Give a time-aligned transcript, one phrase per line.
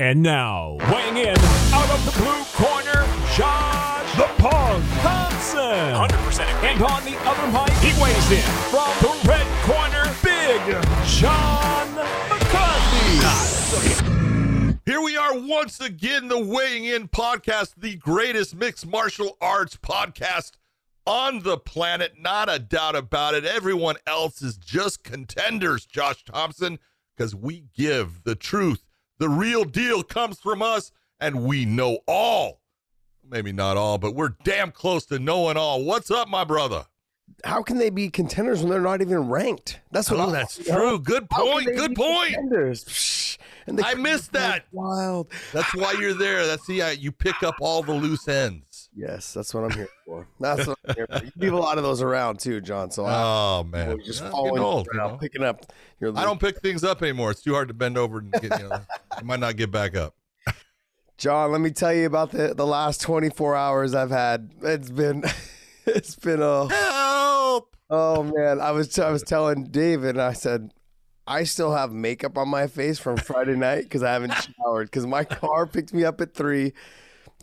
[0.00, 1.38] And now, weighing in
[1.72, 3.06] out of the blue corner,
[3.36, 5.60] Josh the Punk Thompson.
[5.60, 10.60] 100% And on the other mic, he weighs in from the red corner, Big
[11.06, 11.94] John
[12.28, 13.20] McCarthy.
[14.84, 20.54] Here we are once again, the Weighing In podcast, the greatest mixed martial arts podcast
[21.06, 22.14] on the planet.
[22.20, 23.44] Not a doubt about it.
[23.44, 26.80] Everyone else is just contenders, Josh Thompson,
[27.16, 28.84] because we give the truth.
[29.18, 30.90] The real deal comes from us,
[31.20, 32.60] and we know all.
[33.28, 35.84] Maybe not all, but we're damn close to knowing all.
[35.84, 36.84] What's up, my brother?
[37.44, 39.80] How can they be contenders when they're not even ranked?
[39.90, 40.78] That's what Oh, I'm- that's you know?
[40.78, 40.98] true.
[40.98, 41.66] Good point.
[41.74, 42.34] Good point.
[42.34, 43.38] Contenders?
[43.66, 44.64] And I missed that.
[44.72, 45.28] Wild.
[45.52, 46.46] That's why you're there.
[46.46, 48.73] That's the you pick up all the loose ends.
[48.96, 50.26] Yes, that's what I'm here for.
[50.40, 51.24] That's what I'm here for.
[51.24, 52.90] You leave a lot of those around too, John.
[52.92, 55.16] So I Oh man, was just Yeah, following getting old, you you know?
[55.16, 56.16] picking up your.
[56.16, 57.32] I don't pick things up anymore.
[57.32, 58.44] It's too hard to bend over and get.
[58.58, 58.80] You know,
[59.18, 60.14] I might not get back up.
[61.16, 64.50] John, let me tell you about the the last 24 hours I've had.
[64.62, 65.24] It's been,
[65.86, 66.68] it's been a.
[66.68, 67.76] Help!
[67.90, 70.72] Oh man, I was I was telling David, I said,
[71.26, 74.86] I still have makeup on my face from Friday night because I haven't showered.
[74.90, 76.72] Because my car picked me up at three,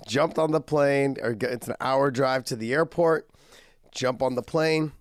[0.07, 3.29] jumped on the plane, or it's an hour drive to the airport.
[3.91, 4.93] Jump on the plane,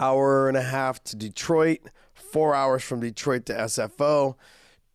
[0.00, 1.80] hour and a half to Detroit,
[2.14, 4.34] four hours from Detroit to SFO.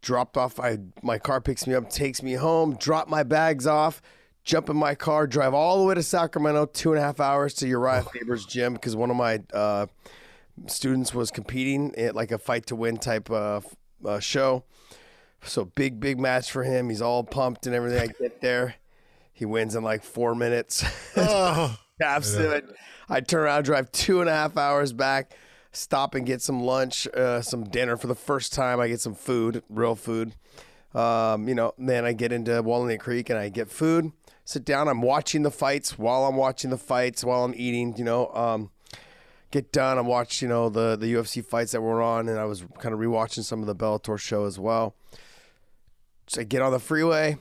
[0.01, 0.59] Dropped off.
[0.59, 2.75] I my car picks me up, takes me home.
[2.75, 4.01] Drop my bags off.
[4.43, 7.53] Jump in my car, drive all the way to Sacramento, two and a half hours
[7.55, 9.87] to Urijah Faber's gym because one of my uh,
[10.67, 14.63] students was competing at like a fight to win type uh, f- uh, show.
[15.43, 16.89] So big, big match for him.
[16.89, 17.99] He's all pumped and everything.
[18.09, 18.75] I get there,
[19.37, 20.83] he wins in like four minutes.
[21.19, 22.65] Oh, Taps it.
[23.09, 25.33] I turn around, drive two and a half hours back,
[25.71, 28.79] stop and get some lunch, uh, some dinner for the first time.
[28.79, 30.35] I get some food, real food.
[30.93, 34.11] Um, you know, then I get into Walnut Creek and I get food.
[34.45, 34.87] Sit down.
[34.87, 37.95] I'm watching the fights while I'm watching the fights while I'm eating.
[37.97, 38.69] You know, um,
[39.51, 39.97] get done.
[39.97, 42.93] I watched you know the the UFC fights that were on, and I was kind
[42.93, 44.95] of rewatching some of the Bellator show as well.
[46.27, 47.37] So I get on the freeway.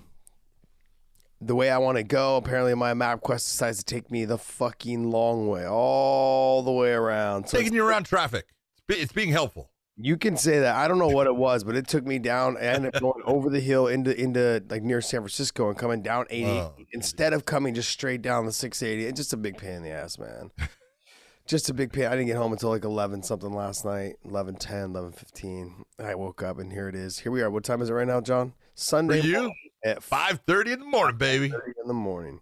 [1.40, 4.38] The way I want to go, apparently my map quest decides to take me the
[4.38, 7.48] fucking long way, all the way around.
[7.48, 8.46] So taking you around traffic.
[8.72, 9.70] It's, be, it's being helpful.
[9.98, 10.74] you can say that.
[10.76, 12.56] I don't know what it was, but it took me down.
[12.56, 16.46] Up going over the hill into into like near San Francisco and coming down 80
[16.50, 19.06] Oh, instead of coming just straight down the 680.
[19.06, 20.50] It's just a big pain in the ass, man.
[21.46, 22.06] just a big pain.
[22.06, 25.84] I didn't get home until like 11 something last night, 11 10, 11 15.
[25.98, 27.18] I woke up and here it is.
[27.18, 27.50] Here we are.
[27.50, 28.50] What time is it right now, John?
[28.74, 29.54] For Sunday you, morning
[29.86, 31.46] at five thirty in the morning, baby.
[31.46, 32.40] in the morning.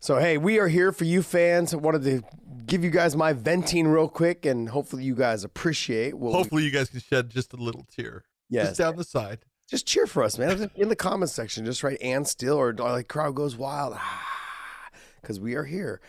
[0.00, 1.72] So hey, we are here for you fans.
[1.74, 2.22] I wanted to
[2.66, 6.14] give you guys my venting real quick, and hopefully you guys appreciate.
[6.14, 8.24] What we- Hopefully, you guys can shed just a little tear.
[8.48, 9.40] yes, Just down the side.
[9.68, 10.70] just cheer for us, man.
[10.76, 14.90] In the comment section, just write "and still" or like "crowd goes wild," ah,
[15.20, 16.00] because we are here.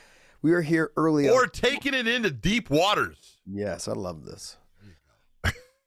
[0.41, 1.27] We are here early.
[1.29, 1.50] Or on.
[1.51, 3.38] taking it into deep waters.
[3.50, 4.57] yes, I love this.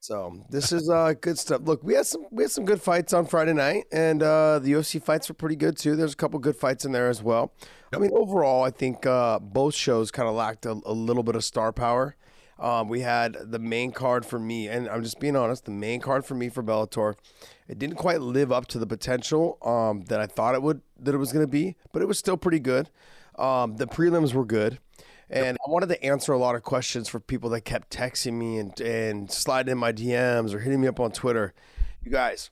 [0.08, 1.60] So this is uh, good stuff.
[1.64, 4.72] Look, we had some we had some good fights on Friday night, and uh, the
[4.72, 5.96] UFC fights were pretty good too.
[5.96, 7.52] There's a couple good fights in there as well.
[7.92, 11.36] I mean, overall, I think uh, both shows kind of lacked a, a little bit
[11.36, 12.16] of star power.
[12.58, 15.66] Um, we had the main card for me, and I'm just being honest.
[15.66, 17.14] The main card for me for Bellator,
[17.68, 21.14] it didn't quite live up to the potential um, that I thought it would that
[21.14, 22.88] it was going to be, but it was still pretty good.
[23.38, 24.78] Um, the prelims were good.
[25.30, 28.58] And I wanted to answer a lot of questions for people that kept texting me
[28.58, 31.52] and, and sliding in my DMs or hitting me up on Twitter.
[32.02, 32.50] You guys,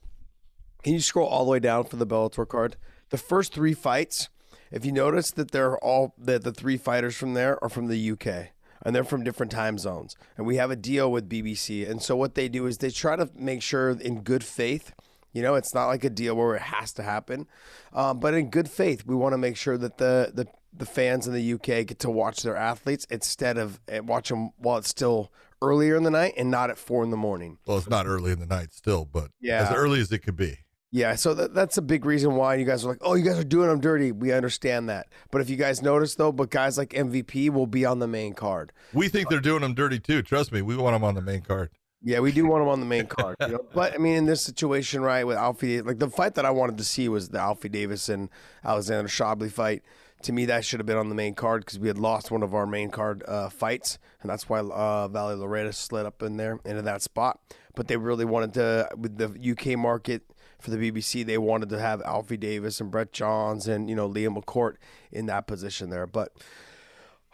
[0.82, 2.76] can you scroll all the way down for the Bellator card?
[3.10, 4.28] The first three fights,
[4.70, 8.10] if you notice that they're all that the three fighters from there are from the
[8.10, 8.48] UK
[8.82, 10.14] and they're from different time zones.
[10.36, 11.88] And we have a deal with BBC.
[11.88, 14.92] And so what they do is they try to make sure in good faith
[15.36, 17.46] you know, it's not like a deal where it has to happen,
[17.92, 20.46] um, but in good faith, we want to make sure that the, the
[20.78, 24.50] the fans in the UK get to watch their athletes instead of eh, watch them
[24.58, 25.32] while it's still
[25.62, 27.58] earlier in the night and not at four in the morning.
[27.66, 29.68] Well, it's not early in the night still, but Yeah.
[29.68, 30.58] as early as it could be.
[30.92, 33.38] Yeah, so that, that's a big reason why you guys are like, oh, you guys
[33.38, 34.12] are doing them dirty.
[34.12, 37.84] We understand that, but if you guys notice though, but guys like MVP will be
[37.84, 38.72] on the main card.
[38.92, 40.22] We think they're doing them dirty too.
[40.22, 41.70] Trust me, we want them on the main card.
[42.02, 43.36] Yeah, we do want them on the main card.
[43.40, 43.66] You know?
[43.74, 46.78] But I mean, in this situation, right, with Alfie, like the fight that I wanted
[46.78, 48.28] to see was the Alfie Davis and
[48.64, 49.82] Alexander Shabliy fight.
[50.26, 52.42] To me, that should have been on the main card because we had lost one
[52.42, 56.36] of our main card uh, fights, and that's why uh, Valerie Loureda slid up in
[56.36, 57.38] there into that spot.
[57.76, 60.22] But they really wanted to, with the UK market
[60.58, 64.08] for the BBC, they wanted to have Alfie Davis and Brett Johns and you know
[64.08, 64.78] Leah McCourt
[65.12, 66.08] in that position there.
[66.08, 66.32] But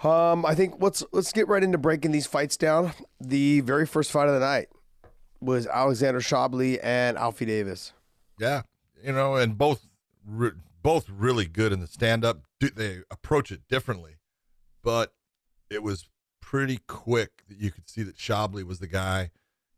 [0.04, 2.92] um, I think let's let's get right into breaking these fights down.
[3.18, 4.68] The very first fight of the night
[5.40, 7.94] was Alexander Shabliy and Alfie Davis.
[8.38, 8.64] Yeah.
[9.02, 9.88] you know, and both
[10.26, 10.50] re-
[10.82, 12.42] both really good in the stand up.
[12.70, 14.17] They approach it differently,
[14.82, 15.14] but
[15.70, 16.09] it was
[16.41, 19.31] pretty quick that you could see that Shabliy was the guy.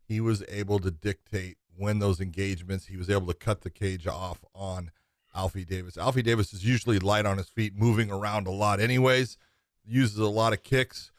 [0.07, 2.87] He was able to dictate when those engagements.
[2.87, 4.91] He was able to cut the cage off on
[5.35, 5.97] Alfie Davis.
[5.97, 9.37] Alfie Davis is usually light on his feet, moving around a lot, anyways.
[9.85, 11.11] Uses a lot of kicks.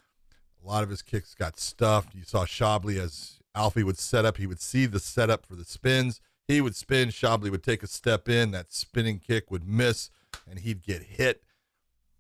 [0.63, 2.15] A lot of his kicks got stuffed.
[2.15, 4.37] You saw Shabliy as Alfie would set up.
[4.37, 6.21] He would see the setup for the spins.
[6.47, 7.09] He would spin.
[7.09, 8.51] Shabliy would take a step in.
[8.51, 10.09] That spinning kick would miss,
[10.49, 11.43] and he'd get hit.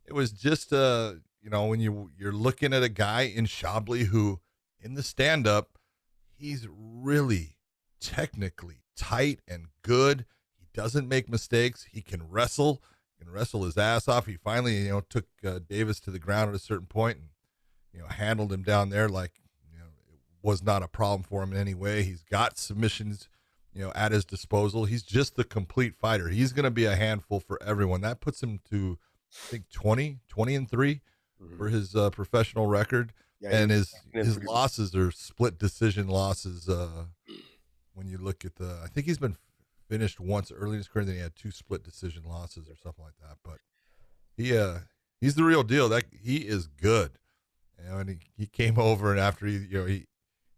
[0.07, 1.13] It was just uh,
[1.45, 4.39] you know, when you you're looking at a guy in Shabliy who,
[4.81, 5.77] in the stand up,
[6.37, 7.57] he's really
[8.01, 10.25] technically tight and good.
[10.57, 11.85] He doesn't make mistakes.
[11.91, 12.81] He can wrestle.
[13.17, 14.25] He can wrestle his ass off.
[14.25, 17.27] He finally, you know, took uh, Davis to the ground at a certain point and,
[17.93, 19.33] you know, handled him down there like,
[19.71, 22.03] you know, it was not a problem for him in any way.
[22.03, 23.29] He's got submissions,
[23.71, 24.85] you know, at his disposal.
[24.85, 26.29] He's just the complete fighter.
[26.29, 28.01] He's going to be a handful for everyone.
[28.01, 28.97] That puts him to,
[29.43, 31.57] I think, 20, 20 and 3 mm-hmm.
[31.57, 33.13] for his uh, professional record.
[33.41, 36.69] Yeah, and his his losses are split decision losses.
[36.69, 37.05] Uh,
[37.93, 39.37] when you look at the, I think he's been
[39.87, 43.03] finished once early in his career, then he had two split decision losses or something
[43.03, 43.37] like that.
[43.43, 43.59] But
[44.37, 44.79] he, uh,
[45.19, 45.89] he's the real deal.
[45.89, 47.11] That he is good.
[47.77, 50.07] You know, and he, he came over and after he, you know, he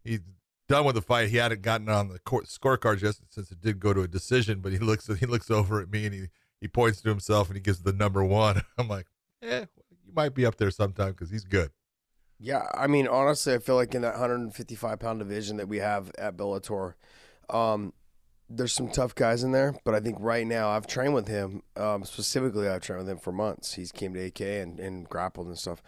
[0.04, 0.22] he's
[0.68, 1.30] done with the fight.
[1.30, 4.60] He hadn't gotten on the court scorecards yet since it did go to a decision.
[4.60, 6.28] But he looks he looks over at me and he
[6.62, 8.62] he points to himself and he gives the number one.
[8.78, 9.08] I'm like,
[9.42, 11.72] yeah, you might be up there sometime because he's good.
[12.40, 16.12] Yeah, I mean, honestly, I feel like in that 155 pound division that we have
[16.20, 16.94] at Bellator,
[17.50, 17.94] um,
[18.50, 21.64] there's some tough guys in there, but I think right now I've trained with him.
[21.76, 23.74] Um, specifically, I've trained with him for months.
[23.74, 25.82] He's came to AK and, and grappled and stuff.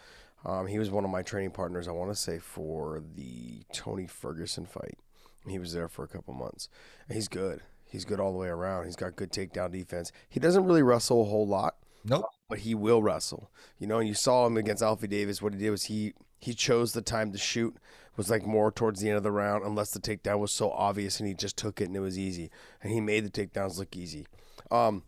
[0.44, 1.86] Um, he was one of my training partners.
[1.86, 4.98] I want to say for the Tony Ferguson fight.
[5.46, 6.68] He was there for a couple months.
[7.10, 7.62] He's good.
[7.90, 8.84] He's good all the way around.
[8.84, 10.12] He's got good takedown defense.
[10.28, 11.76] He doesn't really wrestle a whole lot.
[12.04, 12.26] Nope.
[12.48, 13.50] But he will wrestle.
[13.78, 15.42] You know, and you saw him against Alfie Davis.
[15.42, 17.76] What he did was he he chose the time to shoot
[18.16, 21.20] was like more towards the end of the round, unless the takedown was so obvious
[21.20, 22.50] and he just took it and it was easy.
[22.82, 24.26] And he made the takedowns look easy.
[24.70, 25.02] Um,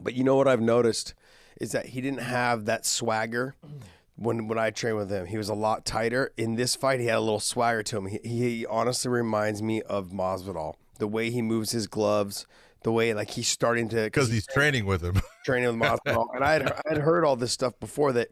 [0.00, 1.14] but you know what I've noticed
[1.60, 3.54] is that he didn't have that swagger
[4.16, 5.26] when when I trained with him.
[5.26, 6.32] He was a lot tighter.
[6.36, 8.06] In this fight, he had a little swagger to him.
[8.06, 10.74] He, he honestly reminds me of Masvidal.
[10.98, 12.46] The way he moves his gloves,
[12.82, 16.26] the way like he's starting to because he's training with him, training with Masvidal.
[16.34, 18.28] and I had I had heard all this stuff before that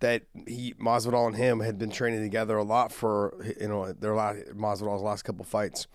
[0.00, 4.14] that he Masvidal and him had been training together a lot for you know their
[4.14, 5.86] last Masvidal's last couple fights,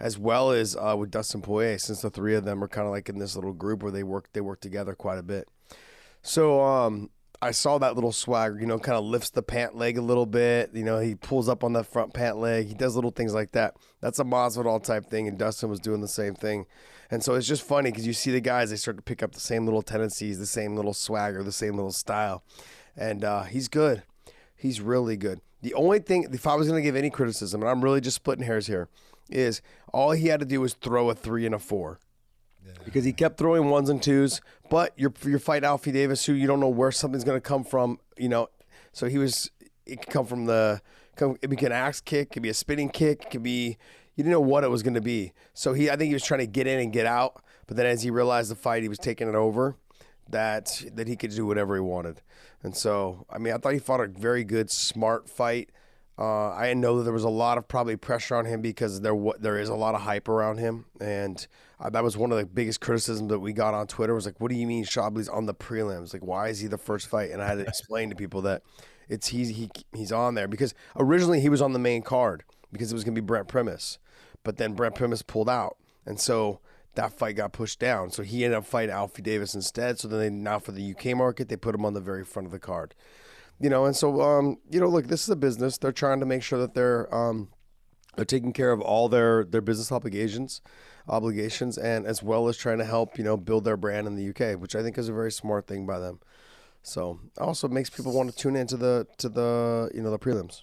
[0.00, 2.92] as well as uh, with Dustin Poirier, since the three of them are kind of
[2.92, 5.48] like in this little group where they work they work together quite a bit.
[6.22, 7.10] So um,
[7.44, 10.26] I saw that little swagger, you know, kind of lifts the pant leg a little
[10.26, 10.70] bit.
[10.72, 12.66] You know, he pulls up on the front pant leg.
[12.66, 13.76] He does little things like that.
[14.00, 16.66] That's a Masvidal type thing, and Dustin was doing the same thing.
[17.10, 19.32] And so it's just funny because you see the guys, they start to pick up
[19.32, 22.42] the same little tendencies, the same little swagger, the same little style
[22.96, 24.02] and uh, he's good.
[24.54, 25.40] He's really good.
[25.62, 28.16] The only thing, if I was going to give any criticism, and I'm really just
[28.16, 28.88] splitting hairs here,
[29.30, 29.62] is
[29.92, 31.98] all he had to do was throw a three and a four.
[32.84, 34.40] Because he kept throwing ones and twos,
[34.70, 37.64] but you're you're fighting Alfie Davis, who you don't know where something's going to come
[37.64, 37.98] from.
[38.16, 38.48] You know,
[38.92, 39.50] so he was.
[39.86, 40.80] It could come from the.
[41.16, 43.76] Come, it could be an axe kick, could be a spinning kick, could be.
[44.16, 45.32] You didn't know what it was going to be.
[45.54, 47.86] So he, I think he was trying to get in and get out, but then
[47.86, 49.76] as he realized the fight, he was taking it over.
[50.28, 52.22] That that he could do whatever he wanted.
[52.62, 55.70] And so, I mean, I thought he fought a very good, smart fight.
[56.16, 59.16] Uh, I know that there was a lot of probably pressure on him because there
[59.40, 61.44] there is a lot of hype around him, and
[61.80, 64.14] uh, that was one of the biggest criticisms that we got on Twitter.
[64.14, 66.12] Was like, "What do you mean Shabliy's on the prelims?
[66.12, 68.62] Like, why is he the first fight?" And I had to explain to people that
[69.08, 72.92] it's he's he, he's on there because originally he was on the main card because
[72.92, 73.98] it was going to be Brent Primus,
[74.44, 76.60] but then Brent Primus pulled out, and so
[76.94, 78.10] that fight got pushed down.
[78.10, 79.98] So he ended up fighting Alfie Davis instead.
[79.98, 82.46] So then they, now for the UK market, they put him on the very front
[82.46, 82.94] of the card.
[83.64, 85.78] You know, and so um, you know, look, this is a business.
[85.78, 87.48] They're trying to make sure that they're um,
[88.14, 90.60] they're taking care of all their their business obligations,
[91.08, 94.28] obligations, and as well as trying to help you know build their brand in the
[94.28, 96.20] UK, which I think is a very smart thing by them.
[96.82, 100.60] So also makes people want to tune into the to the you know the prelims.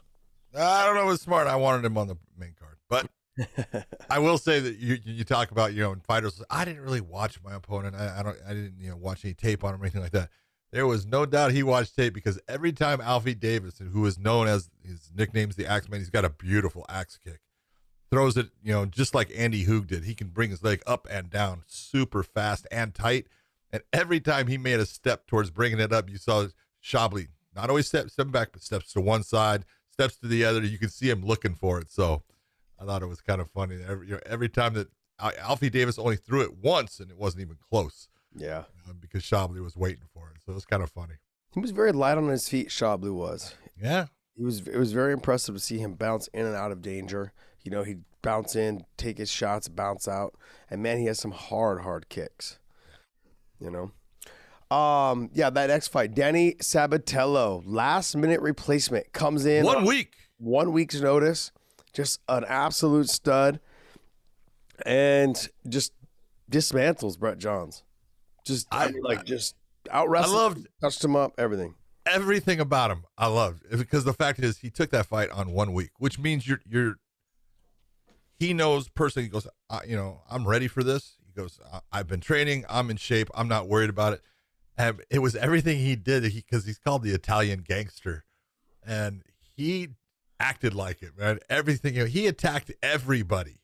[0.56, 1.48] I don't know if it's smart.
[1.48, 3.10] I wanted him on the main card, but
[4.12, 6.40] I will say that you you talk about you know fighters.
[6.52, 7.96] I didn't really watch my opponent.
[7.96, 8.38] I, I, don't.
[8.48, 10.30] I didn't you know watch any tape on him or anything like that.
[10.72, 14.48] There was no doubt he watched tape because every time Alfie Davidson, who is known
[14.48, 17.42] as his nickname's the Axeman, he's got a beautiful axe kick.
[18.10, 20.04] Throws it, you know, just like Andy Hug did.
[20.04, 23.28] He can bring his leg up and down super fast and tight.
[23.72, 26.48] And every time he made a step towards bringing it up, you saw
[26.84, 30.62] Shabliy not always step stepping back, but steps to one side, steps to the other.
[30.62, 31.92] You can see him looking for it.
[31.92, 32.24] So
[32.80, 33.80] I thought it was kind of funny.
[33.86, 37.42] Every you know, every time that Alfie Davis only threw it once, and it wasn't
[37.42, 38.08] even close.
[38.36, 41.16] Yeah, uh, because Shabliy was waiting for it, so it was kind of funny.
[41.54, 42.70] He was very light on his feet.
[42.70, 43.56] Shabliy was.
[43.82, 44.68] Yeah, he was.
[44.68, 47.34] It was very impressive to see him bounce in and out of danger.
[47.64, 50.36] You know, he'd bounce in, take his shots, bounce out,
[50.70, 52.60] and man, he has some hard, hard kicks.
[53.60, 53.92] You know.
[54.76, 60.72] Um, yeah, that next fight, Danny Sabatello, last minute replacement, comes in one week, one
[60.72, 61.52] week's notice,
[61.92, 63.60] just an absolute stud,
[64.86, 65.92] and just
[66.50, 67.84] dismantles Brett Johns.
[68.46, 69.56] Just I, I mean, like just
[69.92, 71.76] out wrestled, I loved touched him up, everything.
[72.06, 75.74] Everything about him, I loved because the fact is he took that fight on one
[75.74, 76.96] week, which means you're you're.
[78.40, 79.28] He knows personally.
[79.28, 79.48] He goes,
[79.88, 81.18] you know, I'm ready for this.
[81.28, 81.60] He goes,
[81.92, 82.66] I've been training.
[82.68, 83.30] I'm in shape.
[83.36, 84.22] I'm not worried about it.
[84.78, 88.26] And it was everything he did because he, he's called the Italian gangster,
[88.86, 89.22] and
[89.56, 89.90] he
[90.40, 91.40] acted like it, man.
[91.50, 93.61] Everything you know, he attacked everybody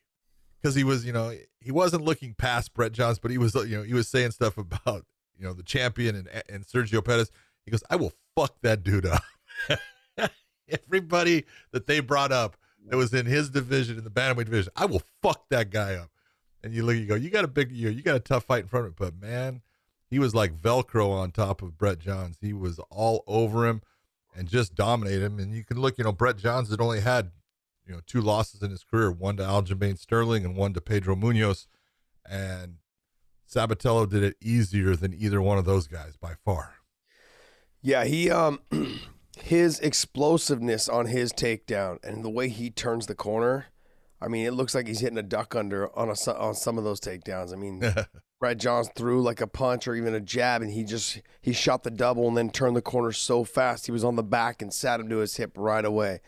[0.67, 3.77] because he was, you know, he wasn't looking past Brett Johns, but he was, you
[3.77, 5.05] know, he was saying stuff about,
[5.37, 7.31] you know, the champion and and Sergio Pettis.
[7.63, 9.23] He goes, "I will fuck that dude up."
[10.69, 12.57] Everybody that they brought up
[12.87, 16.09] that was in his division in the bantamweight division, I will fuck that guy up.
[16.63, 18.63] And you look, you go, you got a big, you, you got a tough fight
[18.63, 19.61] in front of him, but man,
[20.09, 22.39] he was like Velcro on top of Brett Johns.
[22.41, 23.81] He was all over him
[24.35, 25.39] and just dominated him.
[25.39, 27.31] And you can look, you know, Brett Johns had only had
[27.87, 31.15] you know two losses in his career, one to Aljamain Sterling and one to Pedro
[31.15, 31.67] Munhoz.
[32.29, 32.75] And
[33.49, 36.75] Sabatello did it easier than either one of those guys by far.
[37.81, 38.59] Yeah, he um
[39.41, 43.67] his explosiveness on his takedown and the way he turns the corner.
[44.19, 46.83] I mean, it looks like he's hitting a duck under on a on some of
[46.83, 47.53] those takedowns.
[47.53, 47.83] I mean,
[48.39, 51.83] Brad Johns threw like a punch or even a jab, and he just he shot
[51.83, 54.73] the double and then turned the corner so fast he was on the back and
[54.73, 56.19] sat him to his hip right away.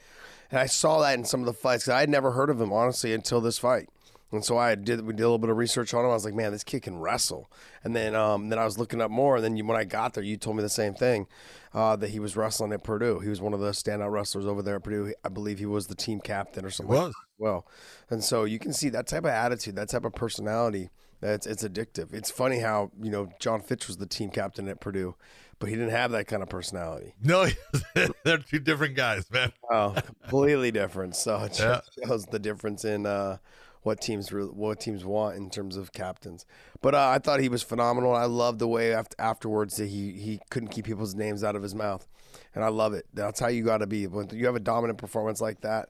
[0.51, 1.87] And I saw that in some of the fights.
[1.87, 3.89] I had never heard of him honestly until this fight.
[4.31, 5.01] And so I did.
[5.05, 6.11] We did a little bit of research on him.
[6.11, 7.51] I was like, man, this kid can wrestle.
[7.83, 9.37] And then, um, then I was looking up more.
[9.37, 11.27] And then you, when I got there, you told me the same thing
[11.73, 13.19] uh, that he was wrestling at Purdue.
[13.19, 15.13] He was one of the standout wrestlers over there at Purdue.
[15.23, 16.95] I believe he was the team captain or something.
[16.95, 17.65] was well.
[18.09, 20.89] And so you can see that type of attitude, that type of personality.
[21.21, 22.13] It's it's addictive.
[22.13, 25.15] It's funny how you know John Fitch was the team captain at Purdue,
[25.59, 27.13] but he didn't have that kind of personality.
[27.21, 27.47] No,
[28.23, 29.51] they're two different guys, man.
[29.69, 31.15] Oh, completely different.
[31.15, 31.81] So it yeah.
[32.05, 33.37] shows the difference in uh,
[33.83, 36.45] what teams what teams want in terms of captains.
[36.81, 38.15] But uh, I thought he was phenomenal.
[38.15, 41.61] I love the way after, afterwards that he he couldn't keep people's names out of
[41.61, 42.07] his mouth,
[42.55, 43.05] and I love it.
[43.13, 45.89] That's how you got to be when you have a dominant performance like that.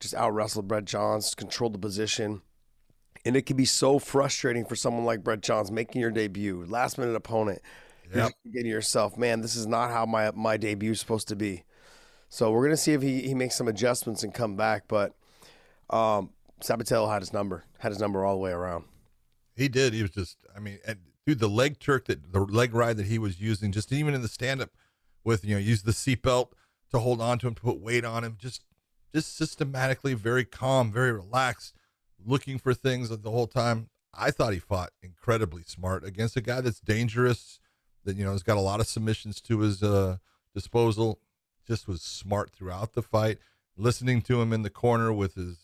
[0.00, 2.42] Just out wrestled Brett Johns, controlled the position.
[3.24, 6.98] And it can be so frustrating for someone like Brett Johns making your debut, last
[6.98, 7.62] minute opponent
[8.14, 8.32] Yep.
[8.52, 11.64] Getting yourself, man, this is not how my my debut is supposed to be.
[12.28, 14.84] So we're gonna see if he, he makes some adjustments and come back.
[14.88, 15.14] But
[15.90, 16.30] um,
[16.62, 18.84] Sabatello had his number, had his number all the way around.
[19.54, 19.92] He did.
[19.92, 23.06] He was just, I mean, and, dude, the leg turk that the leg ride that
[23.06, 24.70] he was using, just even in the stand up,
[25.24, 26.52] with you know, use the seatbelt
[26.90, 28.64] to hold on to him, to put weight on him, just
[29.14, 31.74] just systematically, very calm, very relaxed,
[32.24, 33.88] looking for things the whole time.
[34.14, 37.60] I thought he fought incredibly smart against a guy that's dangerous
[38.04, 40.16] that you know has got a lot of submissions to his uh,
[40.54, 41.20] disposal.
[41.66, 43.38] Just was smart throughout the fight.
[43.76, 45.58] Listening to him in the corner with his,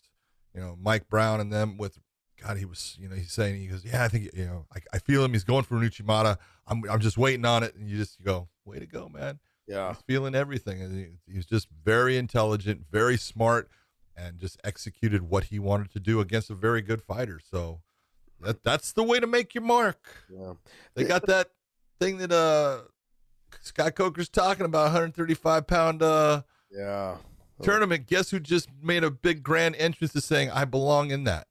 [0.55, 1.99] you know, Mike Brown and them with,
[2.43, 4.79] God, he was, you know, he's saying he goes, yeah, I think you know, I,
[4.95, 5.33] I feel him.
[5.33, 6.39] He's going for an Uchimata.
[6.67, 9.41] I'm I'm just waiting on it, and you just go, way to go, man.
[9.67, 13.69] Yeah, he's feeling everything, and he, he's just very intelligent, very smart,
[14.17, 17.41] and just executed what he wanted to do against a very good fighter.
[17.51, 17.81] So
[18.41, 19.99] that that's the way to make your mark.
[20.33, 20.55] Yeah,
[20.95, 21.51] they got that
[22.01, 22.81] thing that uh
[23.61, 27.17] Scott Coker's talking about 135 pound uh yeah
[27.63, 28.07] tournament.
[28.07, 31.47] Guess who just made a big grand entrance to saying I belong in that?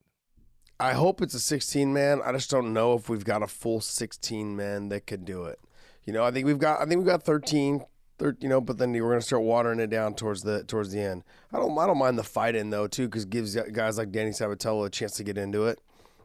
[0.79, 2.21] I hope it's a 16 man.
[2.23, 5.59] I just don't know if we've got a full 16 man that could do it.
[6.05, 7.83] You know, I think we've got I think we've got 13
[8.19, 10.99] 13, you know, but then we're gonna start watering it down towards the towards the
[10.99, 11.23] end.
[11.51, 14.31] I don't I don't mind the fight in though too, because gives guys like Danny
[14.31, 15.79] Sabatello a chance to get into it.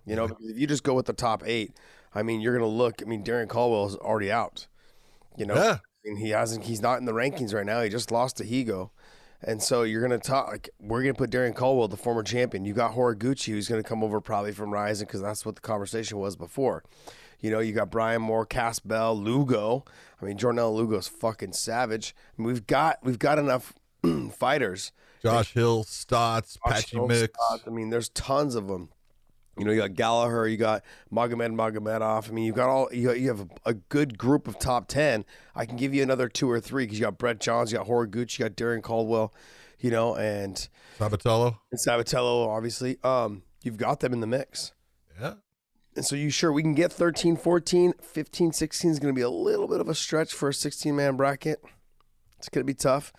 [0.05, 1.77] You know, if you just go with the top eight,
[2.15, 3.03] I mean, you're going to look.
[3.03, 4.67] I mean, Darrion Caldwell is already out.
[5.37, 5.79] You know, yeah.
[5.81, 6.65] I mean, he hasn't.
[6.65, 7.83] He's not in the rankings right now.
[7.83, 8.91] He just lost to Higo,
[9.41, 10.49] and so you're going to talk.
[10.49, 12.65] Like, we're going to put Darrion Caldwell, the former champion.
[12.65, 15.63] You got Horiguchi, who's going to come over probably from Rizin because that's what the
[15.63, 16.85] conversation was before.
[17.41, 19.85] You know, you got Brian Moore, Cass Bell, Lugo.
[20.21, 22.15] I mean, Jornel Lugo's fucking savage.
[22.39, 23.73] I mean, we've got we've got enough
[24.33, 24.93] fighters.
[25.23, 27.39] Josh Hill, Stots, Patchy Mix.
[27.67, 28.91] I mean, there's tons of them.
[29.59, 30.83] You know, you got Gallagher, you got
[31.13, 32.29] Magomed Magomedov.
[32.29, 34.89] I mean, you've got all you, got, you have a, a, good group of top
[34.89, 35.27] ten.
[35.55, 37.87] I can give you another two or three because you got Brett Johns, you got
[37.87, 39.35] Horiguchi, you got Darrion Caldwell,
[39.79, 40.69] you know, and
[40.99, 42.99] Sabatello and Sabatello, obviously.
[43.05, 44.73] Um, you've got them in the mix.
[45.21, 45.35] Yeah.
[45.95, 49.23] And so you sure we can get 13, 14, 15, 16 is going to be
[49.23, 51.63] a little bit of a stretch for a 16 man bracket.
[52.39, 53.13] It's going to be tough,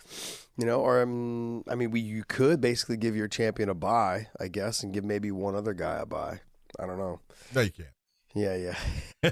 [0.57, 4.27] you know, or um, I mean, we you could basically give your champion a buy,
[4.39, 6.41] I guess, and give maybe one other guy a buy.
[6.79, 7.19] I don't know.
[7.53, 7.89] No, you can't.
[8.35, 8.73] Yeah,
[9.23, 9.31] yeah.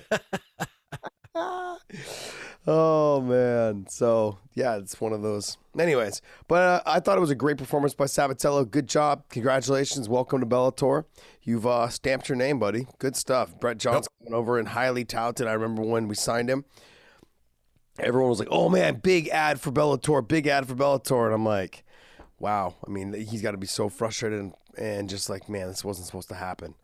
[2.68, 3.86] oh man.
[3.90, 5.58] So yeah, it's one of those.
[5.78, 8.70] Anyways, but uh, I thought it was a great performance by Sabatello.
[8.70, 9.24] Good job.
[9.30, 10.10] Congratulations.
[10.10, 11.06] Welcome to Bellator.
[11.44, 12.88] You've uh, stamped your name, buddy.
[13.00, 13.60] Good stuff.
[13.60, 15.48] Brett Johnson coming over and highly touted.
[15.48, 16.66] I remember when we signed him.
[18.02, 21.46] Everyone was like, "Oh man, big ad for Bellator, big ad for Bellator," and I'm
[21.46, 21.84] like,
[22.40, 25.84] "Wow." I mean, he's got to be so frustrated and, and just like, man, this
[25.84, 26.76] wasn't supposed to happen.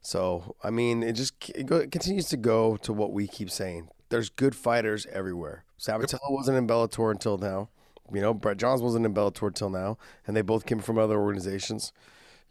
[0.00, 3.50] So, I mean, it just it, go, it continues to go to what we keep
[3.50, 3.88] saying.
[4.08, 5.64] There's good fighters everywhere.
[5.80, 7.70] Sabatello wasn't in Bellator until now.
[8.12, 11.18] You know, Brett Johns wasn't in Bellator until now, and they both came from other
[11.18, 11.92] organizations.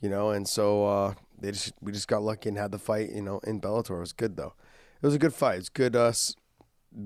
[0.01, 3.11] You know, and so uh, they just we just got lucky and had the fight.
[3.11, 4.53] You know, in Bellator, it was good though.
[5.01, 5.59] It was a good fight.
[5.59, 5.95] It's good.
[5.95, 6.11] Uh,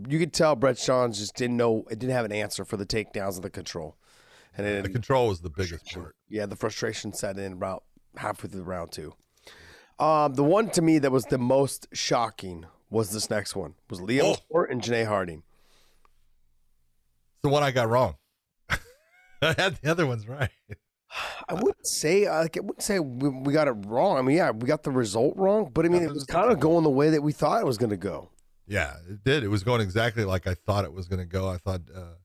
[0.07, 1.85] you could tell Brett Johns just didn't know.
[1.89, 3.97] It didn't have an answer for the takedowns and the control.
[4.57, 6.15] And it, the control was the biggest part.
[6.27, 7.83] Yeah, the frustration set in about
[8.17, 9.13] halfway through the round two.
[9.99, 13.75] Um, the one to me that was the most shocking was this next one.
[13.89, 14.65] Was Liam oh.
[14.69, 15.43] and Janay Harding.
[17.33, 18.15] It's the one I got wrong.
[19.41, 20.49] I had the other ones right.
[21.47, 24.17] I wouldn't say like I wouldn't say we, we, got it wrong.
[24.17, 26.59] I mean, yeah, we got the result wrong, but I mean, it was kind of
[26.59, 28.29] going the way that we thought it was going to go.
[28.69, 29.43] Yeah, it did.
[29.43, 31.49] It was going exactly like I thought it was going to go.
[31.49, 32.15] I thought uh,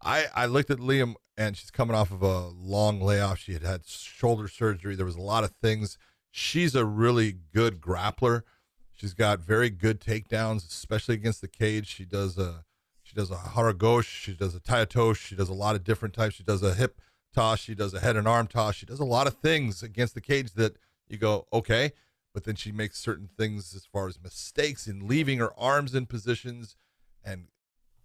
[0.00, 3.38] I I looked at Leah and she's coming off of a long layoff.
[3.38, 4.94] She had had shoulder surgery.
[4.94, 5.98] There was a lot of things
[6.30, 8.42] she's a really good grappler.
[8.94, 11.88] She's got very good takedowns, especially against the cage.
[11.88, 12.64] She does a
[13.02, 15.82] she does a harai goshi, she does a tai otoshi, she does a lot of
[15.82, 16.36] different types.
[16.36, 17.00] She does a hip
[17.34, 18.76] toss, she does a head and arm toss.
[18.76, 20.76] She does a lot of things against the cage that
[21.08, 21.92] you go, okay,
[22.32, 26.06] but then she makes certain things as far as mistakes in leaving her arms in
[26.06, 26.76] positions
[27.24, 27.48] and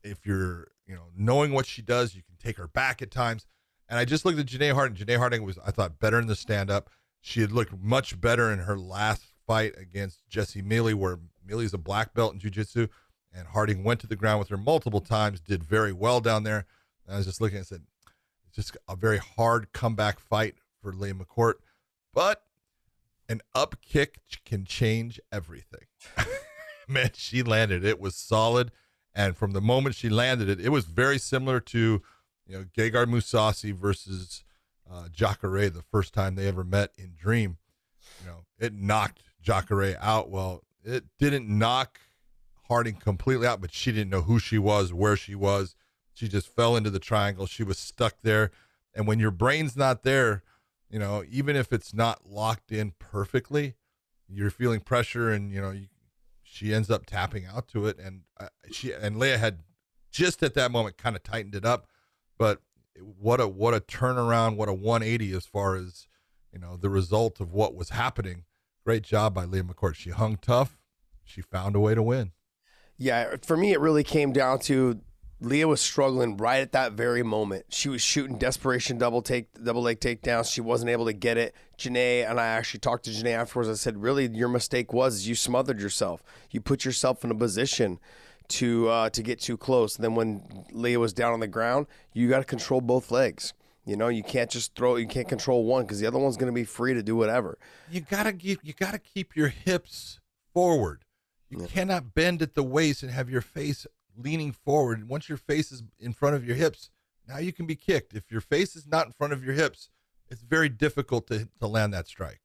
[0.05, 3.45] if you're, you know, knowing what she does, you can take her back at times.
[3.89, 4.95] And I just looked at Janay Harding.
[4.95, 6.89] Janay Harding was, I thought, better in the stand up.
[7.21, 11.79] She had looked much better in her last fight against Jessy Miele, where Miele's a
[11.79, 12.87] black belt in jiu-jitsu,
[13.33, 16.65] and Harding went to the ground with her multiple times, did very well down there.
[17.05, 17.81] And I was just looking and said,
[18.47, 21.55] it's just a very hard comeback fight for Leah McCourt,
[22.13, 22.43] but
[23.27, 25.85] an up kick can change everything.
[26.87, 27.83] Man, she landed.
[27.83, 28.71] It was solid.
[29.13, 32.01] And from the moment she landed it, it was very similar to,
[32.45, 34.43] you know, Gegard Mousasi versus
[34.91, 37.57] uh, Jacare the first time they ever met in Dream.
[38.21, 40.29] You know, it knocked Jacare out.
[40.29, 41.99] Well, it didn't knock
[42.67, 45.75] Harding completely out, but she didn't know who she was, where she was.
[46.13, 47.45] She just fell into the triangle.
[47.45, 48.49] She was stuck there.
[48.93, 50.41] And when your brain's not there,
[50.95, 53.73] you know, even if it's not locked in perfectly,
[54.29, 55.87] you're feeling pressure, and you know, you,
[56.41, 57.99] she ends up tapping out to it.
[57.99, 59.59] And uh, she and Leah had
[60.09, 61.87] just at that moment kind of tightened it up,
[62.37, 62.61] but
[62.95, 66.07] what a what a turnaround, what a 180 as far as
[66.53, 68.45] you know the result of what was happening.
[68.85, 69.95] Great job by Leah McCourt.
[69.95, 70.77] She hung tough.
[71.25, 72.31] She found a way to win.
[72.97, 75.01] Yeah, for me, it really came down to
[75.41, 77.65] Leah was struggling right at that very moment.
[77.69, 80.51] She was shooting desperation double take, double leg takedowns.
[80.51, 81.53] She wasn't able to get it.
[81.77, 83.69] Janay and I actually talked to Janay afterwards.
[83.69, 86.23] I said, "Really, your mistake was you smothered yourself.
[86.51, 87.99] You put yourself in a position
[88.47, 89.95] to uh, to get too close.
[89.95, 93.53] And then when Leah was down on the ground, you got to control both legs.
[93.85, 94.95] You know, you can't just throw.
[94.95, 97.57] You can't control one because the other one's going to be free to do whatever.
[97.89, 98.59] You gotta keep.
[98.63, 100.19] You gotta keep your hips
[100.53, 101.03] forward.
[101.49, 101.67] You yeah.
[101.67, 103.85] cannot bend at the waist and have your face
[104.17, 105.07] leaning forward.
[105.07, 106.89] Once your face is in front of your hips,
[107.27, 108.13] now you can be kicked.
[108.13, 109.89] If your face is not in front of your hips,
[110.29, 112.41] it's very difficult to to land that strike.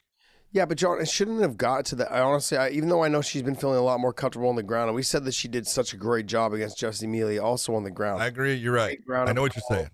[0.53, 2.11] Yeah, but John, it shouldn't have got to that.
[2.11, 4.57] I honestly, I, even though I know she's been feeling a lot more comfortable on
[4.57, 7.41] the ground, and we said that she did such a great job against Jessy Miele,
[7.41, 8.21] also on the ground.
[8.21, 8.55] I agree.
[8.55, 8.99] You're right.
[9.13, 9.91] I know what you're saying.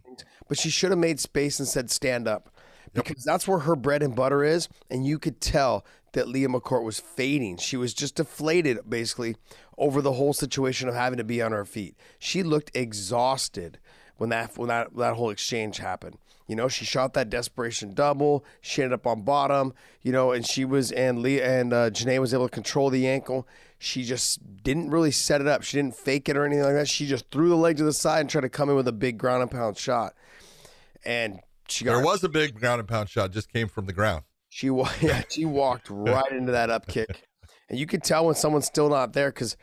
[0.48, 2.56] But she should have made space and said, "Stand up,"
[2.94, 3.32] because yep.
[3.32, 5.84] that's where her bread and butter is, and you could tell
[6.16, 7.58] that Leah McCourt was fading.
[7.58, 9.36] She was just deflated, basically,
[9.78, 11.94] over the whole situation of having to be on her feet.
[12.18, 13.78] She looked exhausted
[14.16, 16.18] when that when that that whole exchange happened.
[16.48, 18.44] You know, she shot that desperation double.
[18.60, 19.74] She ended up on bottom.
[20.02, 23.06] You know, and she was and Leah and uh, Janay was able to control the
[23.06, 23.46] ankle.
[23.78, 25.62] She just didn't really set it up.
[25.62, 26.88] She didn't fake it or anything like that.
[26.88, 28.92] She just threw the leg to the side and tried to come in with a
[28.92, 30.14] big ground and pound shot.
[31.04, 33.32] And she got there was a big ground and pound shot.
[33.32, 34.22] Just came from the ground.
[34.56, 34.68] She
[35.02, 37.28] yeah she walked right into that up kick,
[37.68, 39.54] and you could tell when someone's still not there because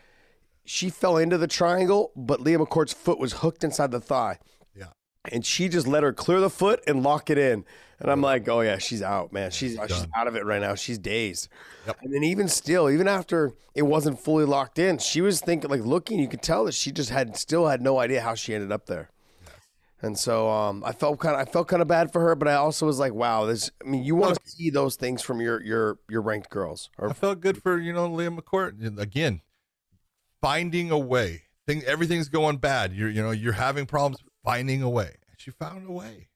[0.66, 4.38] she fell into the triangle, but Leah McCourt's foot was hooked inside the thigh.
[4.76, 4.90] Yeah,
[5.32, 7.66] and she just let her clear the foot and lock it in.
[8.00, 9.50] And I'm like, oh yeah, she's out, man.
[9.50, 10.76] She's she's out of it right now.
[10.76, 11.48] She's dazed.
[11.88, 11.98] Yep.
[12.04, 15.82] And then even still, even after it wasn't fully locked in, she was thinking like
[15.82, 16.20] looking.
[16.20, 18.86] You could tell that she just had still had no idea how she ended up
[18.86, 19.10] there.
[20.04, 22.50] And so um, I felt kind of I felt kind of bad for her, but
[22.50, 23.72] I also was like, wow, this.
[23.84, 26.90] I mean, you want to see those things from your your your ranked girls.
[26.98, 29.42] Or, I felt good for you know Leah McCourt again,
[30.42, 31.44] finding a way.
[31.66, 32.92] Thing everything's going bad.
[32.92, 35.16] You're you know you're having problems finding a way.
[35.38, 36.28] She found a way.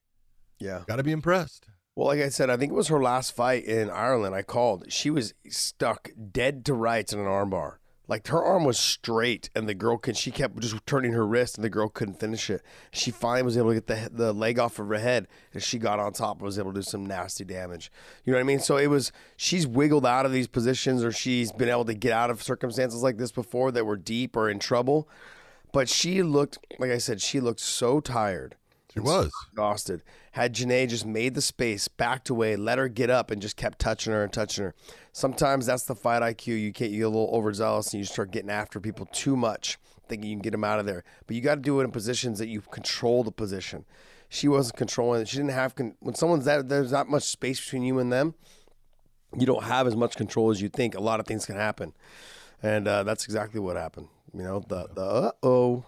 [0.60, 1.68] Yeah, got to be impressed.
[1.94, 4.34] Well, like I said, I think it was her last fight in Ireland.
[4.34, 4.86] I called.
[4.94, 7.78] She was stuck dead to rights in an armbar.
[8.08, 10.16] Like her arm was straight, and the girl could.
[10.16, 12.62] She kept just turning her wrist, and the girl couldn't finish it.
[12.92, 15.78] She finally was able to get the the leg off of her head, and she
[15.78, 17.92] got on top and was able to do some nasty damage.
[18.24, 18.60] You know what I mean?
[18.60, 19.12] So it was.
[19.36, 23.04] She's wiggled out of these positions, or she's been able to get out of circumstances
[23.04, 25.10] like this before that were deep or in trouble.
[25.74, 28.56] But she looked, like I said, she looked so tired.
[28.94, 30.02] She was exhausted.
[30.32, 33.80] Had Janay just made the space, backed away, let her get up, and just kept
[33.80, 34.76] touching her and touching her.
[35.18, 36.62] Sometimes that's the fight IQ.
[36.62, 39.80] You get you get a little overzealous and you start getting after people too much,
[40.08, 41.04] thinking you can get them out of there.
[41.26, 43.86] But you got to do it in positions that you control the position.
[44.30, 45.28] She wasn't controlling it.
[45.28, 48.36] She didn't have con- when someone's that there's not much space between you and them.
[49.36, 50.94] You don't have as much control as you think.
[50.94, 51.94] A lot of things can happen,
[52.62, 54.10] and uh, that's exactly what happened.
[54.36, 55.84] You know the the uh oh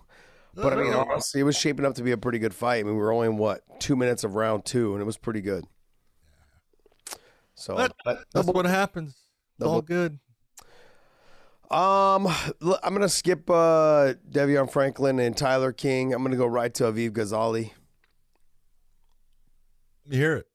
[0.56, 2.80] but I mean, honestly, it was shaping up to be a pretty good fight.
[2.80, 5.18] I mean, we were only in what two minutes of round two, and it was
[5.18, 5.66] pretty good.
[7.60, 9.10] So but, but that's double, what happens.
[9.10, 10.20] It's double, all good.
[11.70, 12.28] Um,
[12.82, 16.14] I'm gonna skip uh Devion Franklin and Tyler King.
[16.14, 17.72] I'm gonna go right to Aviv Gozali.
[20.10, 20.48] You hear it?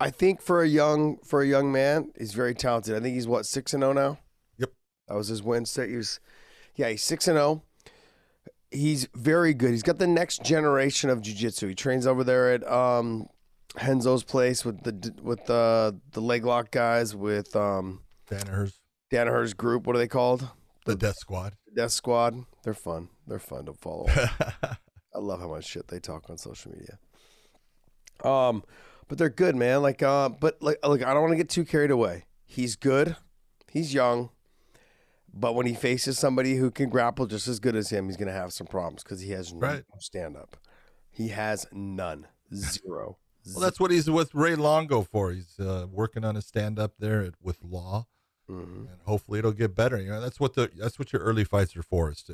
[0.00, 2.96] I think for a young for a young man, he's very talented.
[2.96, 4.18] I think he's what six and zero oh now.
[4.58, 4.72] Yep,
[5.08, 5.66] that was his win.
[5.66, 5.88] Set.
[5.88, 6.20] He was,
[6.74, 7.46] yeah, he's six and zero.
[7.46, 7.62] Oh
[8.70, 9.70] he's very good.
[9.70, 11.68] He's got the next generation of jiu-jitsu.
[11.68, 13.28] He trains over there at um,
[13.76, 19.86] Renzo's place with the with the the leg lock guys with um, Danaher's Danaher's group.
[19.86, 20.40] What are they called?
[20.84, 21.54] The, the Death Squad.
[21.74, 22.44] Death Squad.
[22.64, 23.08] They're fun.
[23.26, 24.06] They're fun to follow.
[25.14, 26.98] I love how much shit they talk on social media.
[28.24, 28.64] Um,
[29.08, 29.82] but they're good, man.
[29.82, 32.24] Like, uh, but like, like I don't want to get too carried away.
[32.44, 33.16] He's good.
[33.70, 34.30] He's young.
[35.32, 38.28] But when he faces somebody who can grapple just as good as him, he's going
[38.28, 39.84] to have some problems because he has no right.
[39.98, 40.56] stand up.
[41.10, 43.18] He has none, zero.
[43.54, 45.32] Well, that's what he's with Ray Longo for.
[45.32, 48.06] He's uh, working on his stand up there at, with Law,
[48.50, 48.86] mm-hmm.
[48.86, 50.00] and hopefully it'll get better.
[50.00, 52.10] You know, that's what the that's what your early fights are for.
[52.10, 52.32] Is to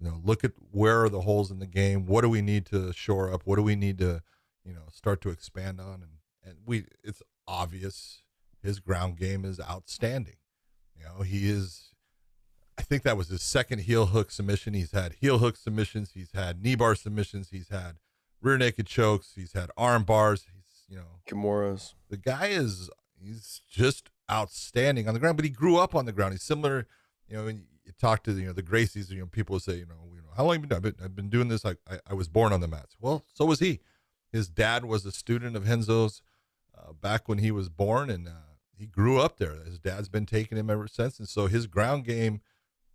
[0.00, 2.06] you know look at where are the holes in the game.
[2.06, 3.42] What do we need to shore up?
[3.44, 4.22] What do we need to
[4.64, 6.02] you know start to expand on?
[6.02, 6.12] And
[6.44, 8.22] and we it's obvious
[8.62, 10.36] his ground game is outstanding.
[10.96, 11.92] You know, he is
[12.78, 14.74] I think that was his second heel hook submission.
[14.74, 16.12] He's had heel hook submissions.
[16.14, 17.50] He's had knee bar submissions.
[17.50, 17.96] He's had
[18.42, 19.32] rear naked chokes.
[19.34, 20.46] He's had arm bars.
[20.52, 21.94] He's you know Kimuras.
[22.10, 25.36] The guy is he's just outstanding on the ground.
[25.36, 26.34] But he grew up on the ground.
[26.34, 26.86] He's similar.
[27.28, 29.86] You know, when you talk to you know the Gracies, you know people say you
[29.86, 30.76] know you know how long have you been?
[30.76, 31.64] I've been, I've been doing this.
[31.64, 32.96] I, I, I was born on the mats.
[33.00, 33.80] Well, so was he.
[34.30, 36.22] His dad was a student of Renzo's
[36.76, 39.56] uh, back when he was born, and uh, he grew up there.
[39.64, 42.40] His dad's been taking him ever since, and so his ground game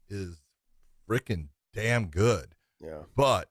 [0.10, 0.42] is
[1.08, 2.56] freaking damn good.
[2.82, 3.04] Yeah.
[3.16, 3.50] But,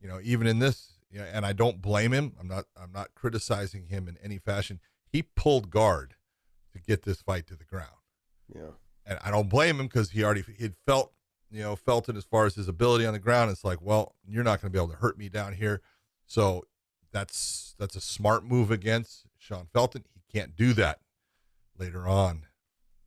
[0.00, 2.34] you know, even in this, you know, and I don't blame him.
[2.38, 4.80] I'm not I'm not criticizing him in any fashion.
[5.10, 6.14] He pulled guard
[6.72, 7.88] to get this fight to the ground.
[8.54, 8.72] Yeah.
[9.06, 11.12] And I don't blame him because he already he'd felt,
[11.50, 13.50] you know, felt it as far as his ability on the ground.
[13.50, 15.80] It's like, well, you're not going to be able to hurt me down here.
[16.26, 16.64] So
[17.12, 20.04] that's that's a smart move against Sean Felton.
[20.12, 21.00] He can't do that
[21.78, 22.44] later on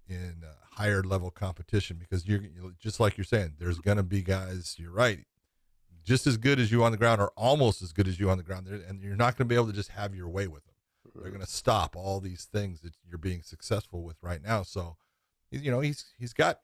[0.08, 2.42] in uh, higher level competition because you're
[2.80, 5.26] just like you're saying, there's going to be guys, you're right,
[6.04, 8.38] just as good as you on the ground or almost as good as you on
[8.38, 8.68] the ground.
[8.68, 10.76] And you're not going to be able to just have your way with them.
[11.16, 14.64] They're going to stop all these things that you're being successful with right now.
[14.64, 14.98] So,
[15.50, 16.60] you know, he's, he's got,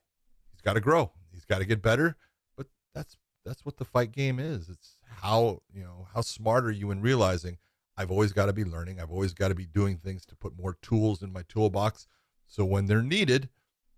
[0.51, 1.11] he's got to grow.
[1.31, 2.15] He's got to get better,
[2.55, 4.69] but that's, that's what the fight game is.
[4.69, 7.57] It's how, you know, how smart are you in realizing
[7.97, 8.99] I've always got to be learning.
[8.99, 12.07] I've always got to be doing things to put more tools in my toolbox.
[12.45, 13.49] So when they're needed,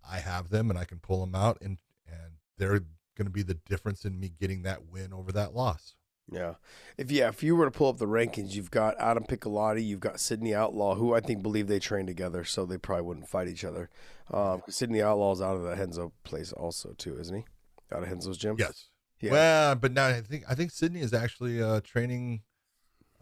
[0.09, 2.81] I have them and I can pull them out and and they're
[3.19, 5.93] going to be the difference in me getting that win over that loss.
[6.31, 6.55] Yeah.
[6.97, 9.99] If yeah, if you were to pull up the rankings, you've got Adam Piccolotti, you've
[9.99, 13.47] got Sidney Outlaw, who I think believe they train together, so they probably wouldn't fight
[13.47, 13.89] each other.
[14.31, 17.45] Um, Sidney Outlaw's out of the Renzo place also too, isn't he?
[17.91, 18.55] Out of Renzo's gym.
[18.59, 18.85] Yes.
[19.19, 19.31] Yeah.
[19.31, 22.41] Well, but now I think I think Sidney is actually uh, training.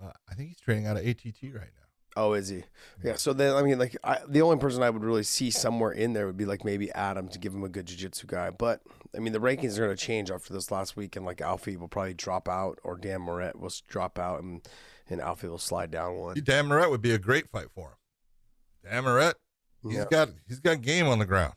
[0.01, 1.86] Uh, I think he's training out of ATT right now.
[2.19, 2.63] Oh, is he?
[3.03, 3.15] Yeah.
[3.15, 6.13] So then, I mean, like, I, the only person I would really see somewhere in
[6.13, 8.49] there would be like maybe Adam to give him a good jiu-jitsu guy.
[8.49, 8.81] But
[9.15, 11.77] I mean, the rankings are going to change after this last week, and like Alfie
[11.77, 14.67] will probably drop out, or Dan Moret will drop out, and
[15.07, 16.37] and Alfie will slide down one.
[16.43, 18.89] Dan Moret would be a great fight for him.
[18.89, 19.35] Dan Moret,
[19.83, 20.05] he's yeah.
[20.09, 21.53] got he's got game on the ground,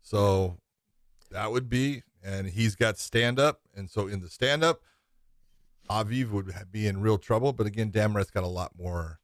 [0.00, 0.56] so
[1.30, 4.80] that would be, and he's got stand up, and so in the stand up,
[5.90, 7.52] Aviv would be in real trouble.
[7.52, 9.19] But again, Dan Moret's got a lot more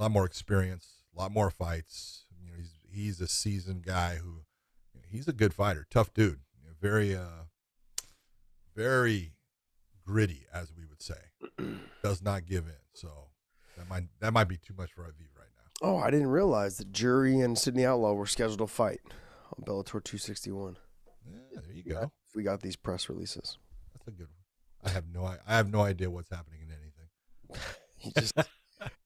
[0.00, 2.24] a lot more experience, a lot more fights.
[2.42, 4.44] You know, he's he's a seasoned guy who
[4.94, 7.44] you know, he's a good fighter, tough dude, you know, very uh,
[8.74, 9.34] very
[10.06, 11.20] gritty, as we would say.
[12.02, 12.80] Does not give in.
[12.94, 13.08] So
[13.76, 15.88] that might that might be too much for Aviv right now.
[15.88, 19.00] Oh, I didn't realize that Jury and Sidney Outlaw were scheduled to fight
[19.56, 20.78] on Bellator 261.
[21.26, 22.10] Yeah, there you go.
[22.34, 23.58] we got these press releases.
[23.92, 24.82] That's a good one.
[24.82, 28.14] I have no I have no idea what's happening in anything.
[28.18, 28.34] just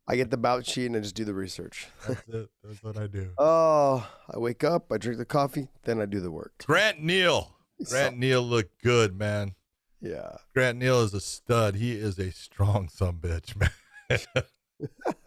[0.06, 1.88] I get the bout sheet and I just do the research.
[2.06, 2.50] That's it.
[2.62, 3.30] That's what I do.
[3.38, 6.64] Oh, I wake up, I drink the coffee, then I do the work.
[6.66, 7.54] Grant Neal.
[7.88, 9.54] Grant so, Neal looked good, man.
[10.00, 10.36] Yeah.
[10.52, 11.76] Grant Neal is a stud.
[11.76, 13.70] He is a strong some bitch, man.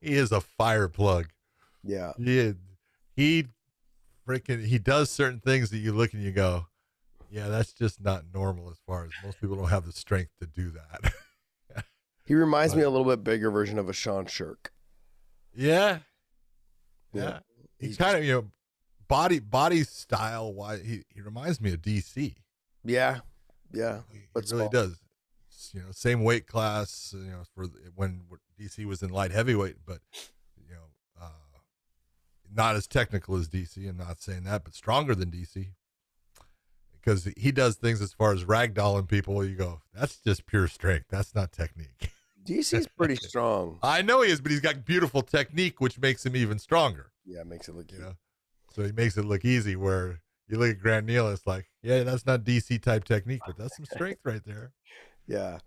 [0.00, 1.26] he is a fire plug.
[1.84, 2.12] Yeah.
[2.16, 2.54] He
[3.14, 3.46] he
[4.26, 6.66] freaking he does certain things that you look and you go,
[7.30, 10.46] yeah, that's just not normal as far as most people don't have the strength to
[10.46, 11.12] do that.
[12.24, 14.68] He reminds me a little bit bigger version of a Sean Sherk.
[15.54, 15.98] Yeah.
[17.12, 17.22] Yeah.
[17.22, 17.38] yeah.
[17.78, 18.50] He's kind of, you know,
[19.08, 22.36] body body style wise he, he reminds me of DC.
[22.84, 23.18] Yeah.
[23.72, 24.00] Yeah.
[24.12, 25.00] He, he really does.
[25.72, 28.22] You know, same weight class, you know, for when
[28.58, 30.00] DC was in light heavyweight, but
[30.56, 31.58] you know, uh,
[32.52, 33.88] not as technical as DC.
[33.88, 35.68] I'm not saying that, but stronger than DC
[37.02, 39.44] because he does things as far as ragdolling people.
[39.44, 41.06] You go, that's just pure strength.
[41.10, 42.10] That's not technique.
[42.44, 43.78] DC's pretty strong.
[43.82, 47.12] I know he is, but he's got beautiful technique, which makes him even stronger.
[47.24, 48.00] Yeah, makes it look easy.
[48.00, 48.14] You know?
[48.72, 49.76] So he makes it look easy.
[49.76, 53.56] Where you look at Grant Neal, it's like, yeah, that's not DC type technique, but
[53.56, 54.72] that's some strength right there.
[55.26, 55.58] Yeah,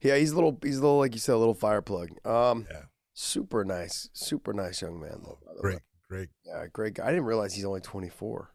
[0.00, 2.08] yeah, he's a little, he's a little, like you said, a little fire plug.
[2.26, 5.20] Um, yeah, super nice, super nice young man.
[5.22, 5.78] Though, great,
[6.08, 6.28] great.
[6.44, 7.06] Yeah, great guy.
[7.06, 8.50] I didn't realize he's only 24.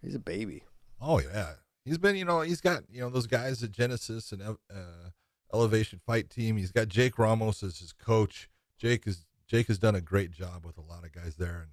[0.00, 0.62] He's a baby.
[1.00, 1.52] Oh yeah,
[1.84, 5.10] he's been, you know, he's got, you know, those guys at Genesis and uh,
[5.52, 6.56] Elevation Fight Team.
[6.56, 8.48] He's got Jake Ramos as his coach.
[8.78, 11.70] Jake is Jake has done a great job with a lot of guys there, and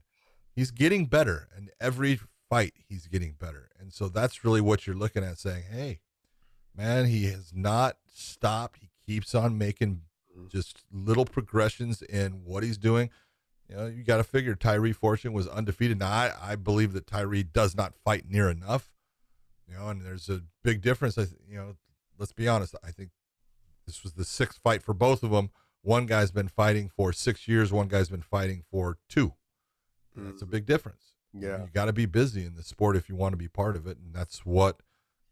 [0.56, 1.50] he's getting better.
[1.56, 3.70] And every fight, he's getting better.
[3.80, 6.00] And so that's really what you're looking at, saying, "Hey,
[6.76, 8.80] man, he has not stopped.
[8.80, 10.02] He keeps on making
[10.50, 13.10] just little progressions in what he's doing."
[13.70, 15.98] You know, you got to figure Tyree Fortune was undefeated.
[15.98, 18.95] Now, I, I believe that Tyree does not fight near enough.
[19.68, 21.18] You know, and there's a big difference.
[21.18, 21.76] I, you know,
[22.18, 22.76] let's be honest.
[22.84, 23.10] I think
[23.86, 25.50] this was the sixth fight for both of them.
[25.82, 27.72] One guy's been fighting for six years.
[27.72, 29.34] One guy's been fighting for two.
[30.18, 30.32] Mm.
[30.32, 31.14] That's a big difference.
[31.34, 33.76] Yeah, you got to be busy in the sport if you want to be part
[33.76, 34.82] of it, and that's what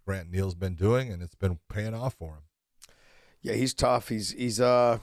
[0.06, 2.44] Grant Neal's been doing, and it's been paying off for him.
[3.42, 4.10] Yeah, he's tough.
[4.10, 5.00] He's he's uh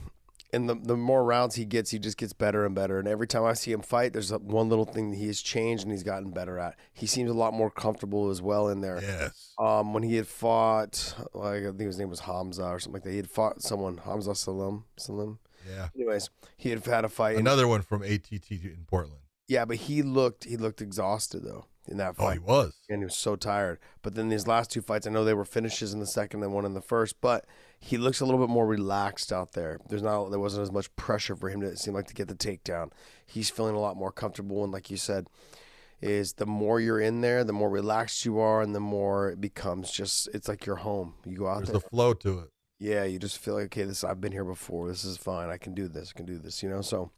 [0.53, 2.99] and the, the more rounds he gets, he just gets better and better.
[2.99, 5.83] And every time I see him fight, there's one little thing that he has changed
[5.83, 6.75] and he's gotten better at.
[6.93, 8.99] He seems a lot more comfortable as well in there.
[9.01, 9.53] Yes.
[9.57, 13.03] Um, when he had fought, like I think his name was Hamza or something like
[13.03, 13.11] that.
[13.11, 14.85] He had fought someone, Hamza Salim.
[14.97, 15.39] Salim.
[15.69, 15.89] Yeah.
[15.95, 17.37] Anyways, he had had a fight.
[17.37, 19.21] Another one from ATT in Portland.
[19.47, 22.25] Yeah, but he looked he looked exhausted though in that fight.
[22.25, 22.73] Oh, he was.
[22.89, 23.79] And he was so tired.
[24.01, 26.53] But then these last two fights, I know they were finishes in the second and
[26.53, 27.45] one in the first, but
[27.83, 29.79] he looks a little bit more relaxed out there.
[29.89, 32.35] There's not there wasn't as much pressure for him to seem like to get the
[32.35, 32.91] takedown.
[33.25, 35.27] He's feeling a lot more comfortable and like you said,
[35.99, 39.41] is the more you're in there, the more relaxed you are and the more it
[39.41, 41.15] becomes just it's like your home.
[41.25, 41.57] You go out there.
[41.57, 41.81] There's there.
[41.81, 42.49] the flow to it.
[42.79, 44.87] Yeah, you just feel like okay, this I've been here before.
[44.87, 45.49] This is fine.
[45.49, 46.13] I can do this.
[46.15, 46.81] I can do this, you know?
[46.81, 47.11] So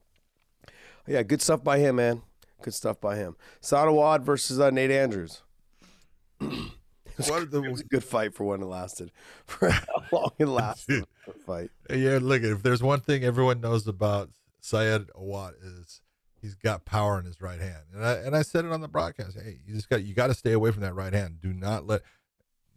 [1.05, 2.21] yeah, good stuff by him, man.
[2.61, 3.35] Good stuff by him.
[3.59, 5.41] Saad Awad versus uh, Nate Andrews.
[7.17, 9.11] It was, the, it was, a good fight for when it lasted.
[9.45, 11.05] For how long it lasted.
[11.45, 11.69] fight.
[11.89, 14.29] Yeah, look, if there's one thing everyone knows about
[14.61, 16.01] Saad Awad is
[16.41, 18.87] he's got power in his right hand, and I and I said it on the
[18.87, 19.37] broadcast.
[19.37, 21.41] Hey, you just got you got to stay away from that right hand.
[21.41, 22.01] Do not let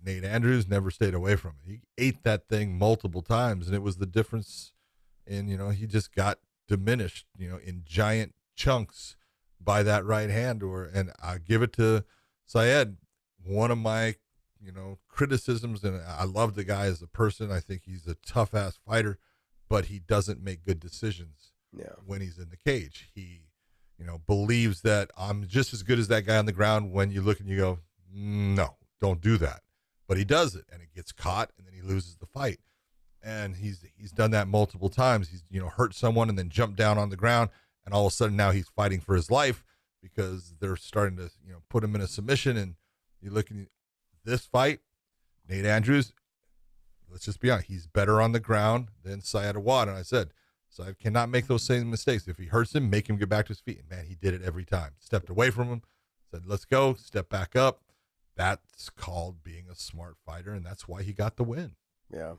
[0.04, 1.70] Nate Andrews never stayed away from it.
[1.70, 4.72] He ate that thing multiple times, and it was the difference.
[5.26, 7.26] In you know, he just got diminished.
[7.36, 9.16] You know, in giant chunks
[9.60, 10.62] by that right hand.
[10.62, 12.04] Or and I give it to
[12.46, 12.96] Saad.
[13.44, 14.16] One of my
[14.66, 17.52] you know, criticisms, and I love the guy as a person.
[17.52, 19.18] I think he's a tough ass fighter,
[19.68, 21.92] but he doesn't make good decisions yeah.
[22.04, 23.08] when he's in the cage.
[23.14, 23.42] He,
[23.96, 26.92] you know, believes that I'm just as good as that guy on the ground.
[26.92, 27.78] When you look and you go,
[28.12, 29.60] mm, no, don't do that.
[30.08, 32.58] But he does it, and it gets caught, and then he loses the fight.
[33.22, 35.28] and he's he's done that multiple times.
[35.28, 37.50] He's you know hurt someone and then jumped down on the ground,
[37.84, 39.62] and all of a sudden now he's fighting for his life
[40.02, 42.56] because they're starting to you know put him in a submission.
[42.56, 42.74] And
[43.20, 43.56] you look at
[44.26, 44.80] this fight,
[45.48, 46.12] Nate Andrews.
[47.10, 49.88] Let's just be honest, he's better on the ground than Saad Awad.
[49.88, 50.32] And I said,
[50.68, 52.28] Saad cannot make those same mistakes.
[52.28, 53.78] If he hurts him, make him get back to his feet.
[53.78, 54.92] And man, he did it every time.
[54.98, 55.82] Stepped away from him,
[56.30, 57.80] said, let's go, step back up.
[58.36, 61.72] That's called being a smart fighter, and that's why he got the win.
[62.12, 62.34] Yeah.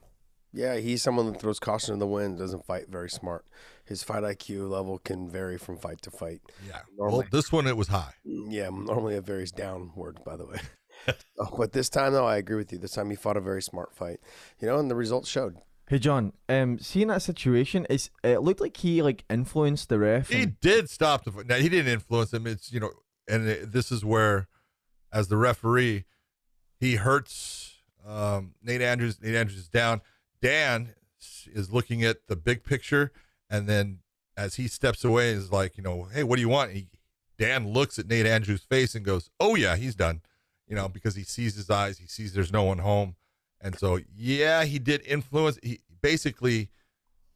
[0.54, 3.46] Yeah, he's someone that throws caution in the wind, doesn't fight very smart.
[3.86, 6.42] His fight IQ level can vary from fight to fight.
[6.68, 6.80] Yeah.
[6.98, 8.14] Normally, well, this one it was high.
[8.26, 10.60] Mm, yeah, normally it varies downward, by the way.
[11.40, 12.78] oh, but this time, though, I agree with you.
[12.78, 14.20] This time he fought a very smart fight,
[14.60, 15.58] you know, and the results showed.
[15.90, 20.28] Hey John, um, seeing that situation, is it looked like he like influenced the ref.
[20.28, 21.48] He did stop the fight.
[21.48, 22.46] Now he didn't influence him.
[22.46, 22.92] It's you know,
[23.26, 24.50] and it, this is where,
[25.14, 26.04] as the referee,
[26.78, 29.22] he hurts um, Nate Andrews.
[29.22, 30.02] Nate Andrews is down.
[30.42, 30.94] Dan
[31.46, 33.14] is looking at the big picture,
[33.50, 34.00] and then
[34.36, 36.72] as he steps away, is like, you know, hey, what do you want?
[36.72, 36.88] He,
[37.38, 40.22] Dan looks at Nate Andrews' face and goes, "Oh yeah, he's done,"
[40.68, 43.16] you know, because he sees his eyes, he sees there's no one home,
[43.62, 45.58] and so yeah, he did influence.
[45.64, 46.70] He basically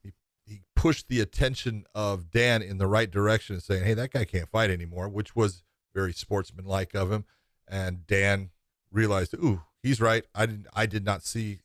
[0.04, 0.12] he
[0.46, 4.50] he pushed the attention of Dan in the right direction, saying, "Hey, that guy can't
[4.50, 5.64] fight anymore," which was
[5.94, 7.26] very sportsmanlike of him.
[7.68, 8.50] And Dan
[8.92, 10.26] realized, "Ooh, he's right.
[10.36, 10.68] I didn't.
[10.74, 11.60] I did not see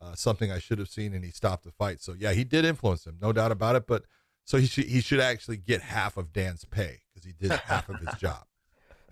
[0.00, 2.00] uh, something I should have seen, and he stopped the fight.
[2.00, 3.86] So yeah, he did influence him, no doubt about it.
[3.86, 4.04] But
[4.44, 7.88] so he should he should actually get half of Dan's pay because he did half
[7.88, 8.44] of his job.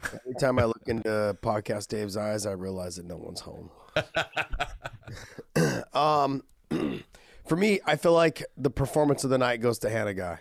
[0.05, 3.71] Every time I look into podcast Dave's eyes, I realize that no one's home.
[5.93, 6.43] um,
[7.47, 10.41] for me, I feel like the performance of the night goes to Hannah Guy.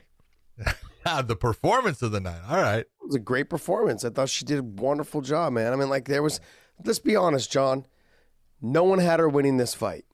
[1.23, 2.41] the performance of the night.
[2.47, 2.79] All right.
[2.79, 4.03] It was a great performance.
[4.03, 5.73] I thought she did a wonderful job, man.
[5.73, 6.39] I mean, like there was
[6.83, 7.85] let's be honest, John.
[8.61, 10.05] No one had her winning this fight.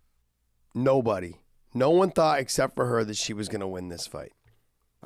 [0.76, 1.40] Nobody.
[1.74, 4.34] No one thought except for her that she was going to win this fight.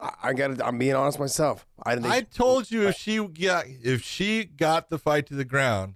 [0.02, 0.62] I, I got.
[0.62, 1.66] I'm being honest myself.
[1.84, 2.12] I didn't.
[2.12, 5.96] I told you if she got if she got the fight to the ground,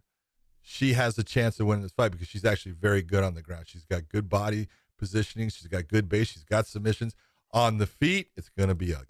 [0.62, 3.42] she has a chance to win this fight because she's actually very good on the
[3.42, 3.66] ground.
[3.68, 5.50] She's got good body positioning.
[5.50, 6.30] She's got good base.
[6.30, 7.16] She's got submissions
[7.52, 8.30] on the feet.
[8.36, 9.08] It's going to be ugly.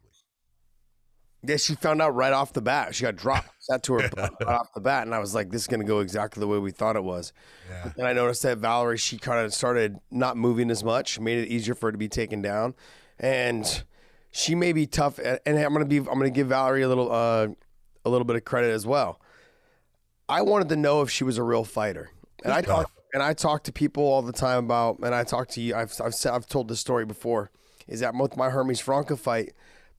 [1.43, 2.93] Yeah, she found out right off the bat.
[2.93, 3.49] She got dropped.
[3.60, 5.86] Sat to her right off the bat, and I was like, "This is going to
[5.86, 7.34] go exactly the way we thought it was."
[7.69, 7.91] Yeah.
[7.97, 11.47] And I noticed that Valerie, she kind of started not moving as much, made it
[11.47, 12.75] easier for her to be taken down,
[13.19, 13.84] and
[14.31, 15.19] she may be tough.
[15.19, 17.47] And I'm going to be, I'm to give Valerie a little, uh,
[18.05, 19.19] a little bit of credit as well.
[20.27, 22.09] I wanted to know if she was a real fighter,
[22.43, 25.49] and I talk, and I talk to people all the time about, and I talk
[25.49, 25.75] to you.
[25.75, 27.51] I've, I've, I've told this story before.
[27.87, 29.51] Is that with my Hermes Franca fight?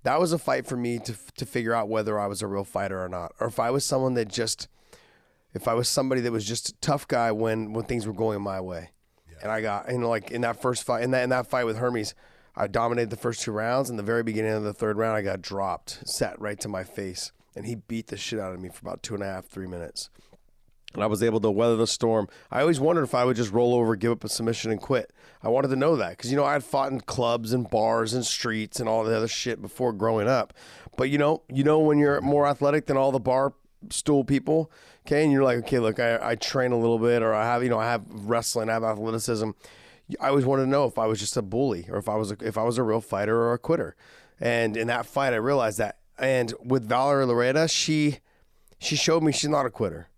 [0.04, 2.64] that was a fight for me to to figure out whether I was a real
[2.64, 4.68] fighter or not, or if I was someone that just,
[5.54, 8.42] if I was somebody that was just a tough guy when when things were going
[8.42, 8.90] my way,
[9.30, 9.38] yeah.
[9.42, 11.64] and I got you know like in that first fight in that in that fight
[11.64, 12.14] with Hermes,
[12.54, 13.90] I dominated the first two rounds.
[13.90, 16.84] In the very beginning of the third round, I got dropped, sat right to my
[16.84, 19.46] face, and he beat the shit out of me for about two and a half,
[19.46, 20.10] three minutes
[20.94, 22.28] and I was able to weather the storm.
[22.50, 25.12] I always wondered if I would just roll over, give up a submission, and quit.
[25.42, 28.14] I wanted to know that because you know I had fought in clubs and bars
[28.14, 30.52] and streets and all the other shit before growing up.
[30.96, 33.54] But you know, you know when you're more athletic than all the bar
[33.90, 34.70] stool people,
[35.06, 37.62] okay, and you're like, okay, look, I, I train a little bit, or I have,
[37.62, 39.50] you know, I have wrestling, I have athleticism.
[40.20, 42.32] I always wanted to know if I was just a bully or if I was
[42.32, 43.96] a, if I was a real fighter or a quitter.
[44.40, 45.98] And in that fight, I realized that.
[46.18, 48.18] And with Valerie Loureda, she
[48.78, 50.08] she showed me she's not a quitter.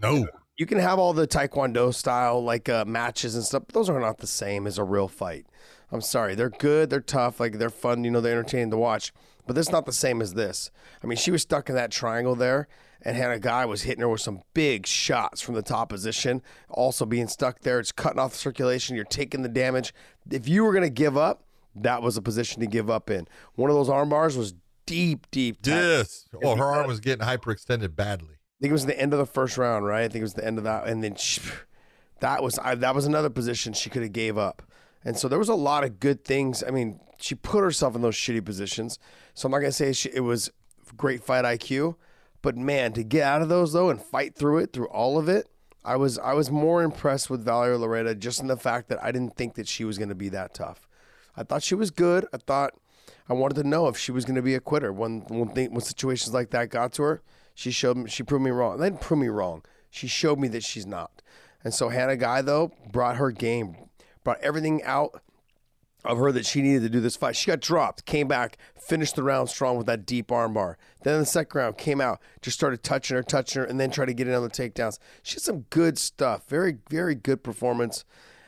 [0.00, 0.26] No.
[0.56, 4.00] You can have all the taekwondo style like uh, matches and stuff, but those are
[4.00, 5.46] not the same as a real fight.
[5.90, 9.12] I'm sorry, they're good, they're tough, like they're fun, you know, they're entertaining to watch,
[9.46, 10.70] but this is not the same as this.
[11.02, 12.68] I mean, she was stuck in that triangle there,
[13.04, 16.42] and had a guy was hitting her with some big shots from the top position,
[16.68, 17.78] also being stuck there.
[17.78, 18.96] It's cutting off the circulation.
[18.96, 19.92] You're taking the damage.
[20.30, 23.26] If you were going to give up, that was a position to give up in.
[23.56, 24.54] One of those arm bars was
[24.86, 25.58] deep, deep.
[25.64, 26.26] Yes.
[26.34, 29.18] Oh, well, her arm was getting hyperextended badly I think it was the end of
[29.18, 30.04] the first round, right?
[30.04, 31.40] I think it was the end of that, and then she,
[32.20, 34.62] that was I, that was another position she could have gave up.
[35.04, 36.62] And so there was a lot of good things.
[36.66, 38.98] I mean, she put herself in those shitty positions.
[39.34, 40.50] So I'm not gonna say she, it was
[40.96, 41.96] great fight IQ,
[42.44, 45.30] but man, to get out of those though and fight through it, through all of
[45.30, 45.48] it,
[45.82, 49.12] I was I was more impressed with Valerie Loureda just in the fact that I
[49.12, 50.86] didn't think that she was gonna be that tough.
[51.34, 52.26] I thought she was good.
[52.34, 52.74] I thought
[53.30, 56.34] I wanted to know if she was gonna be a quitter when when, when situations
[56.34, 57.22] like that got to her.
[57.54, 58.78] She showed me, she proved me wrong.
[58.78, 59.64] They didn't prove me wrong.
[59.88, 61.22] She showed me that she's not.
[61.62, 63.76] And so Hannah Guy, though, brought her game,
[64.22, 65.22] brought everything out
[66.04, 67.36] of her that she needed to do this fight.
[67.36, 70.74] She got dropped, came back, finished the round strong with that deep armbar.
[71.02, 73.90] Then in the second round, came out, just started touching her, touching her, and then
[73.90, 74.98] tried to get in on the takedowns.
[75.22, 76.46] She had some good stuff.
[76.48, 78.04] Very, very good performance.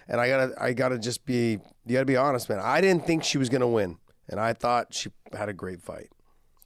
[0.08, 2.60] And I gotta I gotta just be you gotta be honest, man.
[2.60, 3.98] I didn't think she was gonna win,
[4.28, 6.10] and I thought she had a great fight.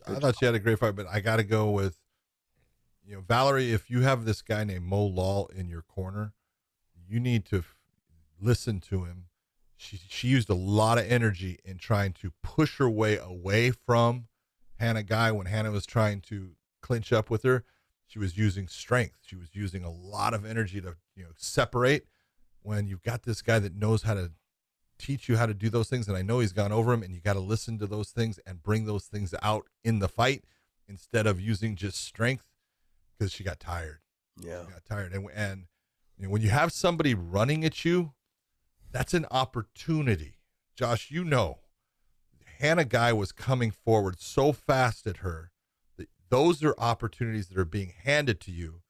[0.07, 1.99] I thought she had a great fight, but I got to go with,
[3.07, 3.72] you know, Valerie.
[3.72, 6.32] If you have this guy named Mo Law in your corner,
[7.09, 7.76] you need to f-
[8.41, 9.24] listen to him.
[9.81, 14.26] She she used a lot of energy in trying to push her way away from
[14.78, 16.51] Hannah Guy when Hannah was trying to
[16.83, 17.64] clinch up with her.
[18.07, 19.16] She was using strength.
[19.22, 22.07] She was using a lot of energy to you know separate.
[22.62, 24.33] When you've got this guy that knows how to
[24.99, 27.14] teach you how to do those things and i know he's gone over them and
[27.14, 30.45] you got to listen to those things and bring those things out in the fight
[30.91, 32.45] instead of using just strength
[33.18, 34.01] because she got tired
[34.37, 34.66] Yeah.
[34.66, 35.64] She got tired and, and
[36.18, 38.12] you know, when you have somebody running at you
[38.93, 40.36] that's an opportunity.
[40.76, 41.59] Josh you know
[42.61, 45.51] hannah guy was coming forward so fast at her
[46.28, 48.82] those are opportunities that are being handed to you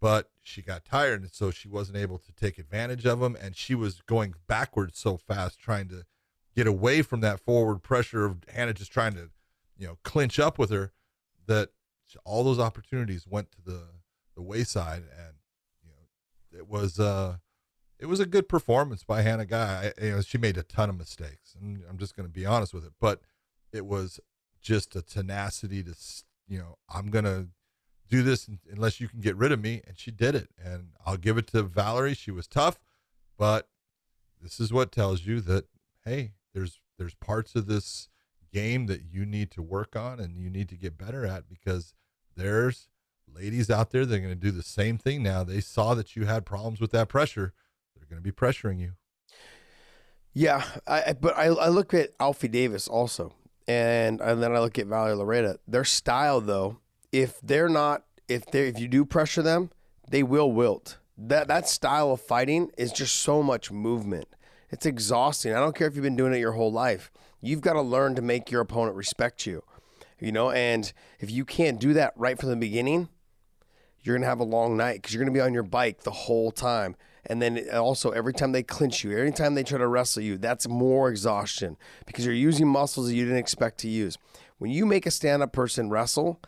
[0.00, 3.56] but she got tired and so she wasn't able to take advantage of them and
[3.56, 6.04] she was going backwards so fast trying to
[6.56, 9.30] get away from that forward pressure of Hannah just trying to
[9.76, 10.92] you know clinch up with her
[11.46, 11.70] that
[12.24, 13.88] all those opportunities went to the
[14.36, 15.34] the wayside and
[15.82, 17.36] you know it was uh
[18.00, 19.92] it was a good performance by Hannah Guy.
[19.98, 22.46] I, you know, she made a ton of mistakes, and I'm just going to be
[22.46, 22.92] honest with it.
[22.98, 23.20] But
[23.72, 24.18] it was
[24.60, 25.94] just a tenacity to,
[26.48, 27.48] you know, I'm going to
[28.08, 30.48] do this unless you can get rid of me, and she did it.
[30.62, 32.14] And I'll give it to Valerie.
[32.14, 32.78] She was tough,
[33.38, 33.68] but
[34.42, 35.66] this is what tells you that
[36.04, 38.08] hey, there's there's parts of this
[38.52, 41.94] game that you need to work on and you need to get better at because
[42.36, 42.88] there's
[43.32, 45.44] ladies out there that are going to do the same thing now.
[45.44, 47.52] They saw that you had problems with that pressure.
[48.10, 48.92] Going to be pressuring you.
[50.32, 53.34] Yeah, I, I- but I, I look at Alfie Davis also,
[53.68, 55.56] and and then I look at Valerie Loureda.
[55.66, 56.78] Their style, though,
[57.12, 59.70] if they're not, if they if you do pressure them,
[60.08, 60.98] they will wilt.
[61.16, 64.28] That that style of fighting is just so much movement.
[64.70, 65.52] It's exhausting.
[65.52, 67.10] I don't care if you've been doing it your whole life.
[67.40, 69.62] You've got to learn to make your opponent respect you.
[70.20, 73.08] You know, and if you can't do that right from the beginning,
[74.02, 76.50] you're gonna have a long night because you're gonna be on your bike the whole
[76.50, 76.94] time.
[77.26, 80.38] And then also every time they clinch you, every time they try to wrestle you,
[80.38, 84.16] that's more exhaustion because you're using muscles that you didn't expect to use.
[84.58, 86.40] When you make a stand-up person wrestle,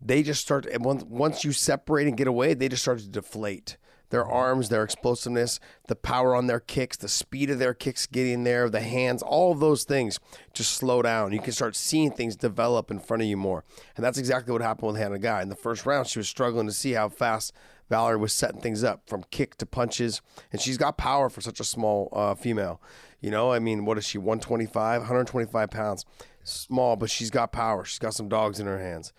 [0.00, 3.08] they just start and once once you separate and get away, they just start to
[3.08, 3.76] deflate.
[4.10, 4.32] Their mm-hmm.
[4.32, 8.68] arms, their explosiveness, the power on their kicks, the speed of their kicks getting there,
[8.68, 10.18] the hands, all of those things
[10.52, 11.32] just slow down.
[11.32, 13.64] You can start seeing things develop in front of you more.
[13.96, 15.42] And that's exactly what happened with Hannah Guy.
[15.42, 17.52] In the first round, she was struggling to see how fast
[17.90, 20.22] Valerie was setting things up from kick to punches.
[20.52, 22.80] And she's got power for such a small uh, female.
[23.20, 26.06] You know, I mean, what is she, 125, 125 pounds?
[26.42, 27.84] Small, but she's got power.
[27.84, 29.12] She's got some dogs in her hands.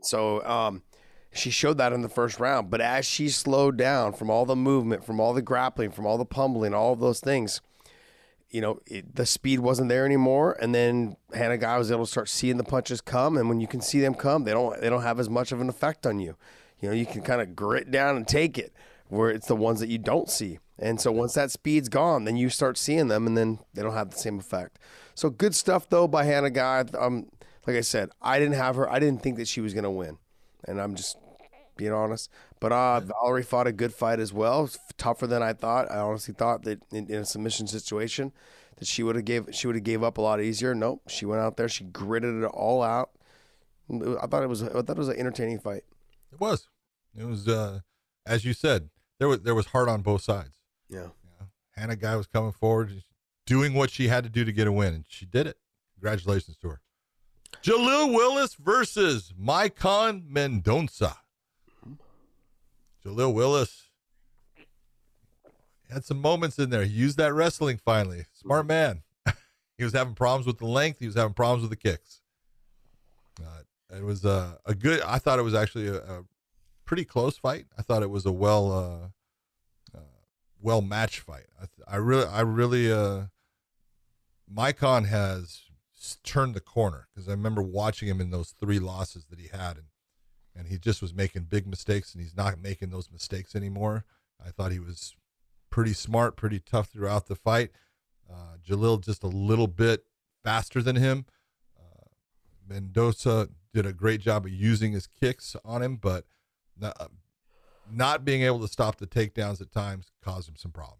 [0.00, 0.82] So, um,
[1.34, 2.70] she showed that in the first round.
[2.70, 6.18] But as she slowed down from all the movement, from all the grappling, from all
[6.18, 7.60] the pummeling, all of those things,
[8.50, 10.56] you know, it, the speed wasn't there anymore.
[10.60, 13.38] And then Hannah Guy was able to start seeing the punches come.
[13.38, 15.60] And when you can see them come, they don't they don't have as much of
[15.60, 16.36] an effect on you.
[16.82, 18.74] You know, you can kind of grit down and take it.
[19.08, 20.58] Where it's the ones that you don't see.
[20.78, 23.92] And so once that speed's gone, then you start seeing them, and then they don't
[23.92, 24.78] have the same effect.
[25.14, 26.84] So good stuff though by Hannah Guy.
[26.98, 27.26] Um,
[27.66, 28.90] like I said, I didn't have her.
[28.90, 30.18] I didn't think that she was gonna win,
[30.66, 31.18] and I'm just
[31.76, 32.30] being honest.
[32.58, 35.90] But uh, Valerie fought a good fight as well, tougher than I thought.
[35.90, 38.32] I honestly thought that in, in a submission situation,
[38.76, 40.74] that she would have gave she would have gave up a lot easier.
[40.74, 43.10] Nope, she went out there, she gritted it all out.
[43.90, 45.84] I thought it was I thought it was an entertaining fight.
[46.32, 46.66] It was.
[47.16, 47.80] It was uh
[48.26, 50.58] as you said, there was there was heart on both sides.
[50.88, 50.98] Yeah.
[51.00, 53.02] You know, Hannah Guy was coming forward,
[53.46, 55.56] doing what she had to do to get a win, and she did it.
[55.94, 56.80] Congratulations to her.
[57.62, 61.16] Jaleel Willis versus Maicon Mendonça.
[63.04, 63.90] Jaleel Willis
[65.90, 66.84] had some moments in there.
[66.84, 68.26] He used that wrestling finally.
[68.32, 69.02] Smart man.
[69.78, 70.98] he was having problems with the length.
[70.98, 72.20] He was having problems with the kicks.
[73.40, 75.00] Uh, it was a, a good.
[75.02, 76.24] I thought it was actually a, a
[76.92, 77.64] pretty close fight.
[77.78, 80.02] I thought it was a well, uh, uh,
[80.60, 81.46] well matched fight.
[81.58, 83.28] I, I really, I really, uh,
[84.54, 85.62] Maicon has
[86.22, 89.78] turned the corner because I remember watching him in those three losses that he had,
[89.78, 89.86] and
[90.54, 94.04] and he just was making big mistakes, and he's not making those mistakes anymore.
[94.38, 95.16] I thought he was
[95.70, 97.70] pretty smart, pretty tough throughout the fight.
[98.30, 100.04] Uh, Jaleel just a little bit
[100.44, 101.24] faster than him.
[101.74, 102.04] Uh,
[102.68, 106.26] Mendoza did a great job of using his kicks on him, but
[106.78, 107.10] not,
[107.90, 110.98] not being able to stop the takedowns at times caused him some problems.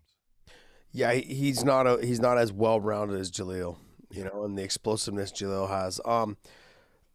[0.93, 3.77] Yeah, he's not a he's not as well rounded as Jaleel,
[4.11, 6.01] you know, and the explosiveness Jaleel has.
[6.05, 6.37] Um,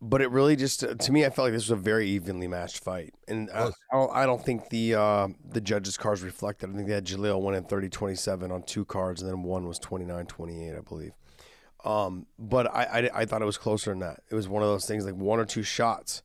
[0.01, 2.84] but it really just to me, I felt like this was a very evenly matched
[2.84, 6.72] fight, and I, I, don't, I don't think the uh, the judges' cards reflected.
[6.72, 9.80] I think they had Jaleel win in 30-27 on two cards, and then one was
[9.80, 11.14] 29-28, I believe.
[11.84, 14.22] Um, but I, I, I thought it was closer than that.
[14.30, 16.22] It was one of those things like one or two shots,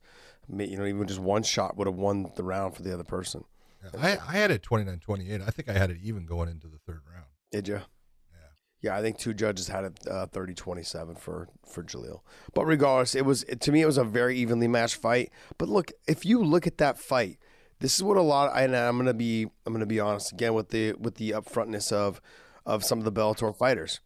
[0.49, 3.43] you know, even just one shot would have won the round for the other person.
[3.83, 5.41] Yeah, I, I had it 29-28.
[5.45, 7.27] I think I had it even going into the third round.
[7.51, 7.75] Did you?
[7.75, 8.39] Yeah,
[8.81, 12.21] Yeah, I think two judges had it uh, 30-27 for for Jaleel.
[12.53, 15.31] But regardless, it was to me it was a very evenly matched fight.
[15.57, 17.37] But look, if you look at that fight,
[17.79, 18.49] this is what a lot.
[18.49, 21.91] Of, and I'm gonna be I'm gonna be honest again with the with the upfrontness
[21.91, 22.21] of
[22.65, 23.99] of some of the Bellator fighters.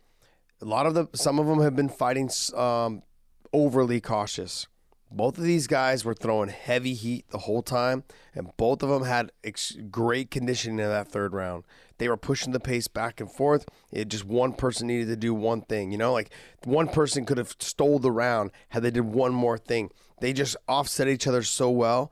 [0.62, 3.04] A lot of the some of them have been fighting um,
[3.54, 4.68] overly cautious.
[5.10, 8.04] Both of these guys were throwing heavy heat the whole time,
[8.36, 11.64] and both of them had ex- great conditioning in that third round.
[11.98, 13.66] They were pushing the pace back and forth.
[13.92, 15.92] It just one person needed to do one thing.
[15.92, 16.32] You know, like
[16.66, 19.92] one person could have stole the round had they did one more thing.
[20.20, 22.12] They just offset each other so well.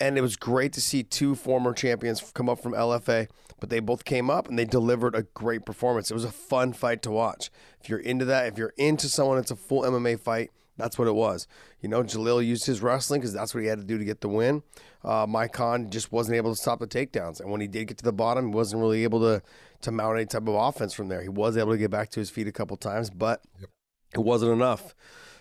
[0.00, 3.28] And it was great to see two former champions come up from LFA,
[3.60, 6.10] but they both came up and they delivered a great performance.
[6.10, 7.50] It was a fun fight to watch.
[7.80, 10.50] If you're into that, if you're into someone, it's a full MMA fight.
[10.76, 11.46] That's what it was.
[11.80, 14.20] You know, Jaleel used his wrestling because that's what he had to do to get
[14.20, 14.62] the win.
[15.04, 18.04] Uh, Maicon just wasn't able to stop the takedowns, and when he did get to
[18.04, 19.42] the bottom, he wasn't really able to
[19.82, 21.22] to mount any type of offense from there.
[21.22, 23.68] He was able to get back to his feet a couple times, but yep.
[24.14, 24.94] it wasn't enough.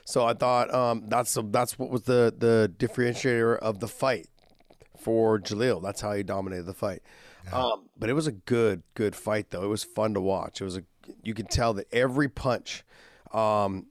[0.03, 4.27] So I thought um, that's that's what was the the differentiator of the fight
[4.99, 5.81] for Jaleel.
[5.81, 7.01] That's how he dominated the fight.
[7.45, 7.63] Yeah.
[7.63, 9.63] Um, but it was a good good fight though.
[9.63, 10.59] It was fun to watch.
[10.61, 10.83] It was a
[11.23, 12.83] you could tell that every punch
[13.33, 13.87] um,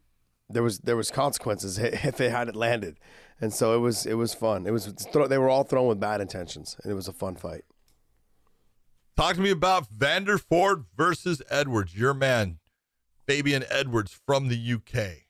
[0.52, 2.98] there was there was consequences if they hadn't landed,
[3.40, 4.66] and so it was it was fun.
[4.66, 4.92] It was
[5.28, 7.64] they were all thrown with bad intentions, and it was a fun fight.
[9.16, 11.94] Talk to me about Vanderford versus Edwards.
[11.94, 12.58] Your man,
[13.26, 15.26] Fabian Edwards from the UK.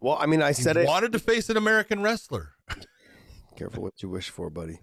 [0.00, 2.52] Well, I mean, I said he it wanted to face an American wrestler.
[3.56, 4.78] Careful what you wish for, buddy.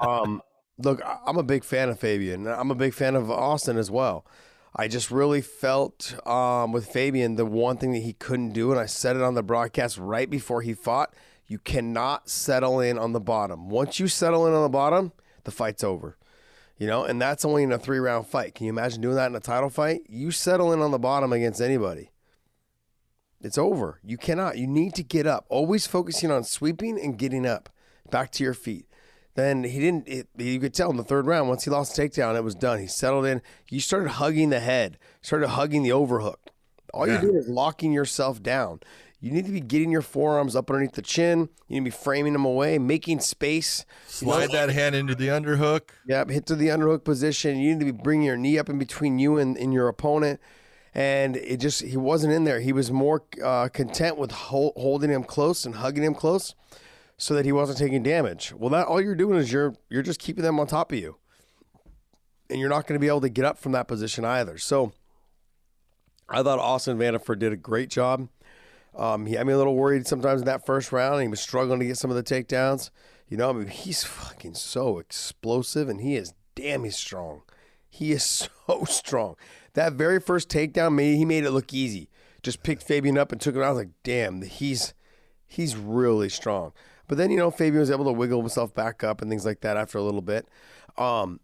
[0.00, 0.40] um,
[0.78, 2.46] look, I'm a big fan of Fabian.
[2.46, 4.24] I'm a big fan of Austin as well.
[4.76, 8.80] I just really felt um, with Fabian the one thing that he couldn't do, and
[8.80, 11.14] I said it on the broadcast right before he fought.
[11.46, 13.68] You cannot settle in on the bottom.
[13.68, 15.12] Once you settle in on the bottom,
[15.44, 16.16] the fight's over.
[16.76, 18.56] You know, and that's only in a three round fight.
[18.56, 20.00] Can you imagine doing that in a title fight?
[20.08, 22.10] You settle in on the bottom against anybody.
[23.40, 24.00] It's over.
[24.02, 24.58] You cannot.
[24.58, 25.44] You need to get up.
[25.48, 27.68] Always focusing on sweeping and getting up
[28.10, 28.86] back to your feet.
[29.34, 30.08] Then he didn't.
[30.08, 32.54] It, you could tell in the third round once he lost the takedown, it was
[32.54, 32.78] done.
[32.78, 33.42] He settled in.
[33.68, 36.40] You started hugging the head, started hugging the overhook.
[36.92, 37.14] All yeah.
[37.14, 38.80] you're doing is locking yourself down.
[39.20, 41.48] You need to be getting your forearms up underneath the chin.
[41.66, 43.86] You need to be framing them away, making space.
[44.06, 45.88] Slide that hand into the underhook.
[46.06, 47.58] Yep, hit to the underhook position.
[47.58, 50.40] You need to be bringing your knee up in between you and, and your opponent.
[50.92, 52.60] And it just, he wasn't in there.
[52.60, 56.54] He was more uh, content with hold, holding him close and hugging him close
[57.16, 58.52] so that he wasn't taking damage.
[58.56, 61.16] Well, that all you're doing is you're you're just keeping them on top of you,
[62.50, 64.58] and you're not going to be able to get up from that position either.
[64.58, 64.92] So,
[66.28, 68.28] I thought Austin Vanderford did a great job.
[68.96, 71.22] Um, he had me a little worried sometimes in that first round.
[71.22, 72.90] He was struggling to get some of the takedowns.
[73.28, 77.42] You know, I mean, he's fucking so explosive, and he is damn he's strong.
[77.88, 78.24] He is
[78.66, 79.36] so strong.
[79.74, 82.08] That very first takedown, made he made it look easy.
[82.42, 83.68] Just picked Fabian up and took him out.
[83.68, 84.94] I was like, damn, he's
[85.46, 86.72] he's really strong.
[87.06, 89.60] But then, you know, Fabian was able to wiggle himself back up and things like
[89.60, 90.48] that after a little bit.
[90.96, 91.40] Um,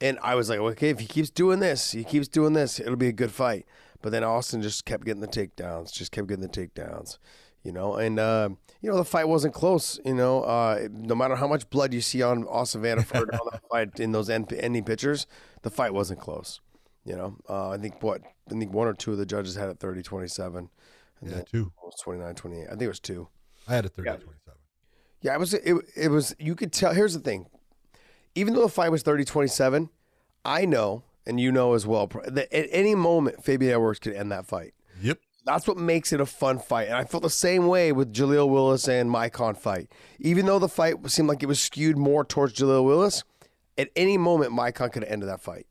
[0.00, 2.96] and I was like, okay, if he keeps doing this, he keeps doing this, it'll
[2.96, 3.66] be a good fight.
[4.02, 7.16] But then Austin just kept getting the takedowns, just kept getting the takedowns,
[7.62, 7.94] you know.
[7.94, 8.50] And uh,
[8.82, 9.98] you know, the fight wasn't close.
[10.04, 13.62] You know, uh, no matter how much blood you see on Austin Vanderford on that
[13.70, 15.26] fight in those ending pictures,
[15.62, 16.60] the fight wasn't close.
[17.06, 18.20] You know, uh, I think what
[18.50, 20.56] I think one or two of the judges had it 30-27.
[20.56, 20.68] And
[21.22, 21.72] yeah, two.
[21.82, 22.66] It was 29-28.
[22.66, 23.28] I think it was two.
[23.66, 24.16] I had it 30 yeah.
[25.24, 25.26] 27.
[25.26, 27.46] Yeah, it was it, it was you could tell here's the thing.
[28.34, 29.88] Even though the fight was 30-27,
[30.44, 34.32] I know and you know as well that at any moment Fabian Edwards could end
[34.32, 34.74] that fight.
[35.00, 35.18] Yep.
[35.46, 36.88] That's what makes it a fun fight.
[36.88, 39.90] And I felt the same way with Jaleel Willis and Maicon fight.
[40.18, 43.24] Even though the fight seemed like it was skewed more towards Jaleel Willis,
[43.76, 45.66] at any moment Maicon could have ended that fight.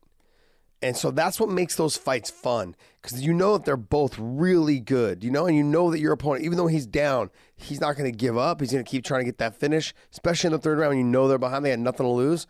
[0.84, 4.80] And so that's what makes those fights fun because you know that they're both really
[4.80, 7.96] good, you know, and you know that your opponent, even though he's down, he's not
[7.96, 8.60] going to give up.
[8.60, 10.98] He's going to keep trying to get that finish, especially in the third round.
[10.98, 12.46] You know they're behind, they had nothing to lose.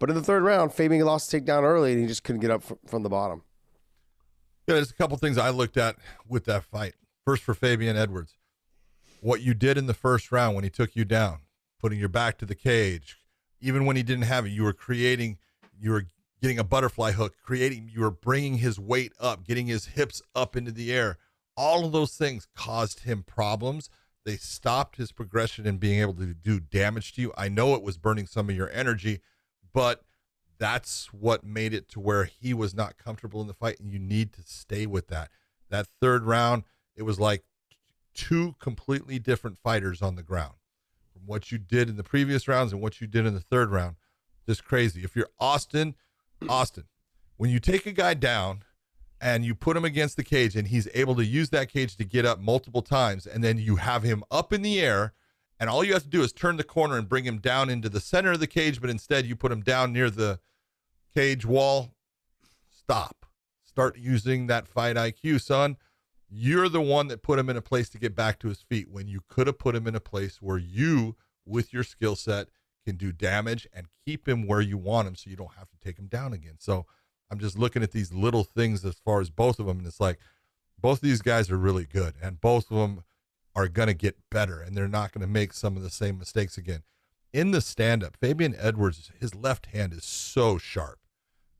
[0.00, 2.50] But in the third round, Fabian lost a takedown early and he just couldn't get
[2.50, 3.42] up from the bottom.
[4.66, 6.94] Yeah, there's a couple things I looked at with that fight.
[7.26, 8.38] First, for Fabian Edwards,
[9.20, 11.40] what you did in the first round when he took you down,
[11.78, 13.18] putting your back to the cage,
[13.60, 15.36] even when he didn't have it, you were creating,
[15.78, 16.06] you were
[16.44, 20.54] getting a butterfly hook, creating, you were bringing his weight up, getting his hips up
[20.54, 21.16] into the air.
[21.56, 23.88] All of those things caused him problems
[24.24, 27.32] they stopped his progression and being able to do damage to you.
[27.36, 29.20] I know it was burning some of your energy,
[29.72, 30.02] but
[30.58, 33.98] that's what made it to where he was not comfortable in the fight, and you
[33.98, 35.30] need to stay with that.
[35.68, 36.64] That third round,
[36.96, 37.44] it was like
[38.14, 40.54] two completely different fighters on the ground
[41.12, 43.70] from what you did in the previous rounds and what you did in the third
[43.70, 43.96] round.
[44.46, 45.04] Just crazy.
[45.04, 45.96] If you're Austin,
[46.48, 46.84] Austin,
[47.36, 48.62] when you take a guy down
[49.20, 52.04] and you put him against the cage and he's able to use that cage to
[52.04, 55.12] get up multiple times, and then you have him up in the air,
[55.58, 57.88] and all you have to do is turn the corner and bring him down into
[57.88, 60.40] the center of the cage, but instead you put him down near the
[61.14, 61.94] cage wall.
[62.70, 63.26] Stop.
[63.62, 65.76] Start using that fight IQ, son.
[66.28, 68.90] You're the one that put him in a place to get back to his feet
[68.90, 71.16] when you could have put him in a place where you,
[71.46, 72.48] with your skill set,
[72.84, 75.76] can do damage and keep him where you want him so you don't have to
[75.82, 76.56] take him down again.
[76.58, 76.86] So
[77.30, 79.78] I'm just looking at these little things as far as both of them.
[79.78, 80.18] And it's like
[80.80, 83.04] both of these guys are really good and both of them
[83.56, 86.18] are going to get better and they're not going to make some of the same
[86.18, 86.82] mistakes again.
[87.32, 91.00] In the stand up, Fabian Edwards, his left hand is so sharp.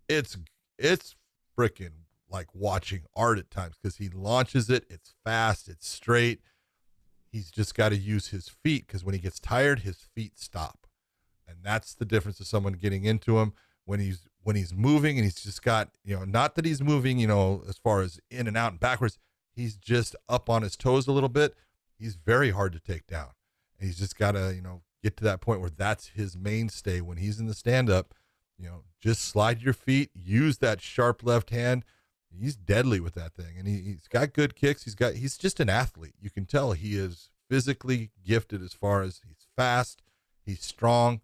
[0.08, 0.36] It's,
[0.78, 1.16] it's
[1.56, 4.84] freaking like watching art at times because he launches it.
[4.90, 6.40] It's fast, it's straight.
[7.30, 10.83] He's just got to use his feet because when he gets tired, his feet stop.
[11.46, 13.52] And that's the difference of someone getting into him
[13.84, 17.18] when he's when he's moving and he's just got, you know, not that he's moving,
[17.18, 19.18] you know, as far as in and out and backwards,
[19.54, 21.54] he's just up on his toes a little bit.
[21.98, 23.30] He's very hard to take down.
[23.78, 27.00] And he's just got to, you know, get to that point where that's his mainstay
[27.00, 28.14] when he's in the stand up.
[28.58, 31.84] You know, just slide your feet, use that sharp left hand.
[32.30, 33.56] He's deadly with that thing.
[33.58, 34.84] And he, he's got good kicks.
[34.84, 36.14] He's got, he's just an athlete.
[36.20, 40.02] You can tell he is physically gifted as far as he's fast,
[40.44, 41.20] he's strong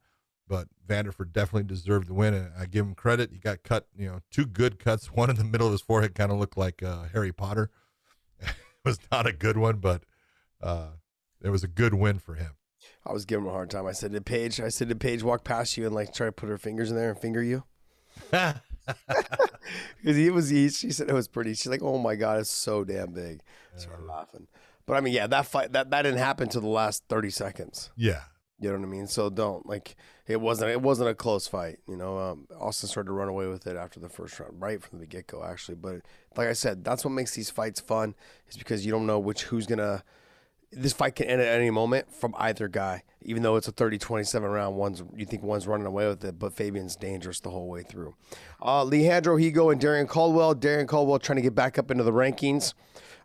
[0.51, 3.31] but Vanderford definitely deserved the win, and I give him credit.
[3.33, 5.07] He got cut, you know, two good cuts.
[5.13, 7.71] One in the middle of his forehead kind of looked like uh, Harry Potter.
[8.41, 10.03] it was not a good one, but
[10.61, 10.89] uh,
[11.41, 12.57] it was a good win for him.
[13.07, 13.87] I was giving him a hard time.
[13.87, 16.33] I said, to Paige?" I said, to Paige walk past you and like try to
[16.33, 17.63] put her fingers in there and finger you?"
[20.03, 21.55] Because he was, he, she said it was pretty.
[21.55, 23.41] She's like, "Oh my god, it's so damn big."
[23.73, 24.49] I started laughing.
[24.85, 27.93] But I mean, yeah, that fight that that didn't happen to the last thirty seconds.
[27.95, 28.23] Yeah,
[28.61, 29.07] you know what I mean?
[29.07, 29.97] So don't like
[30.31, 31.79] it wasn't it wasn't a close fight.
[31.89, 34.81] You know, um, Austin started to run away with it after the first round, right
[34.81, 35.75] from the get go, actually.
[35.75, 36.03] But
[36.37, 38.15] like I said, that's what makes these fights fun,
[38.49, 40.05] is because you don't know which who's gonna.
[40.73, 44.55] This fight can end at any moment from either guy, even though it's a 30-27
[44.55, 44.77] round.
[44.77, 48.15] One's you think one's running away with it, but Fabian's dangerous the whole way through.
[48.63, 50.55] Uh, Leandro Higo and Darrion Caldwell.
[50.55, 52.75] Darrion Caldwell trying to get back up into the rankings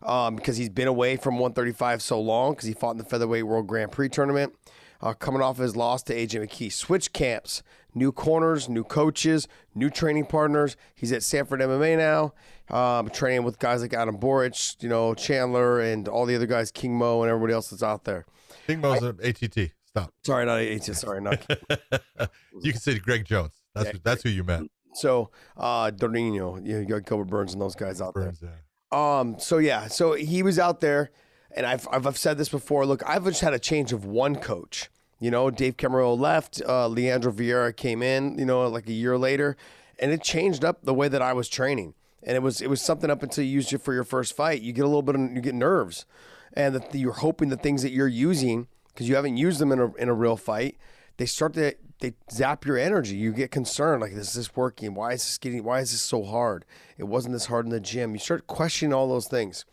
[0.02, 3.46] um, because he's been away from 135 so long because he fought in the featherweight
[3.46, 4.52] World Grand Prix tournament
[5.00, 6.72] uh, coming off his loss to AJ McKee.
[6.72, 7.62] Switch camps,
[7.94, 10.76] new corners, new coaches, new training partners.
[10.94, 12.34] He's at Sanford MMA now,
[12.76, 16.70] um, training with guys like Adam Borics, you know, Chandler, and all the other guys,
[16.70, 18.26] King Mo, and everybody else that's out there.
[18.66, 19.72] King Mo's an ATT.
[19.86, 20.12] Stop.
[20.24, 20.96] Sorry, not ATT.
[20.96, 21.44] Sorry, not.
[22.60, 23.52] you can say Greg Jones.
[23.74, 24.70] That's yeah, who, that's who you meant.
[24.94, 28.64] So, uh, Dornino, you, know, you got Gilbert Burns and those guys out Burns, there.
[28.92, 29.18] Yeah.
[29.18, 29.36] Um.
[29.38, 29.88] So yeah.
[29.88, 31.10] So he was out there
[31.56, 32.86] and I've, I've, I've said this before.
[32.86, 34.90] Look, I've just had a change of one coach.
[35.18, 36.60] You know, Dave Camarillo left.
[36.66, 38.38] Uh, Leandro Vieira came in.
[38.38, 39.56] You know, like a year later,
[39.98, 41.94] and it changed up the way that I was training.
[42.22, 44.60] And it was it was something up until you used it for your first fight.
[44.60, 46.04] You get a little bit of you get nerves,
[46.52, 49.78] and that you're hoping the things that you're using because you haven't used them in
[49.78, 50.76] a in a real fight.
[51.16, 53.16] They start to they zap your energy.
[53.16, 54.94] You get concerned, like, is this working?
[54.94, 55.64] Why is this getting?
[55.64, 56.64] Why is this so hard?
[56.98, 58.12] It wasn't this hard in the gym.
[58.12, 59.64] You start questioning all those things.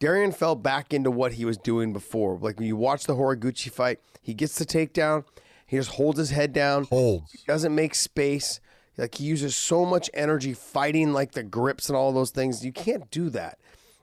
[0.00, 2.38] Darrion fell back into what he was doing before.
[2.38, 5.24] Like when you watch the Horiguchi fight, he gets the takedown,
[5.66, 8.60] he just holds his head down, holds, he doesn't make space.
[8.96, 12.64] Like he uses so much energy fighting like the grips and all those things.
[12.64, 13.58] You can't do that.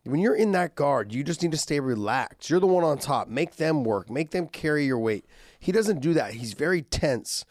[0.06, 2.50] When you're in that guard, you just need to stay relaxed.
[2.50, 3.28] You're the one on top.
[3.28, 4.10] Make them work.
[4.10, 5.26] Make them carry your weight.
[5.60, 6.36] He doesn't do that.
[6.36, 7.44] He's very tense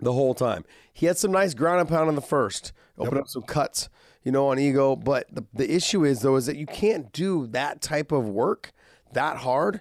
[0.00, 0.64] the whole time.
[0.92, 3.22] He had some nice ground and pound in the first, open yep.
[3.22, 3.88] up some cuts
[4.24, 5.02] you know, on Higo.
[5.02, 8.72] But the, the issue is, though, is that you can't do that type of work
[9.12, 9.80] that hard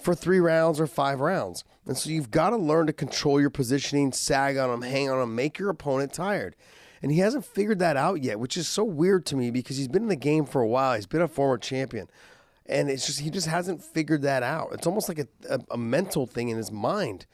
[0.00, 1.64] for three rounds or five rounds.
[1.86, 5.18] And so you've got to learn to control your positioning, sag on them, hang on
[5.18, 6.56] them, make your opponent tired.
[7.02, 9.88] And he hasn't figured that out yet, which is so weird to me because he's
[9.88, 10.94] been in the game for a while.
[10.94, 12.08] He's been a former champion.
[12.66, 14.68] And it's just, he just hasn't figured that out.
[14.72, 17.26] It's almost like a, a, a mental thing in his mind.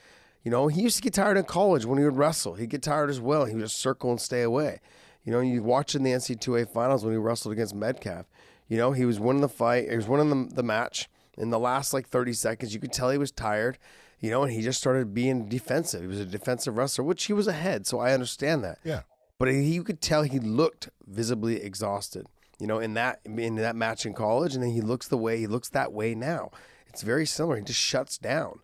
[0.45, 2.55] You know, he used to get tired in college when he would wrestle.
[2.55, 3.45] He'd get tired as well.
[3.45, 4.81] He would just circle and stay away.
[5.27, 8.27] You know, you watch in the NC2A finals when he wrestled against Metcalf.
[8.68, 11.09] You know, he was winning the fight, he was winning the, the match.
[11.37, 13.77] In the last like 30 seconds, you could tell he was tired,
[14.20, 16.01] you know, and he just started being defensive.
[16.01, 18.79] He was a defensive wrestler, which he was ahead, so I understand that.
[18.83, 19.03] Yeah.
[19.39, 22.27] But he, you could tell he looked visibly exhausted,
[22.59, 25.39] you know, in that in that match in college, and then he looks the way
[25.39, 26.51] he looks that way now.
[26.87, 27.57] It's very similar.
[27.57, 28.61] He just shuts down.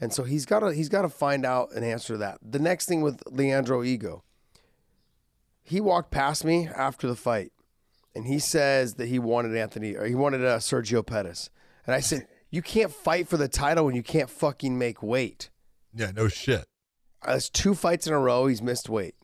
[0.00, 2.38] And so he's got to he's got to find out an answer to that.
[2.42, 4.22] The next thing with Leandro Higo,
[5.66, 7.52] he walked past me after the fight,
[8.14, 11.50] and he says that he wanted Anthony or he wanted uh, Sergio Pettis,
[11.86, 15.50] and I said you can't fight for the title when you can't fucking make weight.
[15.92, 16.64] Yeah, no shit.
[17.24, 18.46] That's two fights in a row.
[18.46, 19.16] He's missed weight,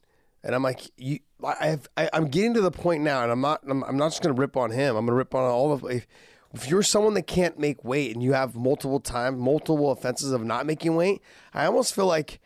[0.43, 3.40] and I'm like, you, I have, I, I'm getting to the point now, and I'm
[3.40, 4.97] not, I'm, I'm not just gonna rip on him.
[4.97, 5.84] I'm gonna rip on all of.
[5.84, 6.09] If,
[6.55, 10.45] if you're someone that can't make weight and you have multiple times, multiple offenses of
[10.45, 11.22] not making weight,
[11.55, 12.40] I almost feel like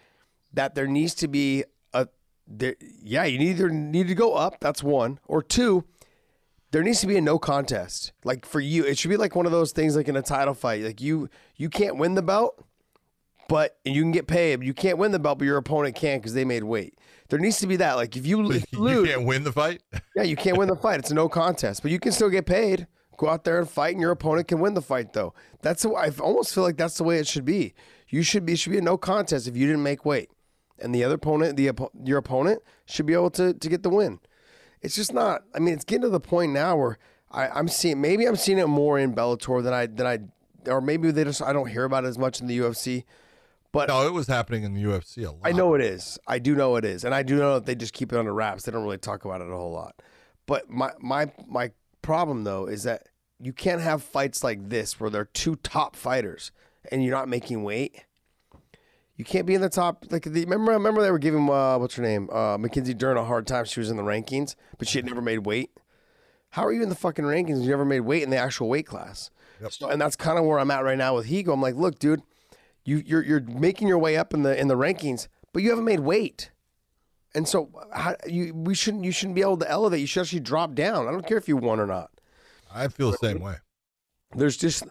[0.52, 1.64] that there needs to be
[2.46, 4.60] there, yeah, you either need to go up.
[4.60, 5.84] That's one, or two.
[6.70, 8.12] There needs to be a no contest.
[8.24, 10.54] Like for you, it should be like one of those things, like in a title
[10.54, 10.82] fight.
[10.82, 12.62] Like you, you can't win the belt,
[13.48, 14.62] but you can get paid.
[14.62, 16.98] You can't win the belt, but your opponent can because they made weight.
[17.28, 17.94] There needs to be that.
[17.94, 19.82] Like if you, if you lose, you can't win the fight.
[20.16, 21.00] yeah, you can't win the fight.
[21.00, 22.86] It's a no contest, but you can still get paid.
[23.16, 25.12] Go out there and fight, and your opponent can win the fight.
[25.14, 25.32] Though
[25.62, 27.74] that's the, I almost feel like that's the way it should be.
[28.08, 30.30] You should be should be a no contest if you didn't make weight,
[30.78, 31.70] and the other opponent, the
[32.04, 34.20] your opponent, should be able to to get the win.
[34.82, 35.42] It's just not.
[35.54, 36.98] I mean, it's getting to the point now where
[37.30, 40.80] I, I'm seeing maybe I'm seeing it more in Bellator than I than I, or
[40.80, 43.04] maybe they just I don't hear about it as much in the UFC.
[43.72, 45.40] But no, it was happening in the UFC a lot.
[45.44, 46.18] I know it is.
[46.26, 48.32] I do know it is, and I do know that they just keep it under
[48.32, 48.64] wraps.
[48.64, 50.00] They don't really talk about it a whole lot.
[50.46, 53.08] But my my my problem though is that
[53.38, 56.52] you can't have fights like this where they're two top fighters
[56.90, 58.05] and you're not making weight.
[59.16, 60.04] You can't be in the top.
[60.10, 63.24] Like the, remember, remember they were giving uh, what's her name, uh, Mackenzie Dern a
[63.24, 63.64] hard time.
[63.64, 65.70] She was in the rankings, but she had never made weight.
[66.50, 67.62] How are you in the fucking rankings?
[67.62, 69.30] You never made weight in the actual weight class.
[69.60, 69.72] Yep.
[69.72, 71.52] So, and that's kind of where I'm at right now with Higo.
[71.52, 72.22] I'm like, look, dude,
[72.84, 75.84] you you're you're making your way up in the in the rankings, but you haven't
[75.84, 76.50] made weight.
[77.34, 80.00] And so, how, you we shouldn't you shouldn't be able to elevate.
[80.00, 81.08] You should actually drop down.
[81.08, 82.10] I don't care if you won or not.
[82.72, 83.56] I feel the same way.
[84.34, 84.84] There's just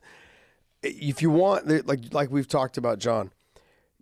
[0.82, 3.32] if you want like like we've talked about, John.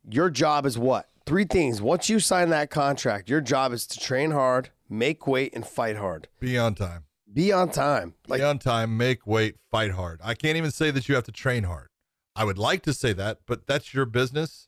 [0.10, 1.08] Your job is what?
[1.26, 1.82] Three things.
[1.82, 5.96] Once you sign that contract, your job is to train hard, make weight, and fight
[5.96, 6.28] hard.
[6.40, 7.06] Be on time.
[7.32, 8.14] Be on time.
[8.28, 10.20] Like Be on time, make weight, fight hard.
[10.24, 11.88] I can't even say that you have to train hard.
[12.36, 14.68] I would like to say that, but that's your business.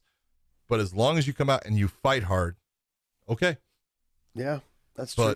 [0.67, 2.55] But as long as you come out and you fight hard,
[3.29, 3.57] okay.
[4.33, 4.59] Yeah,
[4.95, 5.35] that's but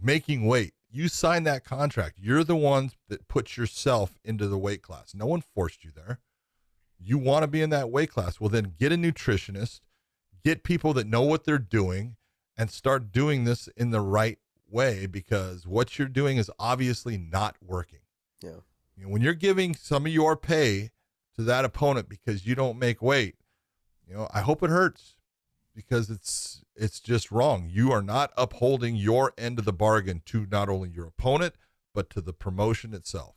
[0.00, 2.18] making weight, you signed that contract.
[2.20, 5.14] You're the one that put yourself into the weight class.
[5.14, 6.20] No one forced you there.
[7.04, 8.40] You want to be in that weight class.
[8.40, 9.80] Well, then get a nutritionist,
[10.44, 12.16] get people that know what they're doing,
[12.56, 14.38] and start doing this in the right
[14.68, 18.00] way because what you're doing is obviously not working.
[18.42, 18.60] Yeah.
[18.96, 20.90] You know, when you're giving some of your pay
[21.36, 23.36] to that opponent because you don't make weight,
[24.06, 25.16] you know, I hope it hurts
[25.74, 27.68] because it's it's just wrong.
[27.70, 31.54] You are not upholding your end of the bargain to not only your opponent
[31.94, 33.36] but to the promotion itself,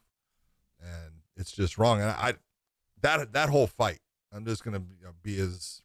[0.81, 2.01] and it's just wrong.
[2.01, 2.35] And I
[3.01, 3.99] that that whole fight,
[4.31, 5.81] I'm just gonna uh, be as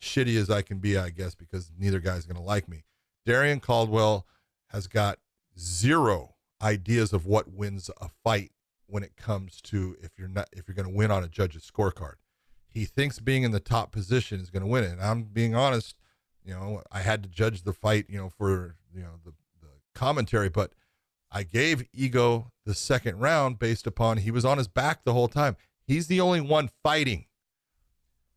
[0.00, 2.84] shitty as I can be, I guess, because neither guy's gonna like me.
[3.26, 4.26] Darrion Caldwell
[4.68, 5.18] has got
[5.58, 8.52] zero ideas of what wins a fight
[8.86, 11.70] when it comes to if you're not if you're going to win on a judge's
[11.70, 12.14] scorecard.
[12.68, 14.92] He thinks being in the top position is going to win it.
[14.92, 15.96] And I'm being honest,
[16.44, 19.68] you know, I had to judge the fight, you know, for you know the the
[19.94, 20.72] commentary, but
[21.30, 25.28] I gave Higo the second round based upon he was on his back the whole
[25.28, 25.56] time.
[25.88, 27.24] He's the only one fighting.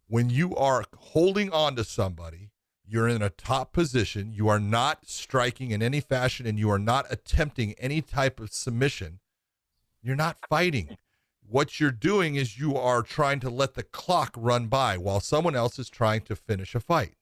[0.08, 2.49] When you are holding on to somebody,
[2.88, 6.80] you're in a top position, you are not striking in any fashion, and you are
[6.80, 9.20] not attempting any type of submission
[10.02, 10.97] you're not fighting.
[11.47, 15.56] What you're doing is you are trying to let the clock run by while someone
[15.56, 17.16] else is trying to finish a fight.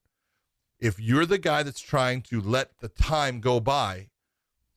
[0.79, 4.09] If you're the guy that's trying to let the time go by,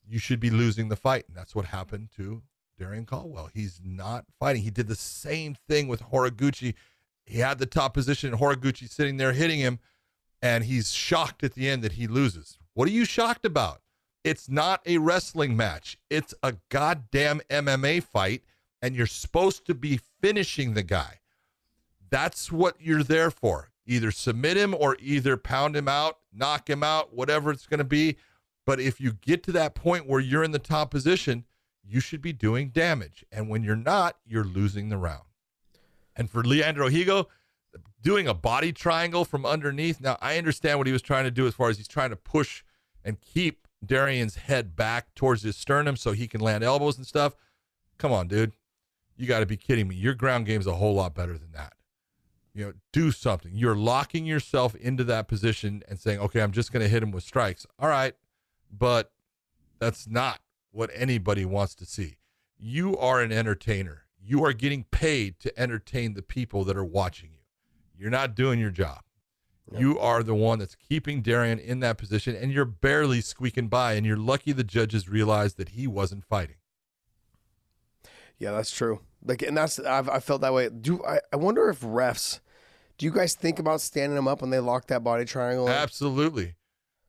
[0.09, 1.27] you should be losing the fight.
[1.29, 2.43] And that's what happened to
[2.79, 3.51] Darrion Caldwell.
[3.53, 4.63] He's not fighting.
[4.63, 6.75] He did the same thing with Horiguchi.
[7.25, 9.79] He had the top position, and Horiguchi sitting there hitting him,
[10.41, 12.59] and he's shocked at the end that he loses.
[12.75, 13.81] What are you shocked about?
[14.25, 15.99] It's not a wrestling match.
[16.11, 18.43] It's a goddamn MMA fight,
[18.81, 21.21] and you're supposed to be finishing the guy.
[22.11, 23.71] That's what you're there for.
[23.87, 27.85] Either submit him or either pound him out, knock him out, whatever it's going to
[27.85, 28.17] be.
[28.65, 31.45] But if you get to that point where you're in the top position,
[31.87, 33.25] you should be doing damage.
[33.33, 35.25] And when you're not, you're losing the round.
[36.15, 37.27] And for Leandro Higo,
[38.03, 40.01] doing a body triangle from underneath.
[40.01, 42.17] Now, I understand what he was trying to do as far as he's trying to
[42.17, 42.65] push
[43.05, 47.35] and keep Darrion's head back towards his sternum so he can land elbows and stuff.
[47.99, 48.53] Come on, dude.
[49.17, 49.95] You got to be kidding me.
[49.95, 51.75] Your ground game's a whole lot better than that.
[52.55, 53.53] You know, do something.
[53.55, 57.11] You're locking yourself into that position and saying, okay, I'm just going to hit him
[57.11, 57.67] with strikes.
[57.79, 58.15] All right.
[58.71, 59.11] But
[59.79, 60.41] that's not
[60.73, 62.17] what anybody wants to see.
[62.59, 64.07] You are an entertainer.
[64.25, 67.41] you are getting paid to entertain the people that are watching you.
[67.97, 69.01] You're not doing your job.
[69.79, 73.95] You are the one that's keeping Darrion in that position, and you're barely squeaking by.
[73.95, 76.57] And you're lucky the judges realized that he wasn't fighting.
[78.39, 79.01] Yeah, that's true.
[79.25, 80.69] Like, and that's I've I felt that way.
[80.69, 81.21] Do I?
[81.33, 82.41] I wonder if refs.
[82.99, 85.67] Do you guys think about standing them up when they lock that body triangle?
[85.67, 85.73] in?
[85.73, 86.57] Absolutely.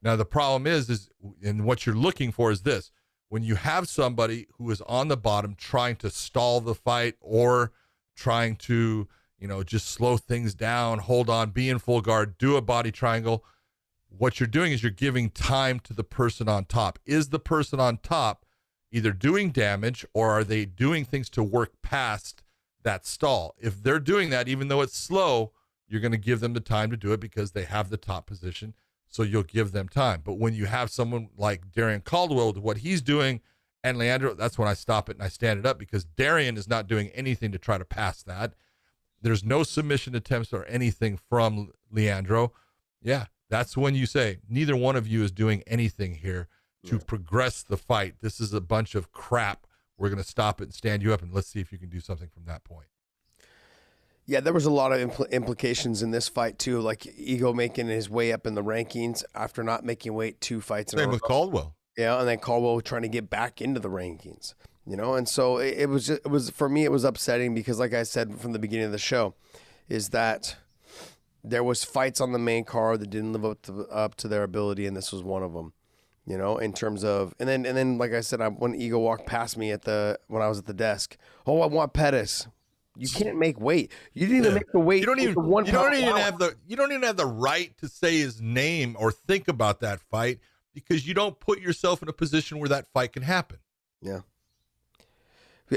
[0.01, 1.09] Now the problem is, is
[1.43, 2.91] and what you're looking for is this:
[3.33, 7.71] when you have somebody who is on the bottom trying to stall the fight or
[8.15, 9.07] trying to,
[9.39, 12.91] you know, just slow things down, hold on, be in full guard, do a body
[12.91, 13.43] triangle.
[14.07, 16.99] What you're doing is you're giving time to the person on top.
[17.07, 18.45] Is the person on top
[18.91, 22.43] either doing damage or are they doing things to work past
[22.83, 23.55] that stall?
[23.57, 25.53] If they're doing that, even though it's slow,
[25.87, 28.27] you're going to give them the time to do it because they have the top
[28.27, 28.75] position.
[29.13, 30.21] So you'll give them time.
[30.25, 33.41] But when you have someone like Darrion Caldwell with what he's doing
[33.83, 36.67] and Leandro, that's when I stop it and I stand it up because Darrion is
[36.67, 38.55] not doing anything to try to pass that.
[39.21, 42.53] There's no submission attempts or anything from Leandro.
[43.03, 46.47] Yeah, that's when you say neither one of you is doing anything here
[46.87, 48.15] to progress the fight.
[48.19, 49.67] This is a bunch of crap.
[49.95, 51.89] We're going to stop it and stand you up and let's see if you can
[51.89, 52.87] do something from that point.
[54.25, 57.87] Yeah, there was a lot of impl- implications in this fight too, like Higo making
[57.87, 61.09] his way up in the rankings after not making weight two fights in a Same
[61.09, 61.13] row.
[61.15, 61.75] with Caldwell.
[61.97, 64.53] Yeah, and then Caldwell trying to get back into the rankings,
[64.87, 67.53] you know, and so it, it was just, it was for me it was upsetting
[67.53, 69.35] because like I said from the beginning of the show,
[69.89, 70.55] is that
[71.43, 74.43] there was fights on the main card that didn't live up to up to their
[74.43, 75.73] ability, and this was one of them,
[76.25, 78.99] you know, in terms of and then and then like I said, I, when Higo
[79.01, 82.47] walked past me at the when I was at the desk, oh I want Pettis.
[82.95, 83.91] You can't make weight.
[84.13, 84.99] You didn't even make the weight.
[84.99, 87.75] You don't even one you don't even have the you don't even have the right
[87.79, 90.39] to say his name or think about that fight
[90.73, 93.57] because you don't put yourself in a position where that fight can happen.
[94.01, 94.19] Yeah.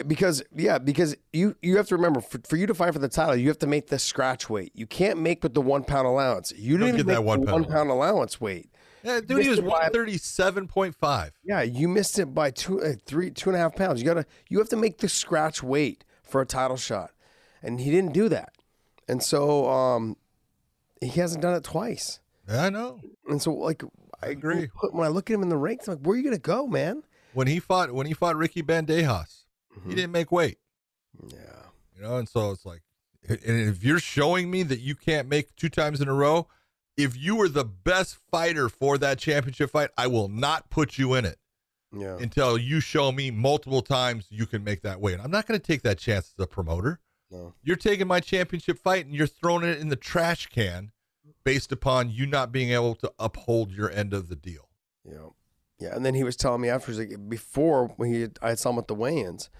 [0.07, 3.09] Because yeah, because you you have to remember for, for you to fight for the
[3.09, 4.73] title, you have to make the scratch weight.
[4.75, 6.53] You can't make with the one pound allowance.
[6.55, 8.69] You Don't didn't get even that make one the pound one pound allowance weight.
[9.03, 11.31] Yeah, dude, he was one thirty seven point five.
[11.45, 14.03] Yeah, you missed it by two, uh, three, two and a half pounds.
[14.03, 17.13] You gotta, you have to make the scratch weight for a title shot,
[17.63, 18.53] and he didn't do that,
[19.09, 20.17] and so um,
[21.01, 22.21] he hasn't done it twice.
[22.49, 23.01] I know.
[23.29, 23.83] And so like,
[24.23, 24.69] I agree.
[24.93, 26.67] When I look at him in the ranks, I'm like, where are you gonna go,
[26.67, 27.03] man?
[27.33, 29.45] When he fought when he fought Ricky Bandejas,
[29.87, 30.59] he didn't make weight.
[31.29, 31.39] Yeah.
[31.97, 32.83] You know, and so it's like,
[33.29, 36.47] and if you're showing me that you can't make two times in a row,
[36.97, 41.15] if you were the best fighter for that championship fight, I will not put you
[41.15, 41.39] in it
[42.01, 42.17] Yeah.
[42.19, 45.19] until you show me multiple times you can make that weight.
[45.23, 47.01] I'm not going to take that chance as a promoter.
[47.31, 47.55] No.
[47.63, 50.93] You're taking my championship fight and you're throwing it in the trash can
[51.45, 54.69] based upon you not being able to uphold your end of the deal.
[55.05, 55.29] Yeah,
[55.79, 55.95] yeah.
[55.95, 58.89] And then he was telling me afterwards, like before when he I saw him at
[58.89, 59.51] the weigh-ins,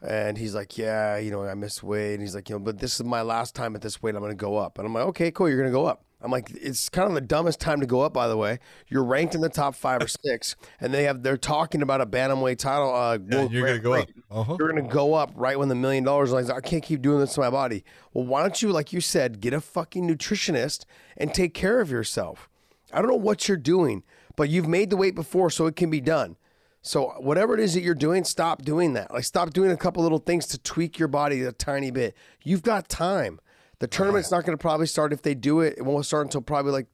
[0.00, 2.78] and he's like, "Yeah, you know, I missed weight." And he's like, "You know, but
[2.78, 4.14] this is my last time at this weight.
[4.14, 5.48] I'm going to go up." And I'm like, "Okay, cool.
[5.48, 8.00] You're going to go up." I'm like, "It's kind of the dumbest time to go
[8.02, 8.58] up, by the way.
[8.88, 12.06] You're ranked in the top five or six, and they have they're talking about a
[12.06, 12.94] bantamweight title.
[12.94, 14.08] Uh, Yeah, you're going to go up.
[14.30, 14.56] Uh-huh.
[14.58, 17.34] You're gonna go up right when the million dollars like I can't keep doing this
[17.34, 17.84] to my body.
[18.12, 20.84] Well, why don't you, like you said, get a fucking nutritionist
[21.16, 22.48] and take care of yourself?
[22.92, 24.02] I don't know what you're doing,
[24.36, 26.36] but you've made the weight before, so it can be done.
[26.82, 29.12] So whatever it is that you're doing, stop doing that.
[29.12, 32.16] Like stop doing a couple little things to tweak your body a tiny bit.
[32.42, 33.40] You've got time.
[33.82, 35.74] The tournament's not going to probably start if they do it.
[35.76, 36.86] It won't start until probably like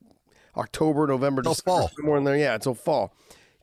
[0.57, 1.91] October, November, December, fall.
[1.95, 2.35] somewhere in there.
[2.35, 3.13] Yeah, until fall.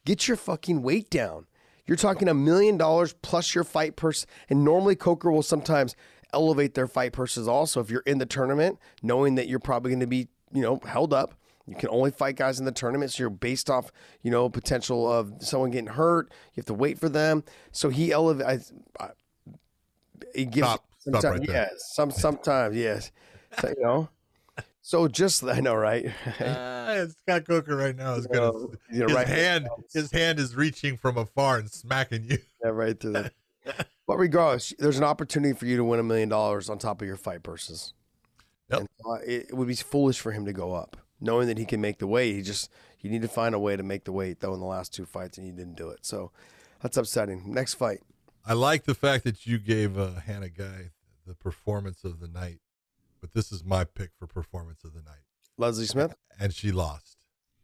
[0.06, 1.48] Get your fucking weight down.
[1.88, 4.28] You're talking a million dollars plus your fight purse.
[4.48, 5.96] And normally Coker will sometimes
[6.34, 10.02] elevate their fight purses also if you're in the tournament, knowing that you're probably going
[10.02, 11.34] to be, you know, held up.
[11.66, 15.12] You can only fight guys in the tournament, so you're based off, you know, potential
[15.12, 16.32] of someone getting hurt.
[16.54, 17.44] You have to wait for them.
[17.72, 18.72] So he elevates.
[20.36, 20.86] He gives Stop.
[21.08, 21.70] Stop sometimes, right there.
[21.72, 23.12] yes, some sometimes yes,
[23.60, 24.10] so, you know.
[24.82, 26.06] So just I know, right?
[26.40, 29.28] Uh, Scott Coker right now is gonna No, you're his right.
[29.28, 32.38] hand his hand is reaching from afar and smacking you.
[32.64, 33.34] Yeah, right through that.
[34.08, 37.08] but regardless, there's an opportunity for you to win a million dollars on top of
[37.08, 37.94] your fight purses.
[38.70, 38.80] Yep.
[38.80, 41.66] And, uh, it, it would be foolish for him to go up, knowing that he
[41.66, 42.36] can make the weight.
[42.36, 44.66] He just you need to find a way to make the weight though in the
[44.66, 46.06] last two fights, and he didn't do it.
[46.06, 46.32] So
[46.82, 47.44] that's upsetting.
[47.54, 48.02] Next fight.
[48.46, 50.92] I like the fact that you gave uh, Hannah Guy
[51.26, 52.60] the performance of the night,
[53.22, 55.24] but this is my pick for performance of the night,
[55.58, 56.16] Leslie Smith.
[56.40, 57.18] and she lost.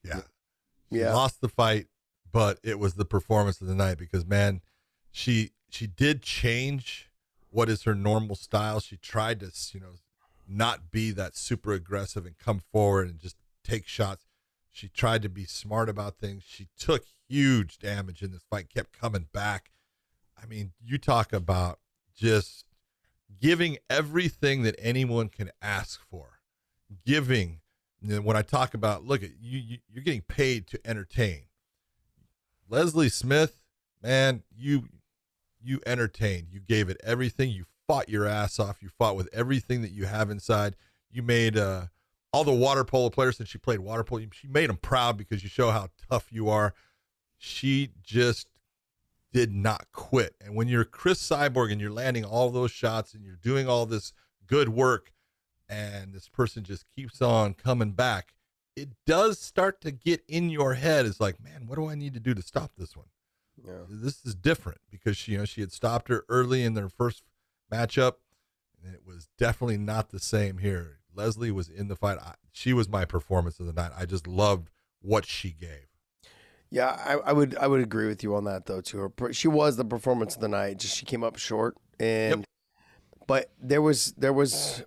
[0.03, 0.21] Yeah,
[0.91, 1.13] she Yeah.
[1.13, 1.87] lost the fight,
[2.31, 4.61] but it was the performance of the night because man,
[5.11, 7.09] she she did change
[7.49, 8.79] what is her normal style.
[8.79, 9.95] She tried to you know
[10.47, 14.25] not be that super aggressive and come forward and just take shots.
[14.69, 16.43] She tried to be smart about things.
[16.45, 19.71] She took huge damage in this fight, kept coming back.
[20.41, 21.79] I mean, you talk about
[22.15, 22.65] just
[23.39, 26.39] giving everything that anyone can ask for.
[27.05, 27.59] Giving.
[28.01, 31.43] When I talk about, look at you, you you're getting paid to entertain.
[32.67, 33.63] Leslie Smith,
[34.01, 34.87] man, you
[35.63, 36.47] you entertained.
[36.51, 37.51] You gave it everything.
[37.51, 38.81] You fought your ass off.
[38.81, 40.75] You fought with everything that you have inside.
[41.11, 41.85] You made uh,
[42.33, 44.25] all the water polo players since she played water polo.
[44.31, 46.73] She made them proud because you show how tough you are.
[47.37, 48.47] She just
[49.31, 50.35] did not quit.
[50.43, 53.85] And when you're Cris Cyborg and you're landing all those shots and you're doing all
[53.85, 54.13] this
[54.47, 55.13] good work,
[55.69, 58.33] and this person just keeps on coming back,
[58.75, 61.05] it does start to get in your head.
[61.05, 63.07] It's like, man, what do I need to do to stop this one?
[63.65, 63.85] Yeah.
[63.89, 67.23] This is different because she, you know, she had stopped her early in their first
[67.71, 68.15] matchup,
[68.83, 70.99] and it was definitely not the same here.
[71.13, 72.17] Leslie was in the fight.
[72.19, 73.91] I, she was my performance of the night.
[73.97, 74.69] I just loved
[75.01, 75.87] what she gave.
[76.71, 79.11] Yeah, I, I, would I would agree with you on that though too.
[79.19, 80.79] Her, she was the performance of the night.
[80.79, 82.45] Just she came up short, and yep.
[83.27, 84.83] but there was there was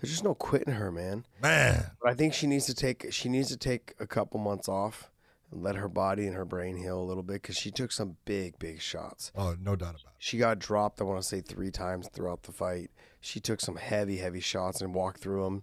[0.00, 1.24] there's just no quitting her, man.
[1.42, 4.68] Man, but I think she needs to take she needs to take a couple months
[4.68, 5.10] off
[5.50, 8.18] and let her body and her brain heal a little bit because she took some
[8.26, 9.32] big big shots.
[9.34, 10.18] Oh, no doubt about it.
[10.18, 11.00] She got dropped.
[11.00, 12.90] I want to say three times throughout the fight.
[13.20, 15.62] She took some heavy heavy shots and walked through them.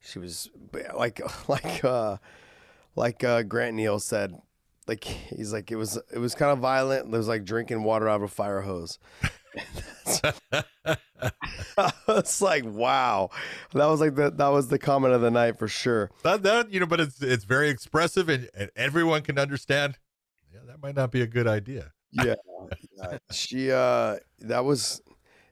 [0.00, 0.50] She was
[0.94, 2.16] like like uh
[2.98, 4.34] like uh, Grant Neal said,
[4.86, 7.06] like he's like it was it was kind of violent.
[7.06, 8.98] It was like drinking water out of a fire hose.
[12.08, 13.30] it's like wow,
[13.72, 16.10] that was like the that was the comment of the night for sure.
[16.22, 19.98] That that you know, but it's it's very expressive and, and everyone can understand.
[20.52, 21.92] Yeah, that might not be a good idea.
[22.10, 22.34] yeah,
[22.96, 25.02] yeah, she uh, that was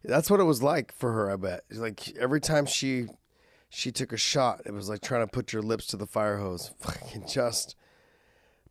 [0.03, 1.31] that's what it was like for her.
[1.31, 3.07] I bet like every time she
[3.69, 4.63] she took a shot.
[4.65, 6.73] It was like trying to put your lips to the fire hose.
[6.81, 7.77] Fucking just.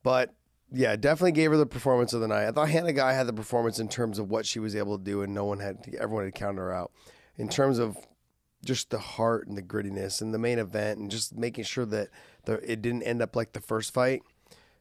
[0.04, 0.34] But
[0.72, 2.48] yeah, definitely gave her the performance of the night.
[2.48, 5.04] I thought Hannah Guy had the performance in terms of what she was able to
[5.04, 6.92] do, and no one had, everyone had counted her out.
[7.38, 7.98] In terms of
[8.64, 12.10] just the heart and the grittiness and the main event, and just making sure that
[12.46, 14.24] the, it didn't end up like the first fight.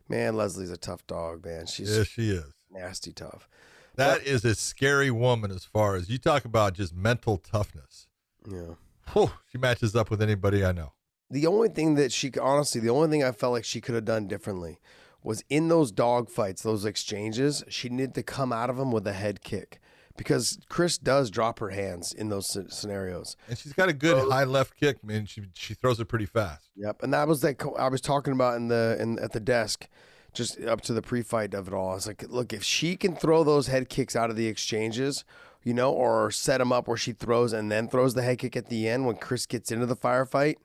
[0.08, 1.66] Man, Leslie's a tough dog, man.
[1.66, 3.48] She's yeah, she is nasty tough.
[3.96, 8.06] That but, is a scary woman as far as you talk about just mental toughness.
[8.50, 8.74] Yeah.
[9.12, 10.92] Whew, she matches up with anybody I know.
[11.30, 14.04] The only thing that she honestly, the only thing I felt like she could have
[14.04, 14.80] done differently
[15.22, 19.06] was in those dog fights, those exchanges, she needed to come out of them with
[19.06, 19.80] a head kick
[20.16, 23.36] because Chris does drop her hands in those scenarios.
[23.48, 25.26] And she's got a good so, high left kick, man.
[25.26, 26.70] She she throws it pretty fast.
[26.76, 29.88] Yep, and that was like I was talking about in the in at the desk,
[30.32, 31.90] just up to the pre-fight of it all.
[31.90, 35.24] I was like, look, if she can throw those head kicks out of the exchanges,
[35.64, 38.56] you know, or set him up where she throws and then throws the head kick
[38.56, 40.56] at the end when Chris gets into the firefight.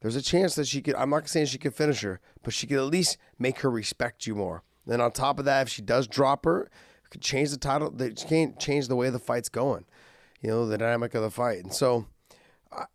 [0.00, 0.94] There's a chance that she could.
[0.96, 4.26] I'm not saying she could finish her, but she could at least make her respect
[4.26, 4.62] you more.
[4.86, 6.68] Then on top of that, if she does drop her,
[7.10, 7.90] could change the title.
[7.90, 9.86] They can't change the way the fight's going.
[10.40, 11.62] You know, the dynamic of the fight.
[11.62, 12.06] And so,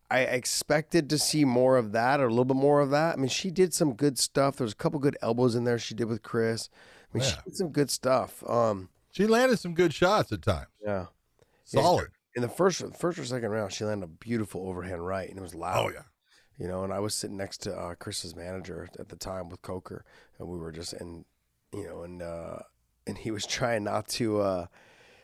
[0.10, 3.14] I expected to see more of that or a little bit more of that.
[3.14, 4.58] I mean, she did some good stuff.
[4.58, 6.70] There was a couple good elbows in there she did with Chris.
[7.14, 7.32] I mean, yeah.
[7.32, 8.48] she did some good stuff.
[8.48, 10.68] Um, she landed some good shots at times.
[10.86, 11.08] Yeah.
[11.66, 12.08] Solid.
[12.36, 15.42] In the first first or second round, she landed a beautiful overhand right, and it
[15.42, 15.86] was loud.
[15.86, 16.04] Oh yeah.
[16.58, 19.62] You know, and I was sitting next to uh, Cris's manager at the time with
[19.62, 20.06] Coker,
[20.38, 21.26] and we were just in,
[21.74, 22.60] you know, and uh,
[23.08, 24.42] and he was trying not to.
[24.42, 24.66] Uh,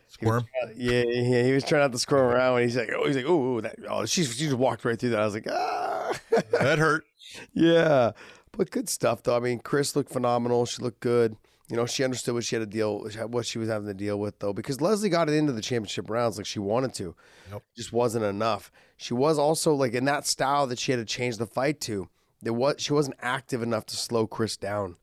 [0.07, 0.43] Squirm.
[0.75, 2.55] yeah, yeah, he was trying not to squirm around.
[2.57, 5.11] And he's like, oh, he's like, oh, that, oh, she, she just walked right through
[5.11, 5.21] that.
[5.21, 6.19] I was like, ah,
[6.51, 7.05] that hurt.
[7.53, 8.13] yeah,
[8.51, 9.37] but good stuff though.
[9.37, 10.65] I mean, Chris looked phenomenal.
[10.65, 11.37] She looked good.
[11.69, 14.19] You know, she understood what she had to deal, what she was having to deal
[14.19, 17.15] with, though, because Leslie got it into the championship rounds like she wanted to.
[17.51, 17.63] Nope.
[17.77, 18.71] Just wasn't enough.
[18.97, 22.09] She was also like in that style that she had to change the fight to.
[22.41, 24.95] There was she wasn't active enough to slow Chris down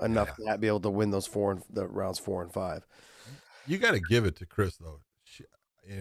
[0.00, 0.52] enough yeah.
[0.52, 2.86] to be able to win those four and the rounds four and five.
[3.66, 5.00] You got to give it to Chris though.
[5.24, 5.44] She,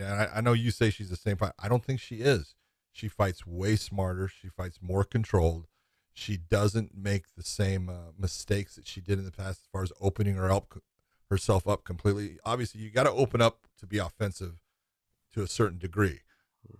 [0.03, 1.53] I, I know you say she's the same fight.
[1.57, 2.53] I don't think she is.
[2.91, 4.27] She fights way smarter.
[4.27, 5.65] She fights more controlled
[6.13, 9.83] she doesn't make the same uh, mistakes that she did in the past as far
[9.83, 10.77] as opening her up
[11.29, 12.37] herself up completely.
[12.45, 14.59] Obviously, you got to open up to be offensive
[15.33, 16.19] to a certain degree,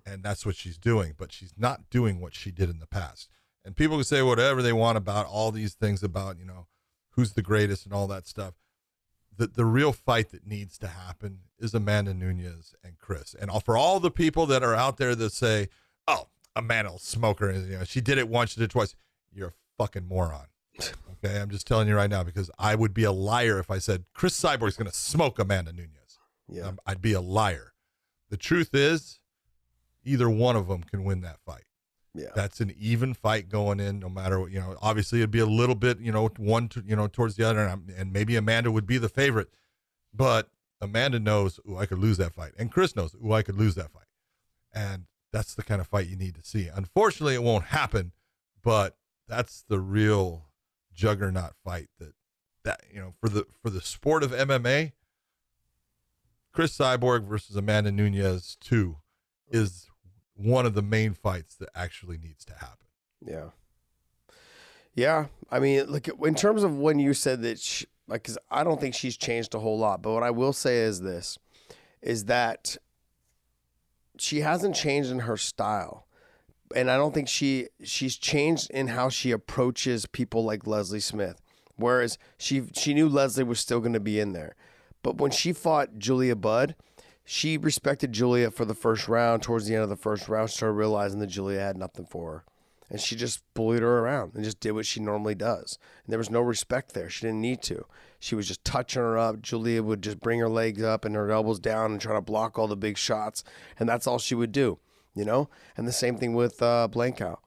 [0.06, 1.16] and that's what she's doing.
[1.18, 3.30] But she's not doing what she did in the past.
[3.64, 6.68] And people can say whatever they want about all these things about you know
[7.12, 8.56] who's the greatest and all that stuff.
[9.36, 13.34] The the real fight that needs to happen is Amanda Nunes and Chris.
[13.34, 15.70] And for all the people that are out there that say,
[16.08, 16.28] "Oh,
[16.58, 18.96] Amanda smoker," you know, she did it once, she did it twice
[19.34, 20.46] you're a fucking moron.
[21.24, 23.78] Okay, I'm just telling you right now because I would be a liar if I
[23.78, 26.18] said Cris Cyborg's going to smoke Amanda Nunes.
[26.48, 27.74] Yeah, um, I'd be a liar.
[28.30, 29.20] The truth is,
[30.04, 31.64] either one of them can win that fight.
[32.14, 34.00] Yeah, that's an even fight going in.
[34.00, 34.76] No matter what, you know.
[34.82, 37.60] Obviously, it'd be a little bit, you know, one, to, you know, towards the other,
[37.60, 39.50] and, and maybe Amanda would be the favorite,
[40.14, 40.50] but
[40.82, 43.76] Amanda knows, oh, I could lose that fight, and Chris knows, oh, I could lose
[43.76, 44.08] that fight.
[44.74, 46.68] and that's the kind of fight you need to see.
[46.68, 48.12] Unfortunately, it won't happen,
[48.62, 48.98] but
[49.32, 50.50] that's the real
[50.94, 52.14] juggernaut fight that
[52.66, 54.92] that you know for the for the sport of MMA.
[56.52, 58.98] Cris Cyborg versus Amanda Nunes two
[59.50, 59.90] is
[60.36, 62.88] one of the main fights that actually needs to happen.
[63.26, 63.50] Yeah.
[64.94, 68.66] Yeah, I mean, look in terms of when you said that, she, like, because I
[68.66, 70.02] don't think she's changed a whole lot.
[70.02, 71.40] But what I will say is this:
[72.02, 72.76] is that
[74.20, 76.08] she hasn't changed in her style,
[76.76, 81.42] and I don't think she she's changed in how she approaches people like Leslie Smith.
[81.76, 84.56] Whereas she she knew Leslie was still going to be in there,
[85.04, 86.76] but when she fought Julia Budd,
[87.24, 89.44] she respected Julia for the first round.
[89.44, 92.44] Towards the end of the first round, started realizing that Julia had nothing for her
[92.92, 95.80] and she just bullied her around and just did what she normally does.
[96.04, 97.10] And there was no respect there.
[97.10, 97.86] She didn't need to.
[98.20, 99.42] She was just touching her up.
[99.42, 102.60] Julia would just bring her legs up and her elbows down and try to block
[102.60, 103.46] all the big shots,
[103.80, 104.78] and that's all she would do,
[105.16, 105.50] you know.
[105.78, 107.38] And the same thing with uh, Blencowe.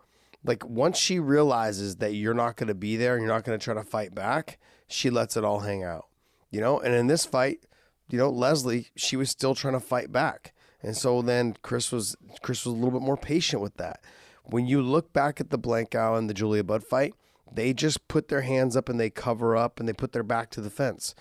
[0.45, 3.59] Like once she realizes that you're not going to be there and you're not going
[3.59, 6.07] to try to fight back, she lets it all hang out,
[6.51, 6.79] you know.
[6.79, 7.65] And in this fight,
[8.11, 10.53] you know, Leslie, she was still trying to fight back.
[10.83, 14.01] And so then Chris was Chris was a little bit more patient with that
[14.45, 17.15] when you look back at the Blencowe and the Julia Budd fight,
[17.53, 20.51] they just put their hands up and they cover up and they put their back
[20.51, 21.15] to the fence.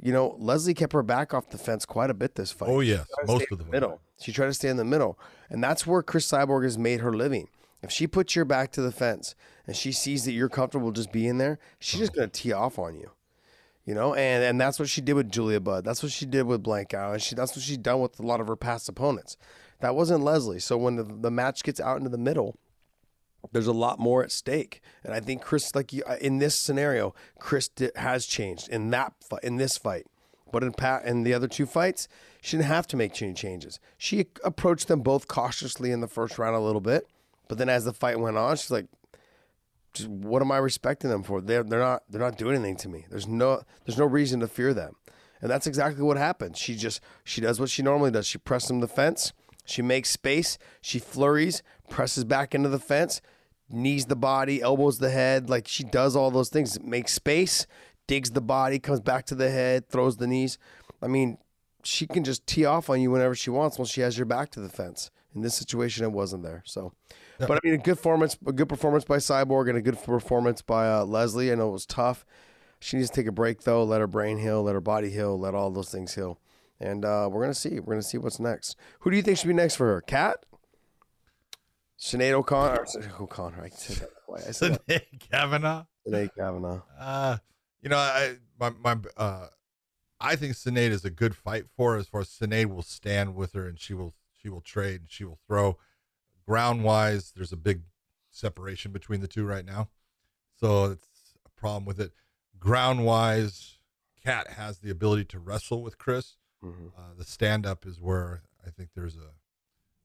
[0.00, 2.68] You know, Leslie kept her back off the fence quite a bit this fight.
[2.68, 4.00] Oh yes, most of the middle.
[4.20, 7.12] She tried to stay in the middle, and that's where Cris Cyborg has made her
[7.12, 7.48] living.
[7.82, 9.34] If she puts your back to the fence
[9.66, 12.96] and she sees that you're comfortable just being there, she's just gonna tee off on
[12.96, 13.12] you.
[13.84, 15.84] You know, and and that's what she did with Julia Budd.
[15.84, 18.40] That's what she did with Blencowe, and she that's what she's done with a lot
[18.40, 19.36] of her past opponents.
[19.80, 20.58] That wasn't Leslie.
[20.58, 22.58] So when the, the match gets out into the middle,
[23.52, 24.82] there's a lot more at stake.
[25.04, 29.56] And I think Chris, like uh, in this scenario, Cris has changed in that in
[29.56, 30.06] this fight.
[30.50, 32.08] But in Pat in the other two fights,
[32.40, 33.78] she didn't have to make any changes.
[33.96, 37.06] She approached them both cautiously in the first round a little bit,
[37.48, 38.86] but then as the fight went on, she's like,
[40.06, 41.40] "What am I respecting them for?
[41.40, 43.06] They're they're not they're not doing anything to me.
[43.10, 44.96] There's no there's no reason to fear them."
[45.40, 46.56] And that's exactly what happened.
[46.56, 48.26] She just she does what she normally does.
[48.26, 49.32] She presses them the fence.
[49.64, 50.58] She makes space.
[50.80, 53.20] She flurries, presses back into the fence,
[53.68, 55.50] knees the body, elbows the head.
[55.50, 56.80] Like she does all those things.
[56.82, 57.66] Makes space,
[58.08, 60.58] digs the body, comes back to the head, throws the knees.
[61.00, 61.38] I mean,
[61.84, 64.50] she can just tee off on you whenever she wants once she has your back
[64.50, 65.12] to the fence.
[65.34, 66.64] In this situation, it wasn't there.
[66.66, 66.92] So,
[67.38, 70.62] but I mean, a good performance, a good performance by Cyborg, and a good performance
[70.62, 71.52] by uh, Leslie.
[71.52, 72.26] I know it was tough.
[72.80, 73.84] She needs to take a break though.
[73.84, 76.40] Let her brain heal, let her body heal, let all those things heal
[76.80, 77.80] and uh, we're gonna see.
[77.80, 78.76] We're gonna see what's next.
[79.00, 80.00] Who do you think should be next for her?
[80.00, 80.44] Cat?
[81.98, 82.86] Sinead O'Connor?
[83.20, 83.64] O'Connor.
[83.64, 84.46] I said that.
[84.46, 85.84] I said Sinead Kavanagh.
[86.06, 86.80] Sinead Kavanagh.
[86.98, 87.36] Uh,
[87.82, 89.46] you know, I my my uh,
[90.20, 91.98] I think Sinead is a good fight for her.
[91.98, 95.10] As far as Sinead will stand with her, and she will she will trade, and
[95.10, 95.78] she will throw.
[96.46, 97.82] Ground wise, there's a big
[98.30, 99.88] separation between the two right now,
[100.58, 102.12] so it's a problem with it.
[102.58, 103.78] Ground wise,
[104.24, 106.36] Cat has the ability to wrestle with Chris.
[106.64, 106.88] Mm-hmm.
[106.96, 109.32] Uh, the stand up is where I think there's a,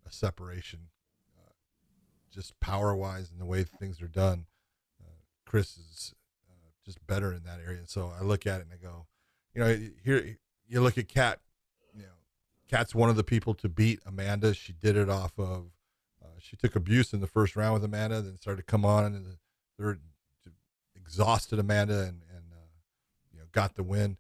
[0.08, 0.90] a separation,
[1.38, 1.54] uh,
[2.32, 4.46] just power wise and the way things are done.
[5.02, 5.16] Uh,
[5.46, 6.14] Cris is
[6.86, 7.82] just better in that area.
[7.86, 9.08] So I look at it and I go,
[9.54, 11.40] you know, here you look at Cat.
[11.94, 12.10] You know,
[12.68, 14.54] Cat's one of the people to beat Amanda.
[14.54, 15.72] She did it off of.
[16.22, 19.06] Uh, she took abuse in the first round with Amanda, then started to come on
[19.06, 19.38] in the
[19.78, 20.00] third,
[20.96, 22.66] exhausted Amanda, and and uh,
[23.32, 24.18] you know got the win.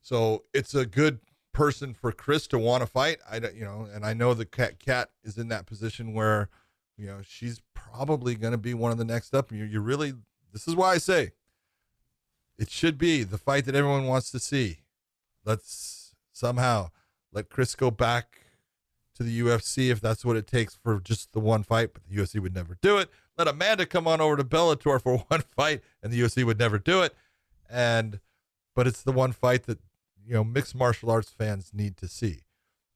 [0.00, 1.20] So it's a good
[1.52, 3.18] person for Chris to want to fight.
[3.28, 6.48] I don't, you know, and I know the cat cat is in that position where
[6.96, 9.52] you know she's probably going to be one of the next up.
[9.52, 10.14] You you really
[10.52, 11.32] this is why I say
[12.58, 14.78] it should be the fight that everyone wants to see.
[15.44, 16.90] Let's somehow
[17.32, 18.40] let Chris go back
[19.14, 22.16] to the UFC if that's what it takes for just the one fight, but the
[22.16, 23.10] UFC would never do it.
[23.36, 26.78] Let Amanda come on over to Bellator for one fight, and the UFC would never
[26.78, 27.14] do it.
[27.70, 28.20] And
[28.74, 29.78] but it's the one fight that
[30.26, 32.40] you know mixed martial arts fans need to see.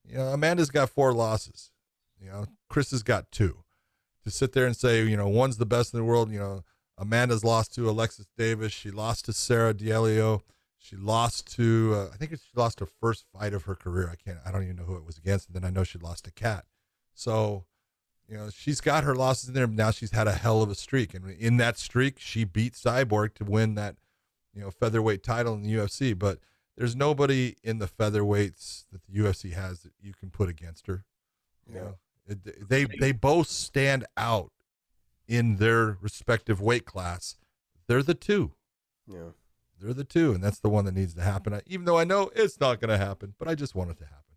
[0.05, 1.70] You know, Amanda's got four losses.
[2.20, 3.59] You know, Chris has got two.
[4.24, 6.31] To sit there and say, you know, one's the best in the world.
[6.31, 6.65] You know,
[7.03, 8.73] Amanda's lost to Alexis Davis.
[8.73, 10.43] She lost to Sarah D'Alelio.
[10.79, 14.09] She lost to, uh, I think she lost her first fight of her career.
[14.11, 15.49] I can't, I don't even know who it was against.
[15.49, 16.65] And then I know she lost to Cat.
[17.12, 17.65] So,
[18.29, 19.66] you know, she's got her losses in there.
[19.66, 21.12] Now she's had a hell of a streak.
[21.12, 23.97] And in that streak, she beat Cyborg to win that,
[24.55, 26.16] you know, featherweight title in the UFC.
[26.16, 26.39] But
[26.77, 31.05] there's nobody in the featherweights that the UFC has that you can put against her.
[31.69, 31.81] You yeah.
[31.83, 31.95] know,
[32.27, 34.53] it, they they both stand out
[35.28, 37.36] in their respective weight class.
[37.86, 38.53] They're the two.
[39.07, 39.31] Yeah.
[39.81, 41.61] They're the two, and that's the one that needs to happen.
[41.66, 44.05] Even though I know it's not going to happen, but I just want it to
[44.05, 44.36] happen.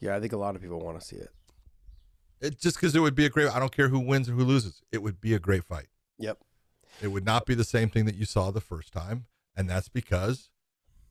[0.00, 1.30] Yeah, I think a lot of people want to see it.
[2.40, 3.48] It, just because it would be a great.
[3.48, 4.82] I don't care who wins or who loses.
[4.90, 5.86] It would be a great fight.
[6.18, 6.38] Yep.
[7.00, 9.26] It would not be the same thing that you saw the first time,
[9.56, 10.50] and that's because,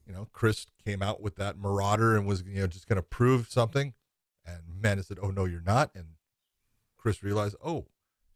[0.05, 3.01] you know, Chris came out with that Marauder and was you know just going to
[3.01, 3.93] prove something,
[4.45, 6.15] and Amanda said, "Oh no, you're not," and
[6.97, 7.87] Chris realized, "Oh,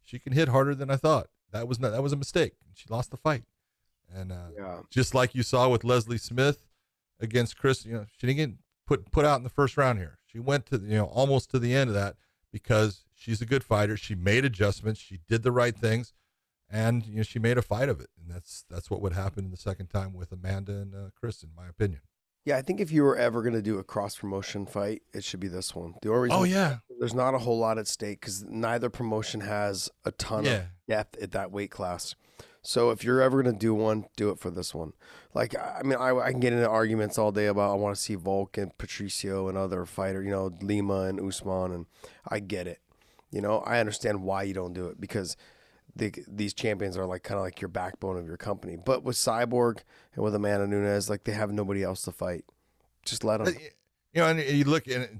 [0.06, 1.26] she can hit harder than I thought.
[1.52, 2.54] That was not that was a mistake.
[2.74, 3.44] She lost the fight."
[4.14, 4.80] And uh, Yeah.
[4.90, 6.66] just like you saw with Leslie Smith
[7.20, 10.18] against Chris, you know, she didn't get put put out in the first round here.
[10.24, 12.16] She went to you know almost to the end of that
[12.52, 13.96] because she's a good fighter.
[13.96, 15.00] She made adjustments.
[15.00, 16.12] She did the right things,
[16.70, 18.10] and you know she made a fight of it.
[18.20, 21.42] And that's that's what would happen in the second time with Amanda and uh, Chris,
[21.42, 22.00] in my opinion.
[22.46, 25.24] Yeah, I think if you were ever going to do a cross promotion fight, it
[25.24, 25.96] should be this one.
[26.00, 29.40] The only reason Oh yeah, there's not a whole lot at stake because neither promotion
[29.40, 30.52] has a ton Yeah.
[30.54, 32.14] of depth at that weight class.
[32.62, 34.92] So if you're ever going to do one, do it for this one.
[35.34, 38.00] Like, I mean, I, I can get into arguments all day about I want to
[38.02, 41.86] see Volk and Patricio and other fighter, you know, Lima and Usman, and
[42.28, 42.80] I get it.
[43.30, 45.36] You know, I understand why you don't do it because
[45.96, 48.76] the, these champions are like kind of like your backbone of your company.
[48.76, 49.78] But with Cyborg
[50.14, 52.44] and with Amanda Nunes, like they have nobody else to fight.
[53.04, 53.54] Just let them.
[54.12, 55.10] You know, and you look at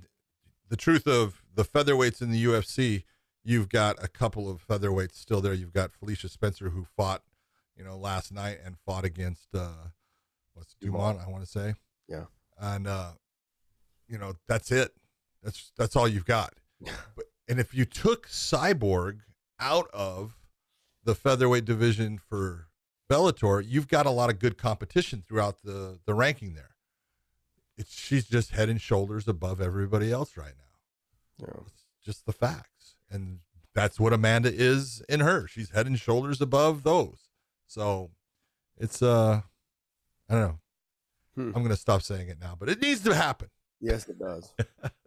[0.69, 3.05] the truth of the featherweights in the UFC.
[3.45, 5.55] You've got a couple of featherweights still there.
[5.55, 7.23] You've got Felicia Spencer who fought,
[7.77, 9.69] you know, last night and fought against uh,
[10.55, 11.75] what's Dumont, I want to say.
[12.09, 12.25] Yeah.
[12.59, 13.13] And uh,
[14.09, 14.93] you know, that's it.
[15.43, 16.55] That's that's all you've got.
[16.81, 19.21] but and if you took Cyborg
[19.61, 20.35] out of
[21.07, 22.67] the featherweight division for
[23.11, 26.75] Bellator, you've got a lot of good competition throughout the the ranking there.
[27.79, 31.47] It's she's just head and shoulders above everybody else right now.
[31.47, 31.63] Yeah.
[31.67, 33.39] It's just the facts, and
[33.75, 35.47] that's what Amanda is in her.
[35.47, 37.29] She's head and shoulders above those.
[37.67, 38.11] So
[38.77, 39.43] it's uh,
[40.29, 40.59] I don't know.
[41.37, 41.53] Hmm.
[41.55, 43.49] I'm gonna stop saying it now, but it needs to happen.
[43.81, 44.53] Yes, it does.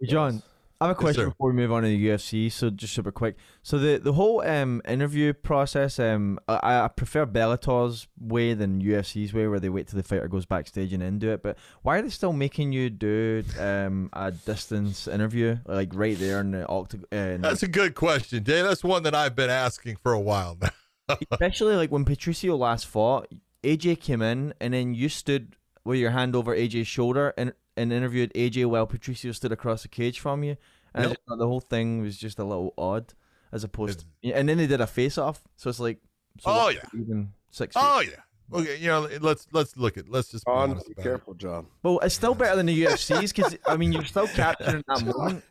[0.03, 0.41] John,
[0.81, 1.29] I have a question sir.
[1.29, 2.49] before we move on to the UFC.
[2.49, 3.35] So just super quick.
[3.63, 9.33] So the the whole um interview process, um, I, I prefer Bellator's way than UFC's
[9.33, 11.43] way, where they wait till the fighter goes backstage and then do it.
[11.43, 16.39] But why are they still making you do um a distance interview like right there
[16.39, 17.41] in the octagon?
[17.41, 18.63] That's a good question, Dave.
[18.63, 21.17] That's one that I've been asking for a while now.
[21.31, 23.27] Especially like when Patricio last fought,
[23.63, 27.93] AJ came in and then you stood with your hand over AJ's shoulder and, and
[27.93, 30.57] interviewed AJ while Patricio stood across the cage from you.
[30.93, 31.17] And I Yep.
[31.27, 33.13] just the whole thing was just a little odd
[33.51, 34.05] as opposed to.
[34.21, 35.43] Yeah, And then they did a face off.
[35.55, 35.99] So it's like.
[36.39, 36.81] So Oh, yeah.
[36.93, 37.81] Even six feet.
[37.83, 38.21] Oh yeah.
[38.51, 41.67] Okay, you know, let's let's look at let's just be John, honest be careful, John.
[41.83, 45.43] Well, it's still better than the UFC's because I mean you're still capturing that moment.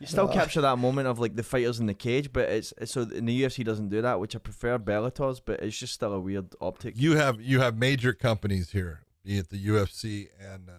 [0.00, 2.90] You still capture that moment of like the fighters in the cage, but it's, it's
[2.92, 6.12] so in the UFC doesn't do that, which I prefer Bellator's, but it's just still
[6.12, 6.94] a weird optic.
[6.96, 10.72] You have you have major companies here, be it the UFC and uh,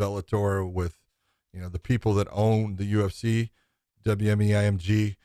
[0.00, 0.96] Bellator, with
[1.52, 3.50] you know the people that own the UFC,
[4.04, 5.16] WME, IMG.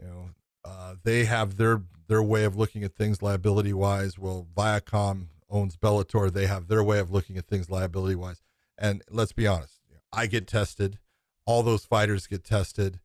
[0.00, 0.30] You know,
[0.64, 4.18] uh, they have their their way of looking at things liability wise.
[4.18, 8.42] Well, Viacom owns Bellator; they have their way of looking at things liability wise.
[8.78, 9.80] And let's be honest,
[10.12, 10.98] I get tested,
[11.46, 13.00] all those fighters get tested,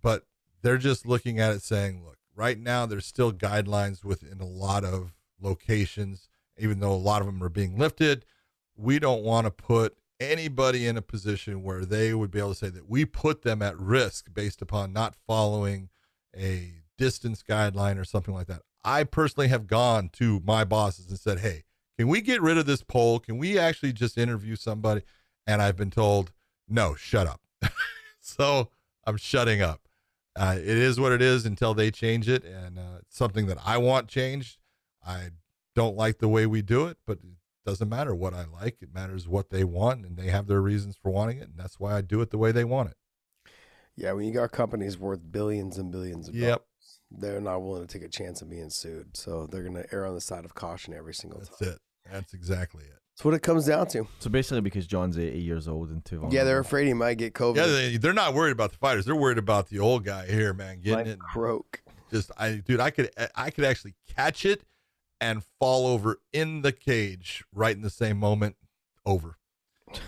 [0.00, 0.26] but
[0.62, 4.84] they're just looking at it saying, look, right now there's still guidelines within a lot
[4.84, 8.24] of locations, even though a lot of them are being lifted.
[8.76, 9.96] We don't want to put
[10.30, 13.62] anybody in a position where they would be able to say that we put them
[13.62, 15.88] at risk based upon not following
[16.36, 18.62] a distance guideline or something like that.
[18.84, 21.64] I personally have gone to my bosses and said, hey,
[21.98, 23.18] can we get rid of this poll?
[23.18, 25.02] Can we actually just interview somebody?
[25.46, 26.32] And I've been told,
[26.68, 27.40] no, shut up.
[28.20, 28.70] so
[29.04, 29.88] I'm shutting up.
[30.34, 33.76] Uh, it is what it is until they change it, and uh, something that I
[33.76, 34.56] want changed.
[35.06, 35.30] I
[35.74, 37.18] don't like the way we do it, but
[37.64, 38.78] doesn't matter what I like.
[38.80, 41.78] It matters what they want, and they have their reasons for wanting it, and that's
[41.78, 42.96] why I do it the way they want it.
[43.96, 46.48] Yeah, when you got companies worth billions and billions of Yep.
[46.48, 49.16] dollars, they're not willing to take a chance of being sued.
[49.16, 51.58] So they're going to err on the side of caution every single That's time.
[51.60, 51.82] That's it.
[52.10, 52.98] That's exactly it.
[53.14, 54.08] That's what it comes down to.
[54.18, 57.34] So basically, because John's 80 years old and too Yeah, they're afraid he might get
[57.34, 57.56] COVID.
[57.56, 59.04] Yeah, they, they're not worried about the fighters.
[59.04, 61.10] They're worried about the old guy here, man, getting might it.
[61.12, 61.82] and croak.
[62.10, 64.62] Just, I, dude, I could, I could actually catch it
[65.22, 68.56] and fall over in the cage right in the same moment.
[69.06, 69.38] Over.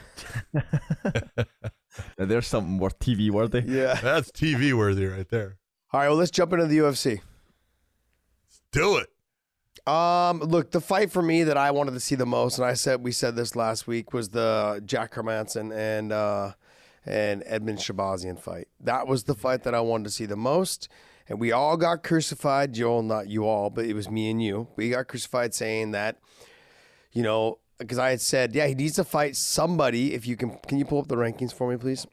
[2.19, 3.63] Now, there's something worth TV worthy.
[3.67, 3.95] Yeah.
[3.95, 5.59] That's TV worthy right there.
[5.93, 7.21] All right, well, let's jump into the UFC.
[8.47, 9.09] Let's do it.
[9.89, 12.75] Um, look, the fight for me that I wanted to see the most, and I
[12.75, 16.53] said we said this last week, was the Jack Hermansson and uh,
[17.05, 18.69] and Edmund Shahbazyan fight.
[18.81, 20.89] That was the fight that I wanted to see the most,
[21.29, 22.73] and we all got crucified.
[22.75, 24.69] Joel, not you all, but it was me and you.
[24.77, 26.19] We got crucified saying that,
[27.13, 30.15] you know, because I had said, yeah, he needs to fight somebody.
[30.15, 32.07] If you can, can you pull up the rankings for me, please?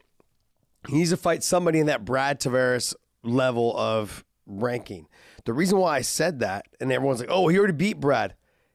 [0.87, 5.07] He needs to fight somebody in that Brad Tavares level of ranking.
[5.45, 8.33] The reason why I said that, and everyone's like, "Oh, he already beat Brad."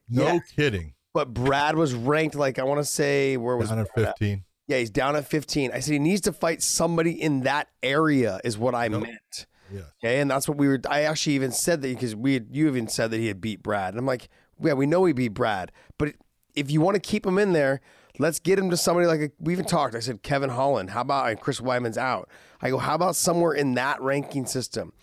[0.09, 0.93] No Yeah, kidding.
[1.13, 4.17] but Brad was ranked like I want to say where was Down at Brad at?
[4.19, 4.43] 15.
[4.67, 5.71] Yeah, he's down at 15.
[5.73, 9.01] I said he needs to fight somebody in that area, is what I Yep.
[9.01, 9.45] meant.
[9.71, 9.83] Yes.
[10.03, 10.79] Okay, and that's what we were.
[10.89, 13.63] I actually even said that because we had, you even said that he had beat
[13.63, 14.29] Brad, and I'm like,
[14.61, 16.13] yeah, we know he beat Brad, but
[16.55, 17.81] if you want to keep him in there,
[18.19, 19.95] let's get him to somebody like a, we even talked.
[19.95, 20.89] I said Kevin Holland.
[20.89, 22.29] How about and Chris Weidman's out?
[22.61, 24.93] I go, how about somewhere in that ranking system?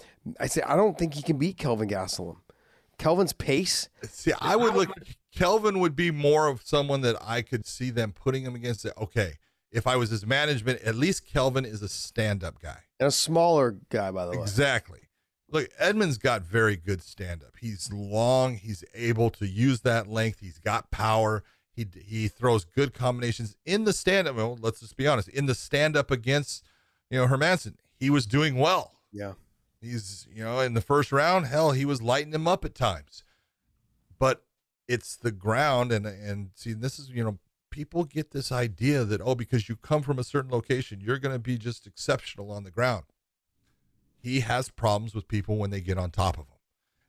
[0.40, 2.36] I said I don't think he can beat Kelvin Gastelum.
[2.98, 3.88] Kelvin's pace.
[4.02, 4.90] See, I would look.
[5.34, 8.84] Kelvin would be more of someone that I could see them putting him against.
[8.84, 8.92] It.
[8.98, 9.34] Okay,
[9.74, 12.78] if I was his management, at least Kelvin is a stand-up guy.
[13.00, 14.42] And a smaller guy, by the way.
[14.42, 15.00] Exactly.
[15.50, 17.56] Look, Edmund's got very good stand-up.
[17.60, 18.54] He's long.
[18.54, 20.38] He's able to use that length.
[20.40, 21.42] He's got power.
[21.72, 24.36] He he throws good combinations in the stand-up.
[24.36, 25.28] Well, let's just be honest.
[25.28, 26.64] In the stand-up against
[27.10, 28.92] you know Hermansson, he was doing well.
[29.12, 29.32] Yeah.
[29.80, 33.22] He's, you know, in the first round, hell, he was lighting him up at times.
[34.18, 34.44] But
[34.88, 37.38] it's the ground and and see this is, you know,
[37.74, 41.34] people get this idea that oh because you come from a certain location, you're going
[41.34, 43.02] to be just exceptional on the ground.
[44.16, 46.58] He has problems with people when they get on top of him.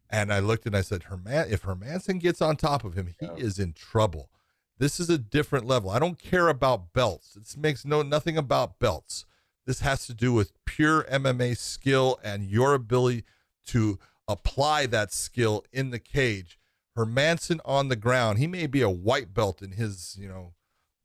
[0.09, 3.27] And I looked and I said, Herman, if Hermansson gets on top of him, he
[3.37, 4.31] is in trouble.
[4.79, 5.91] This is a different level.
[5.91, 7.35] I don't care about belts.
[7.35, 9.25] This makes no nothing about belts.
[9.67, 13.23] This has to do with pure MMA skill and your ability
[13.67, 16.57] to apply that skill in the cage.
[16.97, 20.55] Hermansson on the ground, he may be a white belt in his, you know,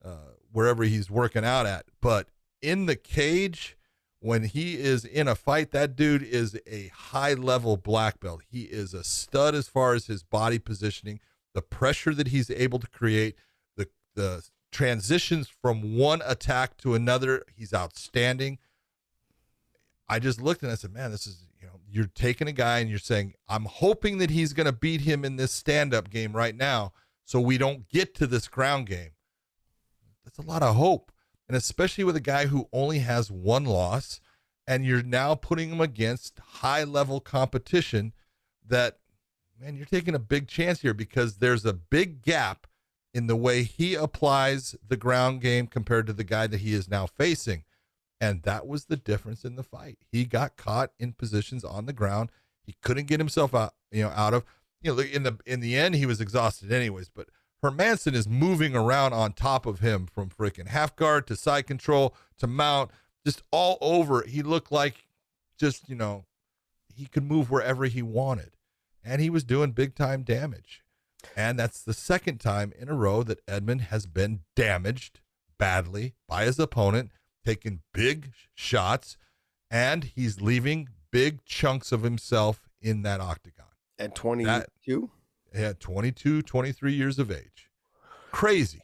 [0.04, 2.28] uh, wherever he's working out at, but
[2.62, 3.76] in the cage,
[4.20, 8.42] when he is in a fight, that dude is a high level black belt.
[8.50, 11.20] He is a stud as far as his body positioning,
[11.54, 13.36] the pressure that he's able to create,
[13.76, 17.44] the the transitions from one attack to another.
[17.56, 18.58] He's outstanding.
[20.08, 22.80] I just looked and I said, man, this is, you know, you're taking a guy
[22.80, 26.10] and you're saying, I'm hoping that he's going to beat him in this stand up
[26.10, 26.92] game right now
[27.24, 29.10] so we don't get to this ground game.
[30.40, 31.12] A lot of hope.
[31.48, 34.20] And especially with a guy who only has one loss
[34.66, 38.12] and you're now putting him against high level competition
[38.66, 38.98] that,
[39.60, 42.66] man, you're taking a big chance here because there's a big gap
[43.12, 46.88] in the way he applies the ground game compared to the guy that he is
[46.88, 47.64] now facing.
[48.20, 49.98] And that was the difference in the fight.
[50.12, 52.30] He got caught in positions on the ground.
[52.62, 54.44] He couldn't get himself out, you know, out of,
[54.82, 57.28] you know, in the in the end he was exhausted anyways, but
[57.62, 62.14] Hermansson is moving around on top of him from freaking half guard to side control
[62.38, 62.90] to mount,
[63.24, 64.22] just all over.
[64.22, 65.06] He looked like
[65.58, 66.24] just, you know,
[66.94, 68.52] he could move wherever he wanted.
[69.04, 70.82] And he was doing big time damage.
[71.36, 75.20] And that's the second time in a row that Edmund has been damaged
[75.58, 77.10] badly by his opponent,
[77.44, 79.18] taking big shots,
[79.70, 83.66] and he's leaving big chunks of himself in that octagon.
[83.98, 85.10] At 22?
[85.52, 87.68] At 22, 23 years of age.
[88.30, 88.80] Crazy.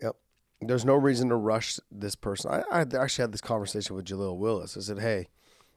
[0.00, 0.16] Yep.
[0.62, 2.50] There's no reason to rush this person.
[2.50, 4.76] I, I actually had this conversation with Jaleel Willis.
[4.76, 5.28] I said, hey,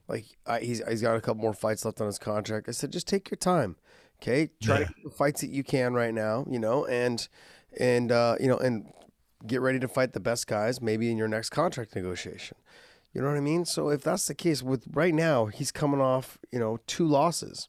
[0.07, 2.69] like I, he's he's got a couple more fights left on his contract.
[2.69, 3.75] I said, just take your time,
[4.21, 4.49] okay?
[4.63, 4.85] Try Yeah.
[4.85, 7.27] to the fights that you can right now, you know, and
[7.77, 8.91] and uh, you know, and
[9.45, 12.57] get ready to fight the best guys maybe in your next contract negotiation.
[13.13, 13.65] You know what I mean?
[13.65, 17.67] So if that's the case with right now, he's coming off, you know, two losses.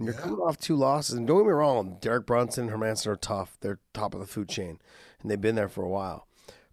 [0.00, 0.20] You're Yeah.
[0.20, 3.56] coming off two losses, and don't get me wrong, Derek Brunson and Hermansson are tough.
[3.60, 4.78] They're top of the food chain,
[5.20, 6.26] and they've been there for a while.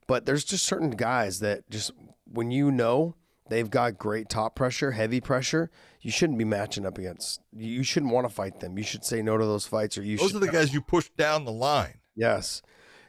[0.07, 1.91] But there's just certain guys that just
[2.25, 3.15] when you know
[3.49, 5.69] they've got great top pressure, heavy pressure,
[6.01, 7.41] you shouldn't be matching up against.
[7.53, 8.77] You shouldn't want to fight them.
[8.77, 10.37] You should say no to those fights, or you Those should.
[10.37, 11.99] are the guys you push down the line.
[12.15, 12.61] Yes,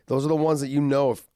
[0.07, 1.29] those are the ones that you know if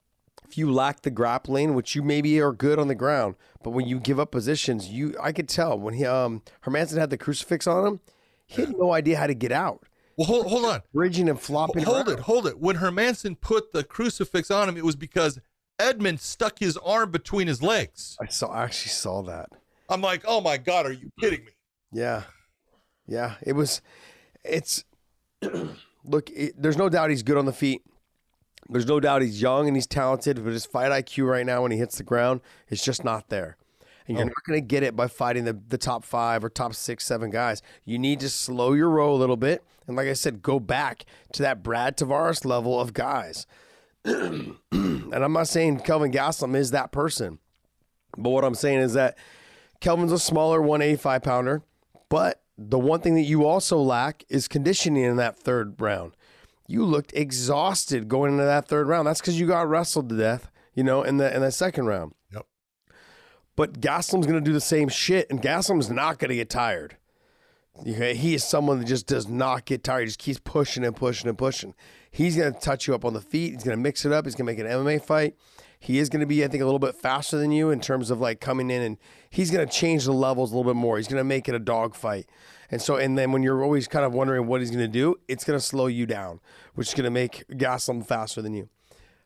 [0.48, 3.86] if you lack the grappling, which you maybe are good on the ground, but when
[3.86, 7.66] you give up positions, you I could tell when he um Hermansson had the crucifix
[7.66, 8.00] on him,
[8.52, 9.84] he had no idea how to get out,
[10.16, 10.82] Well, hold, hold on.
[10.92, 11.84] bridging and flopping.
[11.84, 12.18] Hold around.
[12.18, 12.58] it, hold it.
[12.58, 15.38] When Hermansson put the crucifix on him, it was because
[15.78, 18.16] Edmund stuck his arm between his legs.
[18.20, 18.48] I saw.
[18.48, 19.48] I actually saw that.
[19.88, 21.50] I'm like, oh my God, are you kidding me?
[21.92, 22.22] Yeah,
[23.06, 23.34] yeah.
[23.42, 23.82] It was.
[24.44, 24.84] It's
[26.04, 26.30] look.
[26.30, 27.82] It, there's no doubt he's good on the feet.
[28.68, 31.72] There's no doubt he's young and he's talented, but his fight IQ right now when
[31.72, 33.56] he hits the ground is just not there.
[34.08, 34.20] And oh.
[34.20, 34.32] you're Oh.
[34.36, 37.30] not going to get it by fighting the, the top five or top six, seven
[37.30, 37.62] guys.
[37.84, 39.62] You need to slow your roll a little bit.
[39.86, 43.46] And like I said, go back to that Brad Tavares level of guys.
[44.04, 47.38] and I'm not saying Kelvin Gastelum is that person.
[48.16, 49.16] But what I'm saying is that
[49.80, 51.62] Kelvin's a smaller 185 pounder,
[52.08, 56.12] but the one thing that you also lack is conditioning in that third round.
[56.68, 59.06] You looked exhausted going into that third round.
[59.06, 62.12] That's because you got wrestled to death, you know, in the in the second round.
[63.54, 66.96] But Gastelum's going to do the same shit, and Gastelum's not going to get tired.
[67.80, 70.02] Okay, he is someone that just does not get tired.
[70.02, 71.74] He just keeps pushing and pushing and pushing.
[72.10, 73.54] He's going to touch you up on the feet.
[73.54, 74.26] He's going to mix it up.
[74.26, 75.36] He's going to make an MMA fight.
[75.80, 78.10] He is going to be, I think, a little bit faster than you in terms
[78.10, 78.98] of like coming in, and
[79.30, 80.96] he's going to change the levels a little bit more.
[80.96, 82.28] He's going to make it a dog fight.
[82.70, 85.16] And so, and then when you're always kind of wondering what he's going to do,
[85.26, 86.40] it's going to slow you down,
[86.74, 88.68] which is going to make Gastelum faster than you.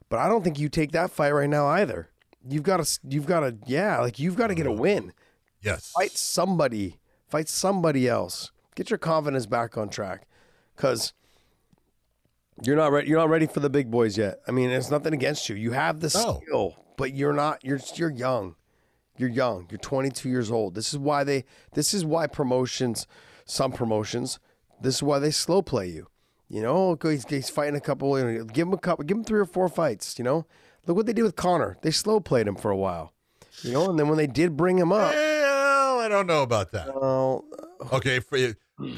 [0.08, 2.08] But I don't think you take that fight right now either.
[2.48, 4.80] You've got to, you've got to, yeah, like you've got to get a uh-huh.
[4.80, 5.12] win.
[5.62, 5.92] Yes.
[5.96, 6.98] Fight somebody.
[7.28, 8.52] Fight somebody else.
[8.74, 10.26] Get your confidence back on track,
[10.74, 11.12] because
[12.62, 13.08] you're not ready.
[13.08, 14.40] You're not ready for the big boys yet.
[14.46, 15.56] I mean, it's nothing against you.
[15.56, 16.40] You have the No.
[16.42, 17.64] skill, but you're not.
[17.64, 18.54] You're you're young.
[19.18, 19.66] You're young.
[19.70, 20.74] You're 22 years old.
[20.74, 21.44] This is why they.
[21.72, 23.06] This is why promotions,
[23.44, 24.38] some promotions,
[24.80, 26.08] this is why they slow play you.
[26.48, 28.18] You know, he's, he's fighting a couple.
[28.18, 29.04] You know, give him a couple.
[29.04, 30.18] Give him three or four fights.
[30.18, 30.46] You know,
[30.86, 31.76] look what they did with Conor.
[31.82, 33.12] They slow played him for a while.
[33.62, 36.72] You know, and then when they did bring him up, Well, I don't know about
[36.72, 36.94] that.
[36.94, 37.44] well,
[37.92, 38.38] Okay, for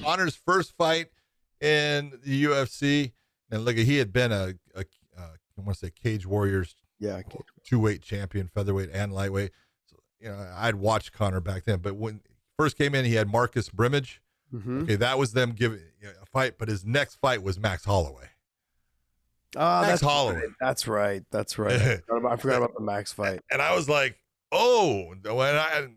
[0.02, 1.06] Conor's first fight
[1.60, 3.12] in the UFC,
[3.50, 4.80] and look, he had been a, a
[5.16, 7.20] uh, I want to say Cage Warriors yeah,
[7.64, 9.52] two weight champion, featherweight and lightweight.
[9.86, 13.14] So, you know, I'd watched Conor back then, but when he first came in, he
[13.14, 14.20] had Marcus Brimage.
[14.52, 14.82] Mhm.
[14.82, 17.84] Okay, that was them giving you know, a fight, but his next fight was Max
[17.84, 18.30] Holloway.
[19.56, 20.36] Ah, that's Holloway.
[20.36, 20.48] right.
[20.60, 21.22] That's right.
[21.30, 21.72] That's right.
[21.80, 23.40] I forgot about, I forgot about the Max fight.
[23.50, 24.18] And I was like,
[24.52, 25.88] oh, when I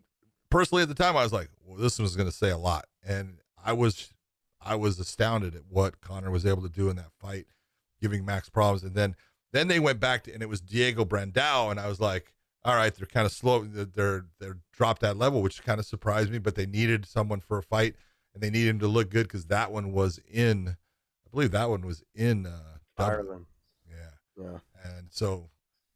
[0.50, 2.86] personally at the time, I was like, well, this was going to say a lot.
[3.06, 4.14] And I was,
[4.62, 7.46] I was astounded at what Conor was able to do in that fight,
[8.02, 8.84] giving Max problems.
[8.84, 9.16] And then,
[9.52, 11.72] then they went back to, and it was Diego Brandao.
[11.72, 12.34] And I was like,
[12.64, 13.64] all right, they're kind of slow.
[13.64, 17.60] They're, they're, dropped that level, which kind of surprised me, but they needed someone for
[17.60, 17.96] a fight
[18.34, 21.70] and they needed him to look good because that one was in, I believe that
[21.70, 22.71] one was in, uh.
[23.06, 23.46] Ireland.
[23.90, 24.58] Yeah Yeah.
[24.98, 25.50] and so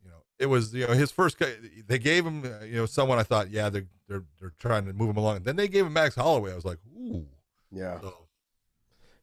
[0.04, 1.54] you know it was you know his first guy
[1.88, 4.94] they gave him uh, you know someone i thought yeah they're they're, they're trying to
[4.94, 7.26] move him along then they gave him max holloway i was like ooh
[7.72, 8.00] Yeah.
[8.02, 8.14] so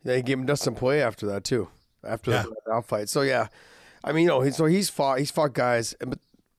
[0.04, 1.68] Yeah, he gave him Dustin Poirier after that too.
[2.04, 2.44] After Yeah.
[2.66, 3.08] the fight.
[3.08, 3.46] So yeah,
[4.02, 6.18] I mean, you know, so he's fought he's fought guys, but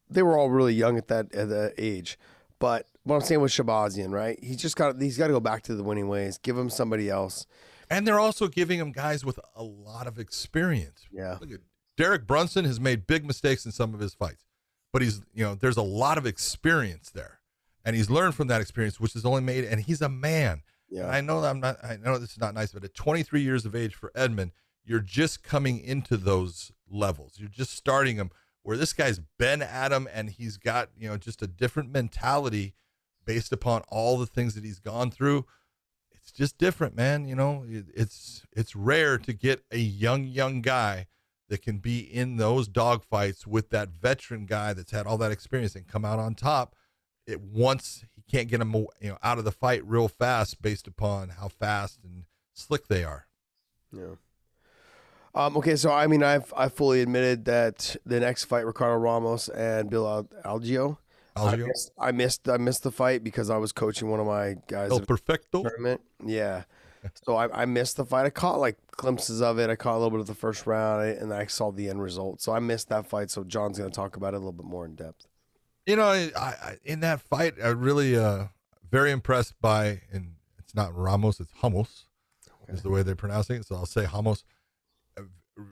[0.10, 2.18] they were all really young at that at that age.
[2.60, 4.40] But what I'm saying with Shahbazyan, right?
[4.42, 6.38] He's just got he's got to go back to the winning ways.
[6.38, 7.46] Give him somebody else.
[7.94, 11.38] And they're also giving him guys with a lot of experience Yeah.
[11.40, 11.60] Look at
[11.96, 14.46] Derek Brunson has made big mistakes in some of his fights,
[14.92, 17.40] but he's you know there's a lot of experience there,
[17.86, 19.64] and he's learned from that experience, which has only made.
[19.64, 20.64] And he's a man.
[20.90, 21.08] Yeah.
[21.08, 21.84] I know that I'm not.
[21.84, 24.52] I know this is not nice, but at 23 years of age for Edmund,
[24.84, 27.34] you're just coming into those levels.
[27.38, 28.32] You're just starting them.
[28.64, 32.74] Where this guy's been at him, and he's got you know just a different mentality
[33.26, 35.46] based upon all the things that he's gone through.
[36.24, 37.28] It's just different, man.
[37.28, 41.08] You know, it, it's it's rare to get a young young guy
[41.50, 45.76] that can be in those dogfights with that veteran guy that's had all that experience
[45.76, 46.76] and come out on top.
[47.28, 50.88] It once he can't get him you know out of the fight real fast based
[50.88, 52.24] upon how fast and
[52.54, 53.28] slick they are.
[53.92, 54.16] Yeah.
[55.36, 59.50] Um, okay, so I mean, I've I fully admitted that the next fight, Ricardo Ramos
[59.50, 60.98] and Bill Al- Algeo,
[61.36, 64.56] I missed, I missed I missed the fight because I was coaching one of my
[64.68, 64.92] guys.
[64.92, 65.64] El Perfecto.
[65.64, 66.02] tournament.
[66.26, 66.64] Yeah.
[67.26, 68.26] So I, I missed the fight.
[68.26, 69.70] I caught like glimpses of it.
[69.70, 72.42] I caught a little bit of the first round, and I saw the end result.
[72.42, 73.30] So I missed that fight.
[73.30, 75.28] So John's going to talk about it a little bit more in depth.
[75.86, 78.46] You know, I, I in that fight, I really uh
[78.90, 82.06] very impressed by, and it's not Ramos, it's Hummels,
[82.70, 83.66] is the way they're pronouncing it.
[83.66, 84.46] So I'll say Hummels.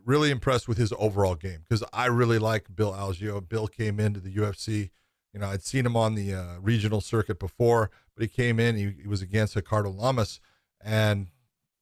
[0.05, 3.47] Really impressed with his overall game because I really like Bill Algeo.
[3.47, 4.91] Bill came into the UFC.
[5.33, 8.75] You know, I'd seen him on the uh, regional circuit before, but he came in.
[8.75, 10.39] He, he was against Ricardo Lamas
[10.83, 11.27] and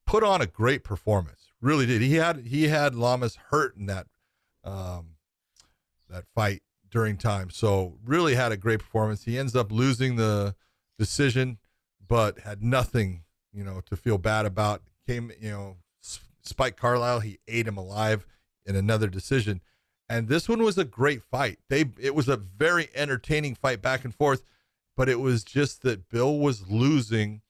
[0.06, 1.52] put on a great performance.
[1.62, 2.02] Really did.
[2.02, 4.08] He had he had Lamas hurt in that
[4.64, 5.16] um,
[6.10, 7.50] that fight during time.
[7.50, 9.24] So really had a great performance.
[9.24, 10.56] He ends up losing the
[10.98, 11.58] decision,
[12.06, 13.24] but had nothing,
[13.54, 14.82] you know, to feel bad about.
[15.08, 15.78] Came, you know,
[16.42, 18.26] Spike Carlyle, he ate him alive
[18.66, 19.62] in another decision.
[20.10, 21.60] And this one was a great fight.
[21.70, 24.44] They it was a very entertaining fight back and forth,
[24.98, 27.42] but it was just that Bill was losing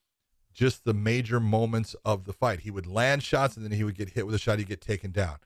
[0.53, 2.61] just the major moments of the fight.
[2.61, 4.81] He would land shots and then he would get hit with a shot, he'd get
[4.81, 5.37] taken down.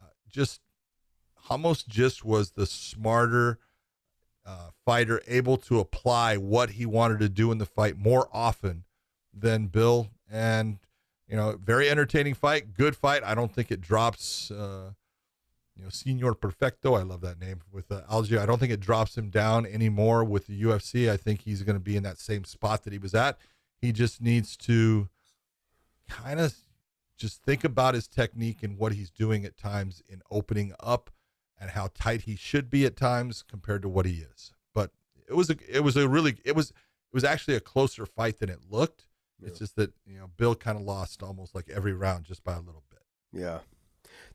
[0.00, 0.60] Uh, just
[1.44, 3.58] Hummels just was the smarter
[4.44, 8.84] uh, fighter, able to apply what he wanted to do in the fight more often
[9.32, 10.08] than Bill.
[10.30, 10.78] And
[11.26, 13.22] you know, very entertaining fight, good fight.
[13.24, 14.50] I don't think it drops.
[14.50, 14.92] Uh,
[15.80, 16.94] you know, Senor Perfecto.
[16.94, 18.38] I love that name with uh, Algeo.
[18.38, 21.10] I don't think it drops him down anymore with the UFC.
[21.10, 23.38] I think he's going to be in that same spot that he was at.
[23.80, 25.08] He just needs to
[26.06, 26.54] kind of
[27.16, 31.08] just think about his technique and what he's doing at times in opening up
[31.58, 34.52] and how tight he should be at times compared to what he is.
[34.74, 34.90] But
[35.26, 38.38] it was a it was a really it was it was actually a closer fight
[38.38, 39.06] than it looked.
[39.42, 42.52] It's just that you know Bill kind of lost almost like every round just by
[42.52, 43.00] a little bit.
[43.32, 43.60] Yeah,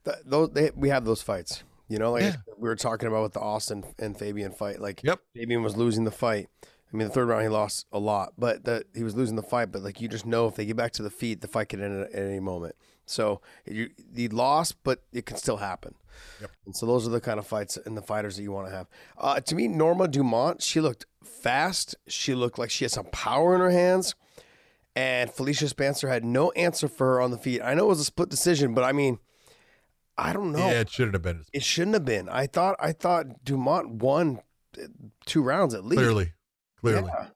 [0.06, 1.64] Th- those they, we have those fights.
[1.88, 2.36] You know, like Yeah.
[2.58, 4.80] we were talking about with the Austin and Fabian fight.
[4.82, 5.20] Like, Yep.
[5.36, 6.50] Fabian was losing the fight.
[6.92, 9.44] I mean, the third round he lost a lot, but the, he was losing the
[9.44, 9.72] fight.
[9.72, 11.82] But like, you just know if they get back to the feet, the fight could
[11.82, 12.76] end at, at any moment.
[13.06, 15.94] So you he lost, but it can still happen.
[16.42, 16.52] Yep.
[16.66, 18.74] And so those are the kind of fights and the fighters that you want to
[18.76, 18.88] have.
[19.18, 21.96] Uh, to me, Norma Dumont, she looked fast.
[22.08, 24.16] She looked like she had some power in her hands.
[24.96, 27.62] And Felicia Spencer had no answer for her on the feet.
[27.62, 29.20] I know it was a split decision, but I mean,
[30.18, 30.60] I don't know.
[30.60, 32.30] Yeah, it shouldn't have been It shouldn't have been.
[32.30, 34.40] I thought I thought Dumont won
[34.82, 34.88] uh,
[35.26, 36.00] two rounds at least.
[36.02, 36.34] clearly,
[36.80, 37.10] clearly.
[37.14, 37.28] Yeah.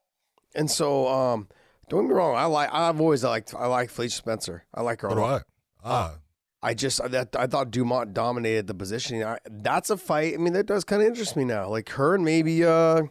[0.54, 1.48] And so, um,
[1.88, 2.36] don't get me wrong.
[2.36, 2.72] I like.
[2.72, 3.54] I've always liked.
[3.54, 4.64] I like Felicia Spencer.
[4.74, 5.08] I like her.
[5.08, 5.42] a lot.
[5.84, 5.88] I.
[5.88, 6.14] Ah,
[6.62, 9.24] I just that I thought Dumont dominated the positioning.
[9.24, 10.34] I, that's a fight.
[10.34, 11.68] I mean, that does kind of interest me now.
[11.68, 13.02] Like her and maybe uh,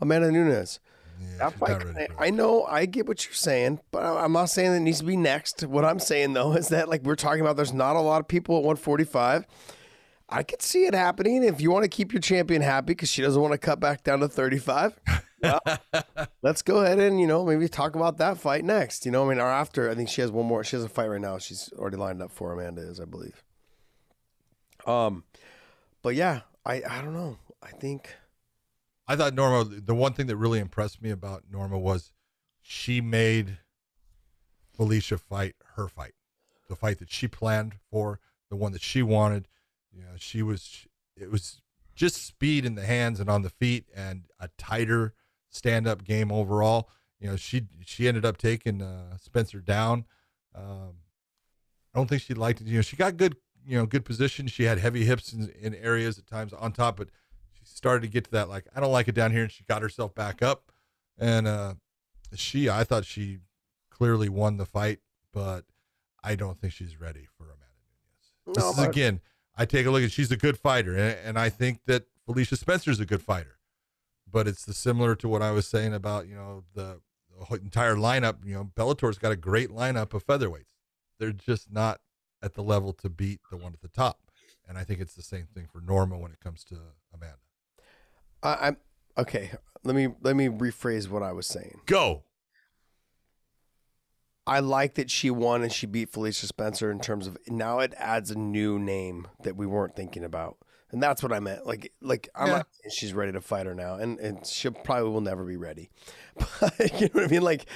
[0.00, 0.80] Amanda Nunes.
[1.20, 4.50] Yeah, That not ready I, I know, I get what you're saying, but I'm not
[4.50, 5.64] saying it needs to be next.
[5.64, 8.28] What I'm saying though is that like we're talking about, there's not a lot of
[8.28, 9.46] people at 145.
[10.28, 13.22] I could see it happening if you want to keep your champion happy because she
[13.22, 14.98] doesn't want to cut back down to 35.
[15.42, 15.60] Well,
[16.42, 19.06] let's go ahead and you know maybe talk about that fight next.
[19.06, 19.88] You know, I mean, or after.
[19.88, 20.64] I think she has one more.
[20.64, 21.38] She has a fight right now.
[21.38, 23.44] She's already lined up for Amanda is, I believe.
[24.86, 25.24] Um,
[26.02, 27.38] but yeah, I I don't know.
[27.62, 28.14] I think
[29.08, 29.64] I thought Norma.
[29.64, 32.12] The one thing that really impressed me about Norma was
[32.60, 33.58] she made
[34.74, 36.14] Felicia fight her fight,
[36.68, 38.20] the fight that she planned for,
[38.50, 39.48] the one that she wanted.
[39.92, 40.86] You know, she was.
[41.16, 41.60] It was
[41.94, 45.14] just speed in the hands and on the feet, and a tighter
[45.48, 46.90] stand-up game overall.
[47.18, 50.04] You know, she she ended up taking uh, Spencer down.
[50.54, 50.96] Um,
[51.94, 52.66] I don't think she liked it.
[52.66, 54.48] You know, she got good, you know, good position.
[54.48, 57.08] She had heavy hips in, in areas at times on top, but
[57.66, 59.82] started to get to that like I don't like it down here, and she got
[59.82, 60.72] herself back up.
[61.18, 61.74] And uh,
[62.34, 63.38] she, I thought she
[63.90, 65.00] clearly won the fight,
[65.32, 65.64] but
[66.22, 67.64] I don't think she's ready for Amanda
[68.46, 68.56] Nunes.
[68.56, 69.20] This is again,
[69.56, 72.56] I take a look at she's a good fighter, and, and I think that Felicia
[72.56, 73.58] Spencer's a good fighter.
[74.30, 77.00] But it's the similar to what I was saying about you know the,
[77.48, 78.44] the entire lineup.
[78.44, 80.64] You know, Bellator's got a great lineup of featherweights.
[81.18, 82.00] They're just not
[82.42, 84.20] at the level to beat the one at the top.
[84.68, 86.76] And I think it's the same thing for Norma when it comes to
[87.14, 87.38] Amanda.
[88.42, 88.76] I, I'm
[89.18, 89.50] okay.
[89.84, 91.80] Let me let me rephrase what I was saying.
[91.86, 92.22] Go.
[94.46, 97.92] I like that she won and she beat Felicia Spencer in terms of now it
[97.96, 100.56] adds a new name that we weren't thinking about.
[100.92, 101.66] And that's what I meant.
[101.66, 102.52] Like like I'm Yeah.
[102.58, 103.94] not she's ready to fight her now.
[103.96, 105.90] And and she probably will never be ready.
[106.60, 107.42] But you know what I mean?
[107.42, 107.66] Like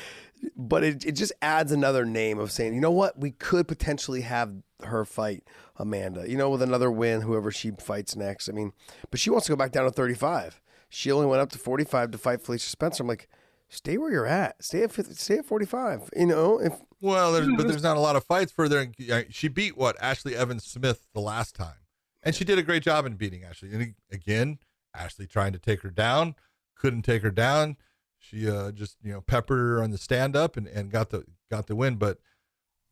[0.56, 4.22] but it, it just adds another name of saying, you know what, we could potentially
[4.22, 4.52] have
[4.84, 5.44] her fight
[5.76, 8.48] Amanda, you know, with another win, whoever she fights next.
[8.48, 8.72] I mean,
[9.10, 10.60] but she wants to go back down to 35.
[10.88, 13.02] She only went up to 45 to fight Felicia Spencer.
[13.02, 13.28] I'm like,
[13.68, 14.62] stay where you're at.
[14.62, 16.10] Stay at 50, stay at 45.
[16.16, 18.92] You know, if Well, there's, but there's not a lot of fights for further.
[19.30, 21.78] She beat what Ashley Evans Smith the last time,
[22.22, 23.72] and she did a great job in beating Ashley.
[23.72, 24.58] And again,
[24.94, 26.34] Ashley trying to take her down,
[26.76, 27.76] couldn't take her down.
[28.20, 31.24] She uh, just you know peppered her on the stand up and, and got the
[31.50, 31.96] got the win.
[31.96, 32.18] But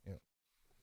[0.04, 0.18] you know,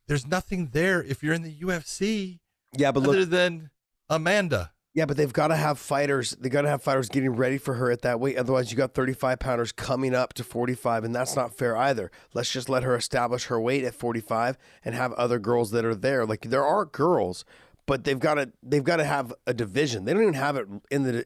[0.08, 2.40] there's nothing there if you're in the UFC
[2.78, 3.70] yeah, but look, other than
[4.10, 4.72] Amanda.
[4.94, 6.32] yeah, but they've got to have fighters.
[6.32, 8.38] They got to have fighters getting ready for her at that weight.
[8.38, 12.12] Otherwise, you got 35 pounders coming up to 45, and that's not fair either.
[12.34, 15.96] Let's just let her establish her weight at 45 and have other girls that are
[15.96, 16.26] there.
[16.26, 17.46] Like there are girls,
[17.86, 20.06] but they've got to they've got to have a division.
[20.06, 21.26] They don't even have it in the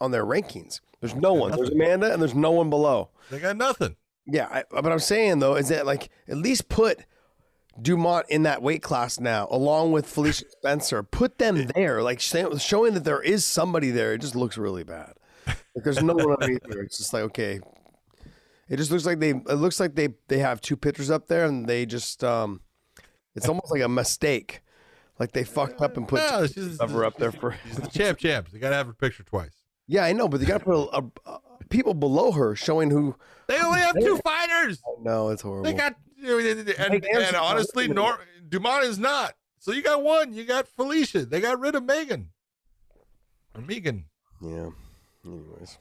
[0.00, 0.80] on their rankings.
[1.00, 1.52] There's no one.
[1.52, 3.10] There's Amanda, and there's no one below.
[3.30, 3.96] They got nothing.
[4.26, 6.98] Yeah, I, but I'm saying though is that like at least put
[7.80, 11.02] Dumont in that weight class now, along with Felicia Spencer.
[11.02, 14.12] Put them there, like showing that there is somebody there.
[14.14, 15.14] It just looks really bad.
[15.46, 16.82] Like there's no one underneath there.
[16.82, 17.60] It's just like okay,
[18.68, 19.30] it just looks like they.
[19.30, 22.60] It looks like they they have two pictures up there, and they just um,
[23.36, 24.60] it's almost like a mistake.
[25.20, 27.56] Like they fucked up and put Yeah, she's- cover up there for.
[27.74, 28.52] The champ, champs.
[28.52, 29.57] They got to have her picture twice.
[29.88, 31.40] Yeah, I know, but they got to put a, a, a-
[31.70, 33.16] people below her showing who.
[33.48, 34.80] They only have two fighters.
[35.02, 35.64] No, it's horrible.
[35.64, 39.34] They got and, Make and, honestly, look Nor, Dumont is not.
[39.58, 40.34] So you got one.
[40.34, 41.24] You got Felicia.
[41.24, 42.30] They got rid of Megan.
[43.54, 44.04] Or Megan.
[44.40, 44.70] Yeah.
[45.24, 45.78] Anyways.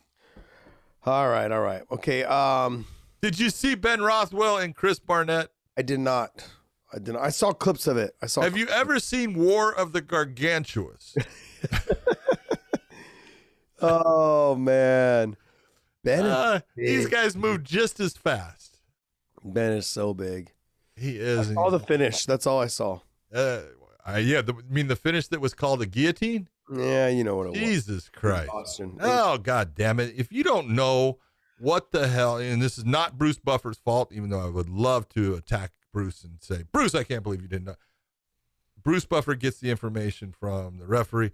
[1.06, 1.84] All right, all right.
[1.92, 2.24] Okay.
[2.24, 2.86] Um
[3.22, 5.50] Did you see Ben Rothwell and Chris Barnett?
[5.78, 6.48] I did not.
[6.92, 7.24] I did not.
[7.24, 8.16] I saw clips of it.
[8.22, 11.16] I saw Have you ever seen War of the Gargantuas?
[13.82, 15.38] Oh man.
[16.04, 18.80] Ben Uh, these guys move just as fast.
[19.44, 20.54] Ben is so big.
[20.96, 21.54] He is.
[21.54, 22.26] saw the finish.
[22.26, 23.00] That's all I saw.
[23.34, 23.62] uh,
[24.08, 26.48] uh, yeah, the, I mean the finish that was called the guillotine.
[26.74, 27.60] Yeah, you know what it was.
[27.60, 28.48] Jesus Christ.
[28.48, 28.98] Boston.
[29.02, 30.14] Oh god damn it.
[30.18, 31.20] If you don't know
[31.60, 35.10] what the hell and this is not Bruce Buffer's fault, even though I would love
[35.10, 37.76] to attack Bruce and say, Bruce, I can't believe you didn't know.
[38.82, 41.32] Bruce Buffer gets the information from the referee.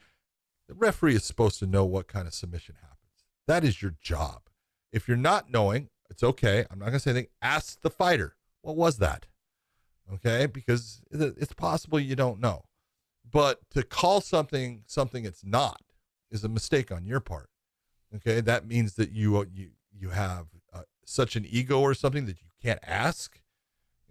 [0.74, 2.98] The referee is supposed to know what kind of submission happens.
[3.46, 4.42] That is your job.
[4.92, 6.66] If you're not knowing, it's okay.
[6.72, 7.30] I'm not going to say anything.
[7.44, 9.28] Ask the fighter, what was that?
[10.12, 12.64] Okay, because it's possible you don't know.
[13.30, 15.82] But to call something something it's not
[16.32, 17.50] is a mistake on your part.
[18.16, 22.42] Okay, that means that you you you have uh, such an ego or something that
[22.42, 23.40] you can't ask.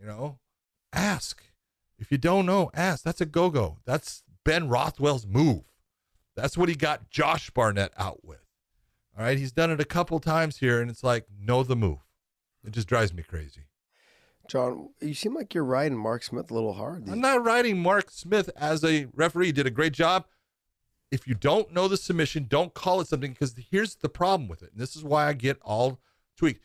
[0.01, 0.39] You know,
[0.93, 1.43] ask.
[1.99, 3.05] If you don't know, ask.
[3.05, 3.79] That's a go go.
[3.85, 5.72] That's Ben Rothwell's move.
[6.35, 8.45] That's what he got Josh Barnett out with.
[9.17, 9.39] All right.
[9.39, 11.99] He's done it a couple times here, and it's like, know the move.
[12.65, 13.67] It just drives me crazy.
[14.49, 17.09] John, you seem like you're riding Mark Smith a little hard.
[17.09, 19.47] I'm not riding Mark Smith as a referee.
[19.47, 20.27] He did a great job.
[21.11, 24.63] If you don't know the submission, don't call it something because here's the problem with
[24.63, 24.73] it.
[24.73, 26.01] And this is why I get all
[26.37, 26.63] tweaked.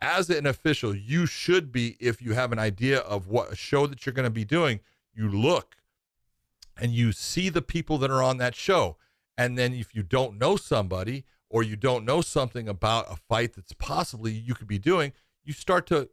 [0.00, 3.86] As an official, you should be, if you have an idea of what a show
[3.86, 4.80] that you're going to be doing,
[5.14, 5.76] you look
[6.76, 8.98] and you see the people that are on that show.
[9.38, 13.54] And then if you don't know somebody or you don't know something about a fight
[13.54, 15.12] that's possibly you could be doing,
[15.44, 16.08] you start to,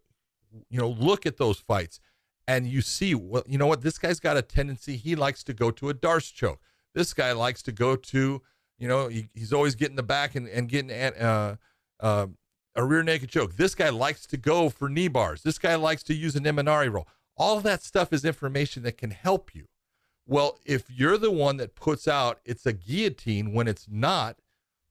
[0.70, 2.00] you know, look at those fights
[2.48, 4.98] and you see, well, you know what, this guy's got a tendency.
[4.98, 6.60] He likes to go to a D'Arce choke.
[6.94, 8.42] This guy likes to go to,
[8.78, 11.56] you know, he, he's always getting the back and, and getting uh,
[12.00, 12.28] uh,
[12.76, 13.56] a rear naked choke.
[13.56, 15.44] This guy likes to go for knee bars.
[15.44, 17.08] This guy likes to use an Imanari roll.
[17.38, 19.68] All that stuff is information that can help you.
[20.26, 24.38] Well, if you're the one that puts out it's a guillotine when it's not,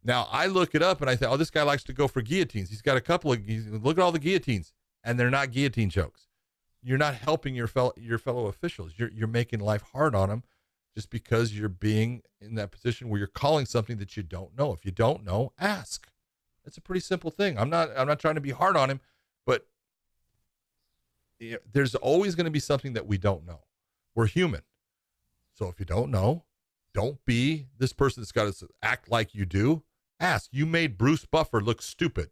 [0.04, 2.22] now I look it up and I say, oh, this guy likes to go for
[2.22, 2.68] guillotines.
[2.70, 4.72] He's got a couple of look at all the guillotines,
[5.02, 6.26] and they're not guillotine chokes.
[6.82, 8.92] You're not helping your fellow your fellow officials.
[8.96, 10.42] You're you're making life hard on them
[10.94, 14.72] just because you're being in that position where you're calling something that you don't know.
[14.72, 16.08] If you don't know, ask.
[16.64, 17.56] It's a pretty simple thing.
[17.58, 19.00] I'm not I'm not trying to be hard on him,
[19.46, 19.66] but
[21.72, 23.60] there's always going to be something that we don't know.
[24.14, 24.62] We're human.
[25.54, 26.44] So if you don't know,
[26.94, 29.82] don't be this person that's got to act like you do.
[30.20, 30.50] Ask.
[30.52, 32.30] You made Bruce Buffer look stupid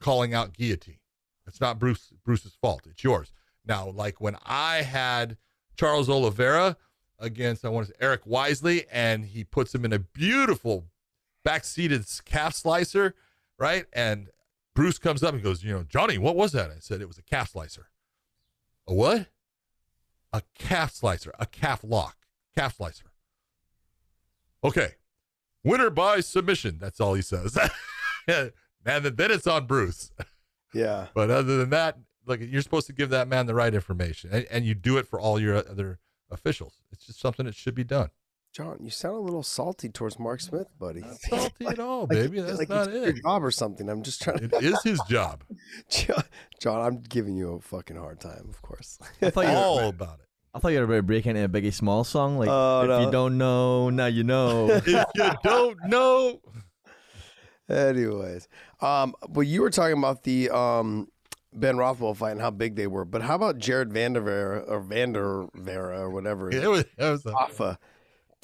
[0.00, 0.98] calling out guillotine.
[1.46, 2.82] It's not Bruce Bruce's fault.
[2.88, 3.32] It's yours.
[3.66, 5.36] Now, like when I had
[5.76, 6.76] Charles Oliveira
[7.18, 10.84] against I want to say Eric Wisely, and he puts him in a beautiful
[11.44, 13.14] back-seated calf slicer,
[13.58, 13.84] right?
[13.92, 14.28] And
[14.74, 16.70] Bruce comes up and goes, you know, Johnny, what was that?
[16.70, 17.88] I said it was a calf slicer.
[18.88, 19.28] A what?
[20.34, 22.16] A calf slicer, a calf lock,
[22.56, 23.04] calf slicer.
[24.64, 24.94] Okay.
[25.62, 26.78] Winner by submission.
[26.80, 27.56] That's all he says.
[28.26, 28.50] and
[28.84, 30.10] then it's on Bruce.
[30.74, 31.06] Yeah.
[31.14, 34.44] But other than that, like you're supposed to give that man the right information, and,
[34.50, 36.00] and you do it for all your other
[36.32, 36.82] officials.
[36.90, 38.10] It's just something that should be done.
[38.54, 41.00] John, you sound a little salty towards Mark Smith, buddy.
[41.00, 42.38] Not salty at all, baby.
[42.38, 43.16] That's like not it.
[43.20, 43.88] job or something.
[43.88, 44.48] I'm just trying.
[44.48, 44.56] To...
[44.58, 45.42] It is his job.
[46.60, 49.00] John, I'm giving you a fucking hard time, of course.
[49.20, 50.26] I thought you all about it.
[50.54, 52.88] I thought you were about to break into a Biggie Small song, like uh, if
[52.88, 53.00] no.
[53.00, 54.70] you don't know, now you know.
[54.70, 55.02] if you
[55.42, 56.40] don't know.
[57.68, 58.46] Anyways,
[58.80, 61.08] um, but you were talking about the um
[61.52, 65.98] Ben Rothwell fight and how big they were, but how about Jared Vanderveer or Vandervera
[65.98, 66.50] or whatever?
[66.52, 67.78] Yeah, it was, it was Tafa.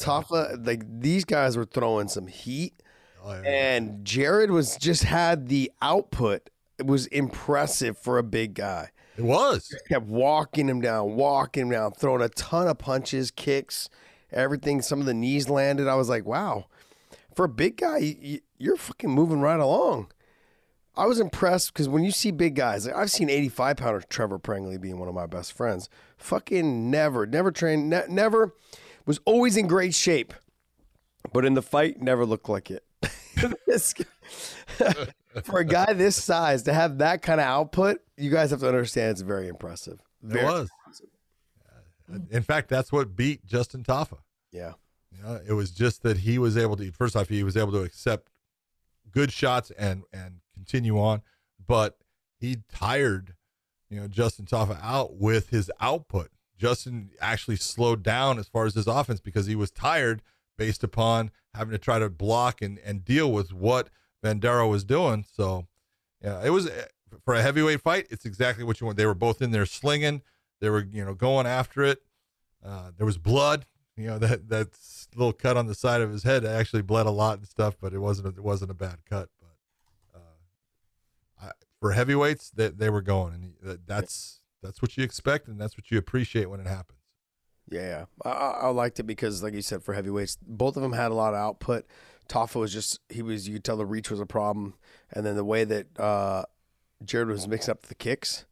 [0.01, 2.75] Tafa, like these guys were throwing some heat,
[3.23, 3.43] oh, yeah.
[3.49, 6.51] and Jared was just had the output.
[6.79, 8.91] It was impressive for a big guy.
[9.17, 9.69] It was.
[9.69, 13.91] Just kept walking him down, walking him down, throwing a ton of punches, kicks,
[14.33, 14.81] everything.
[14.81, 15.89] Some of the knees landed.
[15.89, 16.67] I was like, wow,
[17.35, 20.11] for a big guy, you're fucking moving right along.
[20.97, 24.39] I was impressed because when you see big guys, like I've seen 85 pounder Trevor
[24.39, 25.89] Prangley being one of my best friends.
[26.19, 28.55] Fucking never, never trained, ne- never
[29.07, 30.33] was always in great shape,
[31.33, 32.85] but in the fight, never looked like it.
[35.45, 38.69] for a guy this size to have that kind of output, you guys have to
[38.69, 40.01] understand it's very impressive.
[40.23, 40.71] Very it was.
[40.79, 41.07] Impressive.
[42.31, 44.19] In fact, that's what beat Justin Tafa.
[44.53, 44.73] Yeah.
[45.13, 47.73] You know, it was just that he was able to first off he was able
[47.73, 48.31] to accept
[49.11, 51.23] good shots and and continue on,
[51.67, 51.99] but
[52.39, 53.35] he tired,
[53.89, 56.31] you know, Justin Tafa out with his output.
[56.61, 60.21] Justin actually slowed down as far as his offense because he was tired
[60.59, 63.89] based upon having to try to block and, and deal with what
[64.23, 65.25] Vanderaa was doing.
[65.33, 65.67] So,
[66.23, 66.69] yeah, it was
[67.25, 68.07] for a heavyweight fight.
[68.11, 68.99] It's exactly what you want.
[68.99, 70.21] They were both in there slinging.
[70.61, 72.03] They were, you know, going after it.
[72.65, 73.65] Uh, there was blood.
[73.97, 74.69] You know that that
[75.17, 77.95] little cut on the side of his head actually bled a lot and stuff, but
[77.95, 79.31] it wasn't a, it wasn't a bad cut.
[79.41, 81.51] But uh, I,
[81.81, 85.91] for heavyweights, they, they were going, and that's that's what you expect, and that's what
[85.91, 86.99] you appreciate when it happens.
[87.71, 91.11] Yeah, I, I liked it because, like you said, for heavyweights, both of them had
[91.13, 91.87] a lot of output.
[92.29, 94.75] Tafa was just he was you could tell the reach was a problem,
[95.13, 96.45] and then the way that uh,
[97.05, 98.45] Jared was mixing up the kicks,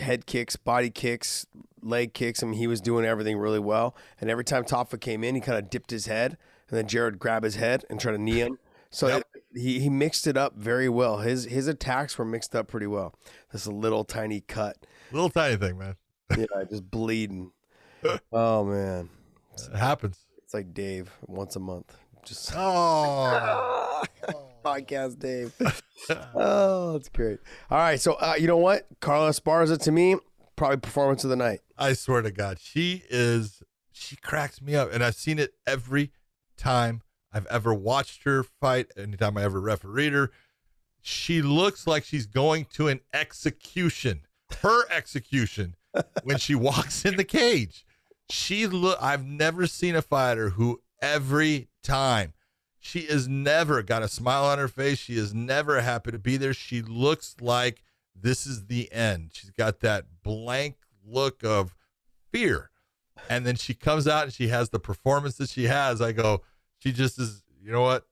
[0.00, 1.46] head kicks, body kicks,
[1.82, 2.42] leg kicks.
[2.42, 3.96] I mean, he was doing everything really well.
[4.20, 6.36] And every time Tafa came in, he kind of dipped his head,
[6.68, 8.58] and then Jared grabbed his head and tried to knee him.
[8.90, 9.18] So Yep.
[9.20, 11.18] it- he he mixed it up very well.
[11.18, 13.14] His his attacks were mixed up pretty well.
[13.52, 14.78] This a little tiny cut,
[15.12, 15.96] Little tiny thing, man.
[16.36, 17.52] yeah, just bleeding.
[18.32, 19.08] Oh man,
[19.72, 20.18] It happens.
[20.38, 21.96] it's like Dave once a month.
[22.24, 24.02] Just Oh.
[24.64, 25.52] podcast Dave.
[26.34, 27.38] oh, it's great.
[27.70, 28.86] All right, so uh, you know what?
[29.00, 30.16] Carla Esparza to me,
[30.56, 31.60] probably performance of the night.
[31.78, 33.62] I swear to God, she is.
[33.92, 36.10] She cracks me up, and I've seen it every
[36.56, 37.02] time
[37.32, 38.86] I've ever watched her fight.
[38.96, 40.30] Anytime I ever refereed her,
[41.00, 44.22] she looks like she's going to an execution.
[44.56, 45.76] Her execution
[46.22, 47.84] when she walks in the cage.
[48.30, 48.98] She look.
[49.00, 52.32] I've never seen a fighter who every time
[52.78, 54.98] she is never got a smile on her face.
[54.98, 56.54] She is never happy to be there.
[56.54, 57.82] She looks like
[58.14, 59.30] this is the end.
[59.34, 61.76] She's got that blank look of
[62.30, 62.70] fear.
[63.28, 66.00] And then she comes out and she has the performance that she has.
[66.00, 66.42] I go,
[66.78, 68.06] she just is, you know what?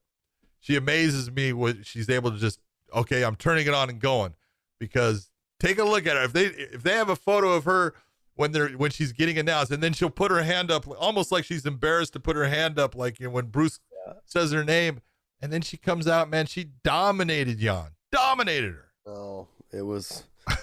[0.59, 2.59] She amazes me what she's able to just,
[2.93, 4.35] okay, I'm turning it on and going.
[4.79, 5.30] Because
[5.61, 6.23] take a look at her.
[6.23, 7.93] If they if they have a photo of her
[8.35, 11.45] when they're when she's getting announced, and then she'll put her hand up almost like
[11.45, 13.79] she's embarrassed to put her hand up, like you know, when Bruce
[14.25, 14.99] says her name,
[15.41, 17.89] and then she comes out, man, she dominated Jan.
[18.11, 18.91] Dominated her.
[19.11, 20.23] Oh, it was.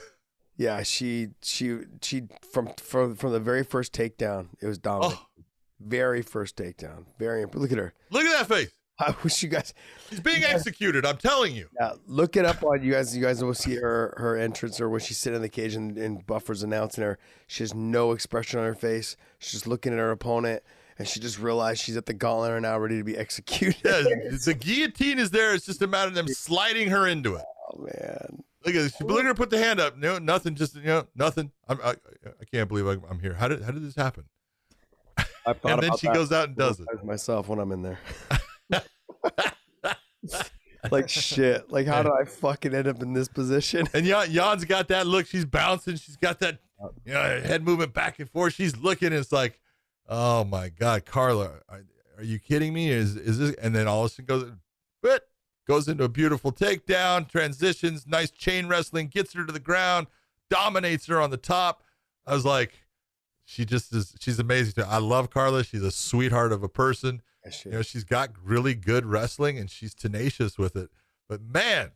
[0.61, 2.23] Yeah, she she she
[2.53, 5.21] from from from the very first takedown, it was dominant.
[5.21, 5.43] Oh,
[5.79, 7.05] Very first takedown.
[7.17, 7.93] Very imp- look at her.
[8.11, 8.73] look at that face.
[9.01, 9.75] I wish you guys
[10.11, 11.07] She's being executed.
[11.07, 11.69] I'm telling you.
[11.79, 13.17] yeah, look it up on you guys.
[13.17, 15.97] You guys will see her her entrance or when she's sitting in the cage and,
[15.97, 17.19] and Buffer's announcing her.
[17.47, 19.17] She has no expression on her face.
[19.39, 20.63] She's just looking at her opponent,
[20.99, 23.77] and she just realized she's at the gauntlet and now ready to be executed.
[23.85, 24.03] Yeah,
[24.45, 25.55] the guillotine is there.
[25.55, 27.45] It's just a matter of them sliding her into it.
[27.71, 28.97] Oh man, Look at this.
[28.97, 29.97] She look at her put the hand up.
[29.97, 30.55] No, nothing.
[30.57, 31.53] Just you know, nothing.
[31.69, 33.35] I'm, I, I can't believe I'm, I'm here.
[33.35, 34.25] How did how did this happen?
[35.19, 35.23] I
[35.53, 36.87] thought And then she goes out and does it.
[37.05, 37.99] myself when I'm in there.
[40.91, 41.71] like shit.
[41.71, 43.89] Like how did I fucking end up in this position?
[43.95, 45.27] And Jan, Jan's got that look.
[45.27, 45.97] She's bouncing.
[45.97, 46.59] She's got that
[47.05, 48.55] you know head movement back and forth.
[48.55, 49.13] She's looking.
[49.13, 49.61] It's like,
[50.09, 51.85] oh my god, Carla, are,
[52.17, 52.91] are you kidding me?
[52.91, 53.55] Is is this?
[53.57, 54.53] And then all of a sudden goes,
[55.03, 55.29] but
[55.67, 60.07] goes into a beautiful takedown, transitions, nice chain wrestling, gets her to the ground,
[60.49, 61.83] dominates her on the top.
[62.27, 62.73] I was like,
[63.45, 64.15] she just is.
[64.21, 64.85] She's amazing.
[64.87, 65.65] I love Carla.
[65.65, 67.23] She's a sweetheart of a person.
[67.65, 70.91] You know, she's got really good wrestling and she's tenacious with it.
[71.29, 71.93] But man,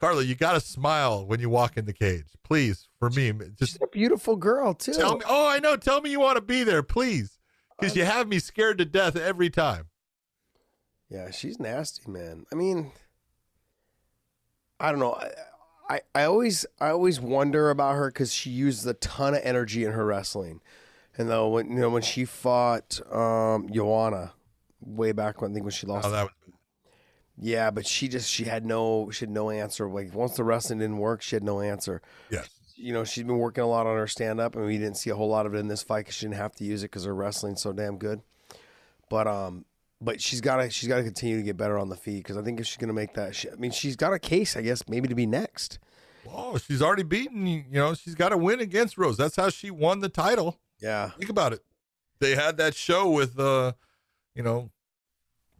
[0.00, 2.88] Carla, you got to smile when you walk in the cage, please.
[2.98, 4.92] For me, just She's a beautiful girl too.
[4.92, 5.24] tell me.
[5.28, 5.76] Oh, I know.
[5.76, 7.38] Tell me you want to be there, please,
[7.78, 9.86] because you have me scared to death every time.
[11.08, 12.44] Yeah, she's nasty, man.
[12.52, 12.92] I mean,
[14.80, 15.14] I don't know.
[15.14, 15.30] I,
[15.88, 19.84] I, I always I always wonder about her because she uses a ton of energy
[19.84, 20.60] in her wrestling,
[21.16, 24.32] and though when you know when she fought um Joanna
[24.84, 26.32] way back when I think when she lost Oh, that was,
[27.38, 29.88] Yeah, but she just she had no she had no answer.
[29.88, 32.00] Like once the wrestling didn't work, she had no answer.
[32.30, 32.48] yes.
[32.76, 35.08] You know, she's been working a lot on her stand up, and we didn't see
[35.10, 36.86] a whole lot of it in this fight because she didn't have to use it
[36.90, 38.20] because her wrestling's so damn good.
[39.08, 39.64] But um,
[40.00, 42.36] but she's got to she's got to continue to get better on the feet because
[42.36, 44.62] I think if she's gonna make that, she, I mean, she's got a case, I
[44.62, 45.78] guess, maybe to be next.
[46.28, 47.46] Oh, she's already beaten.
[47.46, 49.16] You know, she's got to win against Rose.
[49.16, 50.58] That's how she won the title.
[50.80, 51.60] Yeah, Think about it.
[52.18, 53.72] They had that show with, uh,
[54.34, 54.70] you know,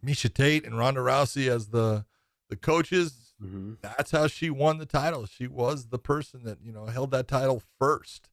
[0.05, 2.05] Miesha Tate and Ronda Rousey as the
[2.49, 3.33] the coaches.
[3.41, 3.73] mm-hmm.
[3.81, 5.25] that's how she won the title.
[5.25, 8.29] She was the person that you know held that title first,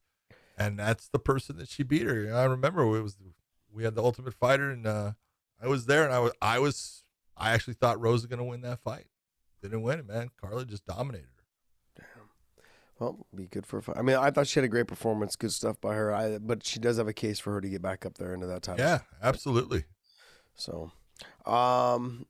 [0.59, 2.35] and that's the person that she beat her.
[2.35, 3.17] I remember it was
[3.73, 5.13] we had the Ultimate Fighter, and uh,
[5.61, 7.05] I was there, and I was I was
[7.37, 9.07] I actually thought Rose was going to win that fight.
[9.63, 10.31] Didn't win it, man.
[10.41, 12.03] Carla just dominated her.
[12.17, 12.29] Damn.
[12.99, 13.79] Well, be good for.
[13.79, 13.97] a fight.
[13.97, 16.13] I mean, I thought she had a great performance, good stuff by her.
[16.13, 18.47] I, but she does have a case for her to get back up there into
[18.47, 18.85] that title.
[18.85, 19.85] Yeah, absolutely.
[20.55, 20.93] So,
[21.47, 22.27] um,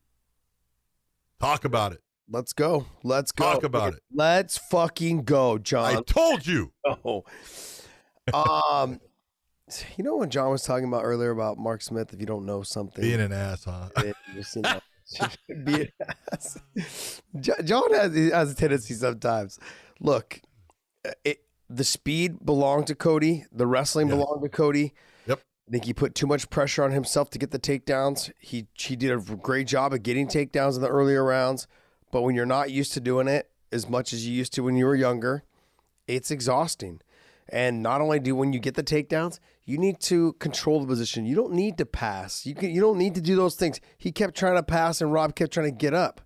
[1.39, 2.01] Talk about it.
[2.29, 2.85] let's go.
[3.03, 3.53] Let's go.
[3.53, 3.99] Talk about it.
[4.13, 5.97] Let's fucking go, John.
[5.97, 6.71] I told you.
[7.05, 7.23] Oh.
[8.33, 9.01] um,
[9.97, 12.13] you know when John was talking about earlier about Mark Smith?
[12.13, 13.89] If you don't know something, Being an ass, huh?
[14.33, 14.79] just, you know,
[15.65, 15.89] be an
[16.31, 17.21] ass.
[17.41, 19.59] John has, has a tendency sometimes.
[19.99, 20.39] Look,
[21.25, 23.45] it, the speed belonged to Cody.
[23.51, 24.15] The wrestling Yeah.
[24.15, 24.93] belonged to Cody.
[25.67, 28.31] I think he put too much pressure on himself to get the takedowns.
[28.37, 31.67] He he did a great job of getting takedowns in the earlier rounds,
[32.11, 34.75] but when you're not used to doing it as much as you used to when
[34.75, 35.43] you were younger,
[36.07, 37.01] it's exhausting.
[37.49, 41.25] And not only do when you get the takedowns, you need to control the position.
[41.25, 42.45] You don't need to pass.
[42.45, 43.79] You can you don't need to do those things.
[43.97, 46.21] He kept trying to pass and Rob kept trying to get up.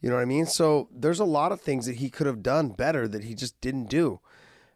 [0.00, 0.46] You know what I mean?
[0.46, 3.60] So there's a lot of things that he could have done better that he just
[3.60, 4.20] didn't do.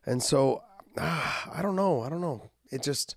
[0.04, 0.62] And so
[0.98, 2.02] ah, I don't know.
[2.02, 2.50] I don't know.
[2.70, 3.16] It just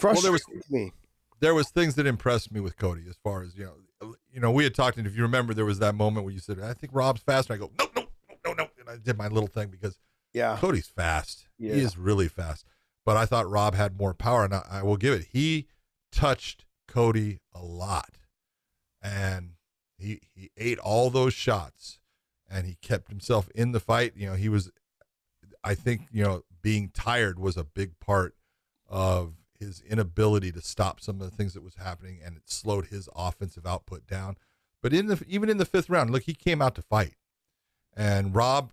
[0.00, 0.92] frustrates well, was, me.
[1.40, 4.50] There was things that impressed me with Cody as far as, you know, you know,
[4.50, 6.74] we had talked and if you remember there was that moment where you said, I
[6.74, 7.54] think Rob's faster.
[7.54, 8.06] I go, no, no,
[8.44, 8.68] no, no.
[8.78, 9.98] And I did my little thing because
[10.32, 11.46] yeah, Cody's fast.
[11.58, 11.74] Yeah.
[11.74, 12.64] He is really fast.
[13.04, 15.28] But I thought Rob had more power, and I, I will give it.
[15.32, 15.66] He
[16.12, 18.18] touched Cody a lot,
[19.02, 19.52] and
[19.98, 21.98] he he ate all those shots,
[22.48, 24.12] and he kept himself in the fight.
[24.16, 24.70] You know, he was.
[25.64, 28.34] I think you know being tired was a big part
[28.88, 32.86] of his inability to stop some of the things that was happening, and it slowed
[32.86, 34.36] his offensive output down.
[34.82, 37.14] But in the even in the fifth round, look, he came out to fight,
[37.96, 38.72] and Rob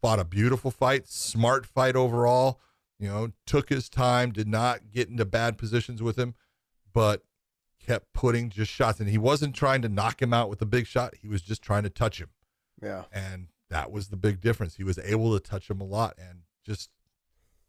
[0.00, 2.60] fought a beautiful fight, smart fight overall.
[2.98, 6.34] You know, took his time, did not get into bad positions with him,
[6.92, 7.22] but
[7.84, 9.00] kept putting just shots.
[9.00, 11.14] And he wasn't trying to knock him out with a big shot.
[11.20, 12.30] He was just trying to touch him.
[12.80, 13.04] Yeah.
[13.12, 14.76] And that was the big difference.
[14.76, 16.90] He was able to touch him a lot and just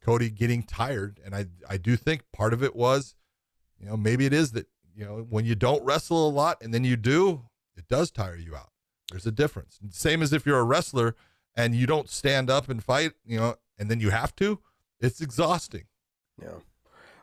[0.05, 1.19] Cody getting tired.
[1.25, 3.15] And I, I do think part of it was,
[3.79, 6.71] you know, maybe it is that, you know, when you don't wrestle a lot and
[6.71, 7.41] then you do,
[7.75, 8.69] it does tire you out.
[9.09, 9.79] There's a difference.
[9.89, 11.15] Same as if you're a wrestler
[11.55, 14.59] and you don't stand up and fight, you know, and then you have to,
[14.99, 15.85] it's exhausting.
[16.39, 16.59] Yeah.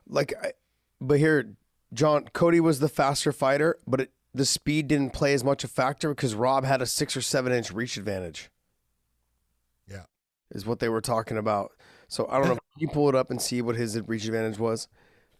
[0.08, 0.52] Like, I,
[1.00, 1.54] but here,
[1.92, 5.68] John, Cody was the faster fighter, but it, the speed didn't play as much a
[5.68, 8.50] factor because Rob had a six or seven inch reach advantage.
[9.88, 10.04] Yeah.
[10.50, 11.72] Is what they were talking about.
[12.12, 14.86] So I don't know you pull it up and see what his reach advantage was,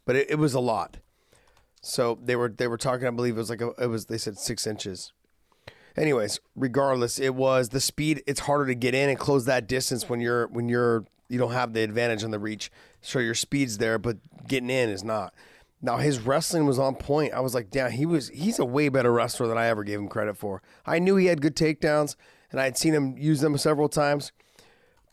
[0.07, 0.97] but it, it was a lot.
[1.83, 3.07] So they were they were talking.
[3.07, 5.13] I believe it was like a, it was they said six inches.
[5.99, 8.23] Anyways, regardless, it was the speed.
[8.27, 11.53] It's harder to get in and close that distance when you're when you're you don't
[11.53, 12.73] have the advantage on the reach.
[13.03, 14.17] So your speed's there, but
[14.49, 15.35] getting in is not.
[15.83, 17.35] Now his wrestling was on point.
[17.35, 19.99] I was like, damn, he was he's a way better wrestler than I ever gave
[19.99, 20.63] him credit for.
[20.87, 22.17] I knew he had good takedowns
[22.51, 24.33] and I had seen him use them several times.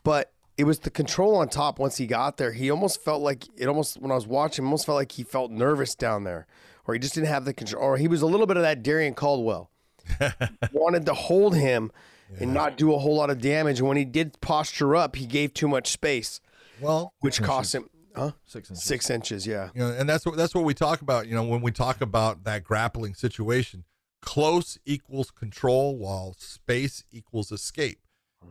[0.02, 2.52] But it was the control on top once he got there.
[2.52, 5.50] He almost felt like it almost when I was watching, almost felt like he felt
[5.50, 6.46] nervous down there.
[6.86, 8.82] Or he just didn't have the control or he was a little bit of that
[8.82, 9.70] Darrion Caldwell.
[10.72, 11.90] wanted to hold him
[12.30, 12.42] yeah.
[12.42, 13.78] and not do a whole lot of damage.
[13.78, 16.42] And when he did posture up, he gave too much space.
[16.78, 18.32] Well, which cost him huh?
[18.44, 18.84] six inches.
[18.84, 19.70] Six inches, yeah.
[19.74, 21.26] You know, and that's what that's what we talk about.
[21.26, 23.84] You know, when we talk about that grappling situation,
[24.20, 28.00] close equals control, while space equals escape.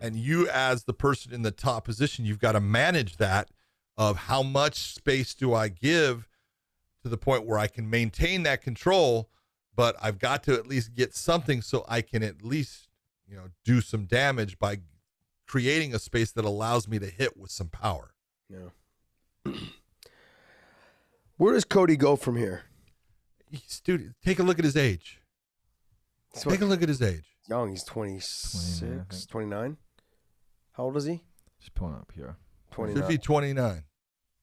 [0.02, 3.50] And you, as the person in the top position, you've got to manage that
[3.98, 6.30] of how much space do I give
[7.04, 9.30] to the point where I can maintain that control,
[9.76, 12.88] but I've got to at least get something so I can at least
[13.28, 14.80] you know do some damage by
[15.48, 18.14] creating a space that allows me to hit with some power.
[18.50, 19.54] Yeah.
[21.38, 22.64] Where does Cody go from here?
[23.50, 25.22] He's, dude, take a look at his age.
[26.36, 27.26] So take a look at his age.
[27.50, 29.78] Young, he's 26, 29, 29.
[30.74, 31.24] How old is he?
[31.60, 32.38] Just pulling up here.
[32.72, 33.02] 29.
[33.02, 33.84] 50, 29.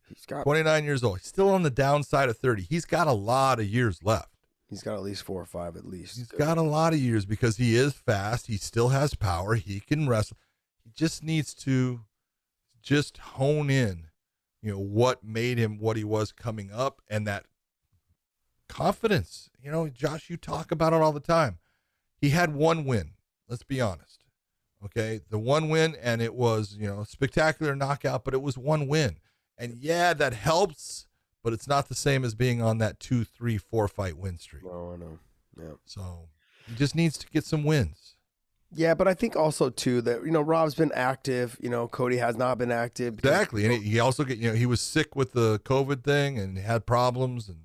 [0.09, 1.19] He's got 29 years old.
[1.19, 2.63] He's still on the downside of 30.
[2.63, 4.31] He's got a lot of years left.
[4.69, 6.17] He's got at least four or five, at least.
[6.17, 8.49] He's got a lot of years because he is fast.
[8.49, 9.55] He still has power.
[9.55, 10.37] He can wrestle.
[10.83, 12.01] He just needs to
[12.83, 14.09] just hone in,
[14.63, 17.45] you know, what made him what he was coming up and that
[18.69, 19.49] confidence.
[19.63, 21.59] You know, Josh, you talk about it all the time.
[22.21, 23.13] He had one win.
[23.49, 24.25] Let's be honest.
[24.85, 25.21] Okay.
[25.31, 29.17] The one win, and it was, you know, spectacular knockout, but it was one win.
[29.59, 31.07] And yeah, that helps
[31.47, 34.65] but it's not the same as being on that two, three, four fight win streak.
[34.67, 35.21] Oh, I know.
[35.57, 35.75] Yeah.
[35.85, 36.29] So
[36.67, 38.17] he just needs to get some wins.
[38.75, 41.57] Yeah, but I think also too that you know Rob's been active.
[41.61, 43.21] You know Cody has not been active.
[43.21, 46.59] Exactly, and he also get you know he was sick with the COVID thing and
[46.59, 47.59] had problems and.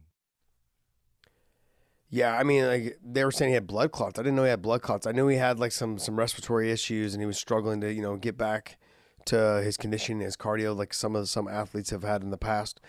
[2.13, 4.19] Yeah, I mean, like they were saying he had blood clots.
[4.19, 5.07] I didn't know he had blood clots.
[5.07, 8.01] I knew he had like some some respiratory issues and he was struggling to you
[8.01, 8.77] know get back
[9.25, 12.81] to his conditioning, his cardio, like some of some athletes have had in the past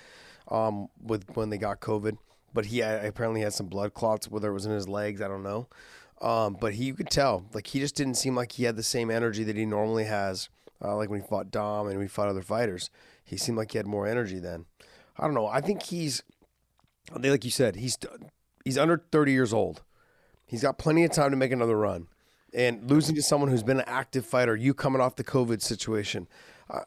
[0.50, 2.18] um, with when they got COVID.
[2.52, 5.28] But he had, apparently had some blood clots, whether it was in his legs, I
[5.28, 5.68] don't know.
[6.20, 8.82] Um, but he you could tell, like he just didn't seem like he had the
[8.82, 10.48] same energy that he normally has.
[10.84, 12.90] Uh, like when he fought Dom and we fought other fighters,
[13.24, 14.66] he seemed like he had more energy then.
[15.16, 15.46] I don't know.
[15.46, 16.24] I think he's,
[17.16, 17.96] like you said, he's
[18.64, 19.82] he's under thirty years old.
[20.46, 22.08] He's got plenty of time to make another run.
[22.54, 26.28] And losing to someone who's been an active fighter, you coming off the COVID situation,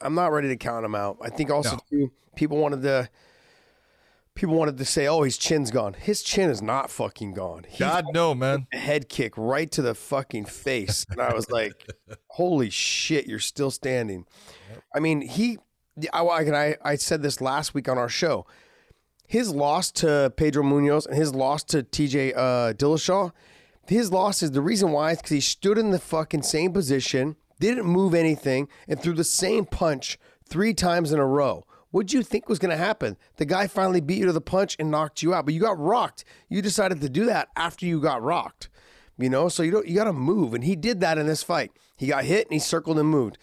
[0.01, 1.17] I'm not ready to count him out.
[1.21, 1.79] I think also no.
[1.89, 3.09] too, people wanted to
[4.35, 7.65] people wanted to say, "Oh, his chin's gone." His chin is not fucking gone.
[7.67, 8.67] He God no, man.
[8.71, 11.73] head kick right to the fucking face, and I was like,
[12.27, 14.25] "Holy shit, you're still standing."
[14.93, 15.57] I mean, he
[16.13, 18.45] I, I, I said this last week on our show.
[19.27, 23.31] His loss to Pedro Munhoz and his loss to TJ uh, Dillashaw,
[23.87, 27.35] his loss is the reason why is because he stood in the fucking same position,
[27.59, 31.65] didn't move anything, and threw the same punch three times in a row.
[31.91, 33.15] What'd you think was going to happen?
[33.37, 35.79] The guy finally beat you to the punch and knocked you out, but you got
[35.79, 36.25] rocked.
[36.49, 38.69] You decided to do that after you got rocked.
[39.17, 41.41] You know, so you don't you got to move, and he did that in this
[41.41, 41.71] fight.
[41.95, 43.37] He got hit and he circled and moved.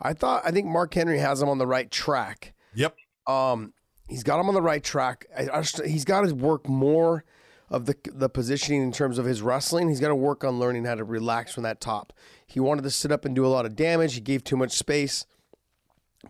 [0.00, 2.54] I thought I think Mark Henry has him on the right track.
[2.74, 2.94] Yep.
[3.26, 3.72] Um,
[4.08, 5.26] he's got him on the right track.
[5.36, 7.24] I, I just, he's got to work more
[7.68, 9.88] of the the positioning in terms of his wrestling.
[9.88, 12.12] He's got to work on learning how to relax from that top.
[12.46, 14.14] He wanted to sit up and do a lot of damage.
[14.14, 15.26] He gave too much space.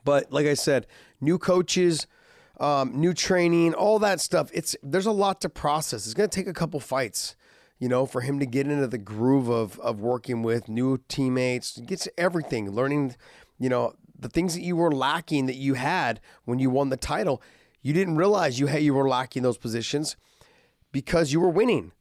[0.05, 0.87] But like I said,
[1.21, 2.07] new coaches,
[2.59, 4.51] um, new training, all that stuff.
[4.53, 6.07] It's there's a lot to process.
[6.07, 7.37] It's going to take a couple fights,
[7.79, 11.79] you know, for him to get into the groove of of working with new teammates.
[11.81, 13.17] Gets everything, learning,
[13.59, 16.97] you know, the things that you were lacking that you had when you won the
[16.97, 17.43] title.
[17.87, 20.17] You didn't realize you had you were lacking those positions
[20.91, 21.93] because you were winning.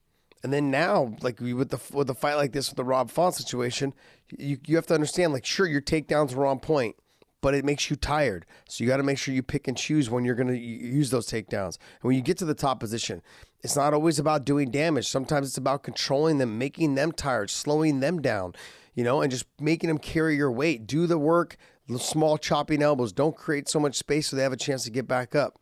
[0.42, 3.36] And then now, like with the with a fight like this with the Rob Font
[3.36, 3.94] situation,
[4.36, 6.96] you you have to understand, like, sure, your takedowns were on point
[7.42, 8.44] but it makes you tired.
[8.68, 11.12] So you got to make sure you pick and choose when you're going to use
[11.12, 11.78] those takedowns.
[11.78, 13.22] And when you get to the top position,
[13.62, 15.08] it's not always about doing damage.
[15.08, 18.56] Sometimes it's about controlling them, making them tired, slowing them down,
[18.96, 20.88] you know, and just making them carry your weight.
[20.88, 21.58] Do the work,
[22.00, 23.14] small chopping elbows.
[23.14, 25.60] Don't create so much space so they have a chance to get back up.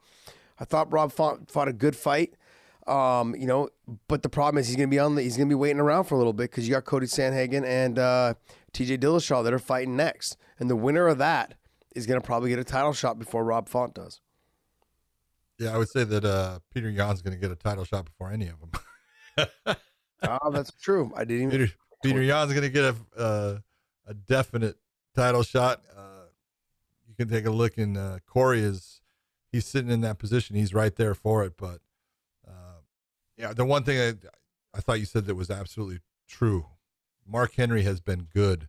[0.63, 2.35] I thought Rob fought, fought a good fight.
[2.87, 3.67] Um, you know,
[4.07, 6.15] but the problem is he's gonna be on the he's gonna be waiting around for
[6.15, 8.33] a little bit because you got Cory Sandhagen and uh,
[8.71, 11.55] TJ Dillashaw that are fighting next, and the winner of that
[11.95, 14.21] is going to probably get a title shot before Rob Font does.
[15.59, 18.31] Yeah, I would say that uh, Petr Yan's going to get a title shot before
[18.31, 19.77] any of them.
[20.23, 21.11] oh, that's true.
[21.15, 21.71] I didn't even.
[22.03, 23.59] Peter, Petr Yan's going to get a uh,
[24.07, 24.77] a definite
[25.15, 25.81] title shot.
[25.95, 26.25] Uh,
[27.07, 29.01] you can take a look, and uh, Corey is
[29.53, 30.57] he's sitting in that position.
[30.57, 31.53] He's right there for it.
[31.57, 31.79] But
[32.45, 32.81] uh,
[33.37, 36.65] yeah, the one thing I I thought you said that was absolutely true.
[37.25, 38.67] Mark Henry has been good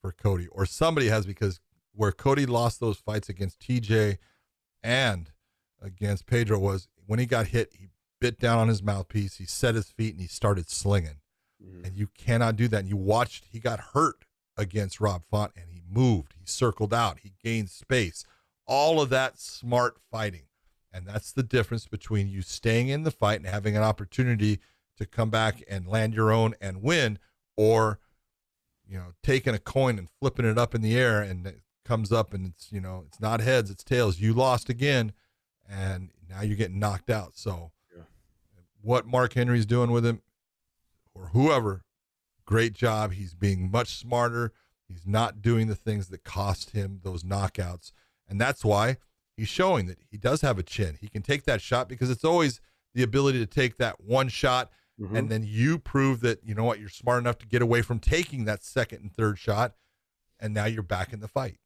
[0.00, 1.58] for Cody, or somebody has because
[1.92, 4.18] where Cody lost those fights against TJ
[4.84, 5.32] and
[5.82, 7.88] against Pedro was when he got hit, he
[8.20, 11.20] bit down on his mouthpiece, he set his feet, and he started slinging.
[11.62, 11.84] Mm-hmm.
[11.84, 12.80] And you cannot do that.
[12.80, 14.24] And you watched, he got hurt
[14.56, 18.24] against Rob Font and he moved, he circled out, he gained space.
[18.66, 20.42] All of that smart fighting.
[20.92, 24.60] And that's the difference between you staying in the fight and having an opportunity
[24.96, 27.18] to come back and land your own and win,
[27.56, 27.98] or
[28.88, 32.10] you know, taking a coin and flipping it up in the air and it comes
[32.12, 34.20] up and it's you know it's not heads it's tails.
[34.20, 35.12] You lost again
[35.68, 37.36] and now you're getting knocked out.
[37.36, 38.04] So yeah.
[38.80, 40.22] what mark henry's doing with him
[41.14, 41.84] or whoever
[42.46, 43.12] great job.
[43.12, 44.52] He's being much smarter.
[44.88, 47.92] He's not doing the things that cost him those knockouts
[48.28, 48.96] and that's why
[49.36, 52.24] he's showing that he does have a chin he can take that shot because it's
[52.24, 52.60] always
[52.94, 54.70] the ability to take that one shot
[55.00, 55.16] mm-hmm.
[55.16, 57.98] and then you prove that you know what you're smart enough to get away from
[57.98, 59.74] taking that second and third shot
[60.40, 61.58] and now you're back in the fight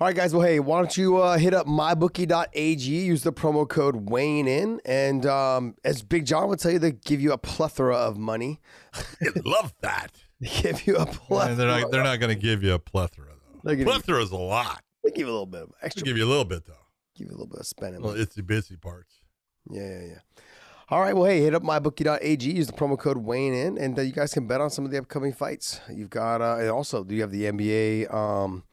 [0.00, 0.32] all right, guys.
[0.32, 4.80] Well, hey, why don't you uh, hit up mybookie.ag, use the promo code weighing in,
[4.84, 8.60] and um, as Big John would tell you, they give you a plethora of money.
[8.94, 10.12] I love that.
[10.40, 11.56] they give you a plethora.
[11.56, 11.90] they're not.
[11.90, 13.32] They're not going to give you a plethora
[13.64, 13.74] though.
[13.84, 14.84] Plethora is a lot.
[15.08, 16.04] They give you a little bit of extra.
[16.04, 16.74] Give you a little bit though.
[17.16, 18.02] Give you a little bit of spending.
[18.02, 19.20] Well, it's the busy parts.
[19.70, 20.42] Yeah, yeah, yeah.
[20.90, 21.16] All right.
[21.16, 22.50] Well, hey, hit up mybookie.ag.
[22.50, 24.90] Use the promo code weighing in, and uh, you guys can bet on some of
[24.90, 25.80] the upcoming fights.
[25.90, 28.12] You've got, uh, and also, do you have the NBA?
[28.12, 28.64] Um,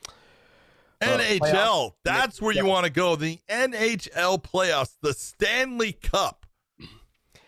[1.02, 1.94] NHL.
[2.04, 3.16] That's where you want to go.
[3.16, 6.45] The NHL playoffs, the Stanley Cup.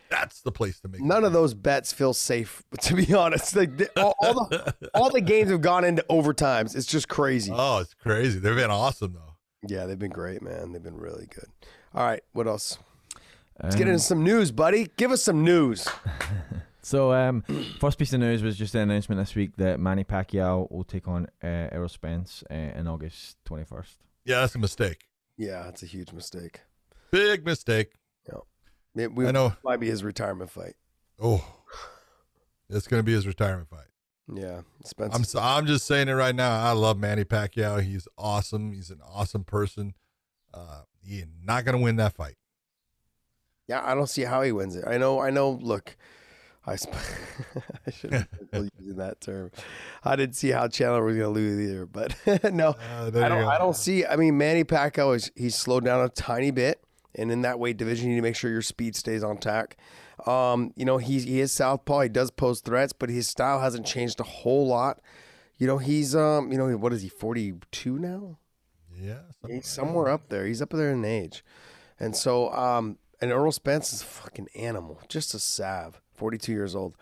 [0.09, 1.01] That's the place to make.
[1.01, 3.55] None of those bets feel safe, to be honest.
[3.55, 6.75] Like all, all, the all the games have gone into overtimes.
[6.75, 7.51] It's just crazy.
[7.53, 8.39] Oh, it's crazy.
[8.39, 9.35] They've been awesome though.
[9.67, 10.71] Yeah, they've been great, man.
[10.71, 11.49] They've been really good.
[11.93, 12.77] All right, what else?
[13.61, 14.89] Let's um, get into some news, buddy.
[14.97, 15.87] Give us some news.
[16.87, 17.41] So, um,
[17.81, 21.05] first piece of news was just an announcement this week that Manny Pacquiao will take
[21.05, 23.97] on uh, Errol Spence uh, in August 21st.
[24.23, 25.03] Yeah, that's a mistake.
[25.35, 26.61] Yeah, it's a huge mistake.
[27.11, 27.91] Big mistake.
[28.25, 28.39] Yeah.
[28.99, 29.53] It, we, I know.
[29.63, 30.75] Might be his retirement fight.
[31.19, 31.43] Oh,
[32.69, 33.87] it's going to be his retirement fight.
[34.33, 35.35] Yeah, Spence.
[35.35, 36.61] I'm I'm just saying it right now.
[36.61, 37.81] I love Manny Pacquiao.
[37.81, 38.73] He's awesome.
[38.73, 39.93] He's an awesome person.
[40.53, 42.35] Uh, he's not going to win that fight.
[43.67, 44.85] Yeah, I don't see how he wins it.
[44.85, 45.19] I know.
[45.19, 45.51] I know.
[45.51, 45.95] Look,
[46.65, 46.91] I, sp-
[47.87, 49.51] I shouldn't be using that term.
[50.03, 52.13] I didn't see how Chandler was going to lose either, but
[52.53, 53.43] no, uh, I don't.
[53.45, 54.05] I don't see.
[54.05, 56.83] I mean, Manny Pacquiao is he's slowed down a tiny bit,
[57.17, 59.77] and in that weight division, you need to make sure your speed stays on tack.
[60.25, 62.01] Um, you know, he's he is southpaw.
[62.01, 64.99] He does pose threats, but his style hasn't changed a whole lot.
[65.57, 67.09] You know, he's um, you know, what is he?
[67.09, 68.37] Forty two now.
[68.99, 70.45] Yeah, he's somewhere up there.
[70.45, 71.43] He's up there in age,
[71.99, 76.01] and so um, and Earl Spence is a fucking animal, just a sav.
[76.13, 76.95] Forty two years old.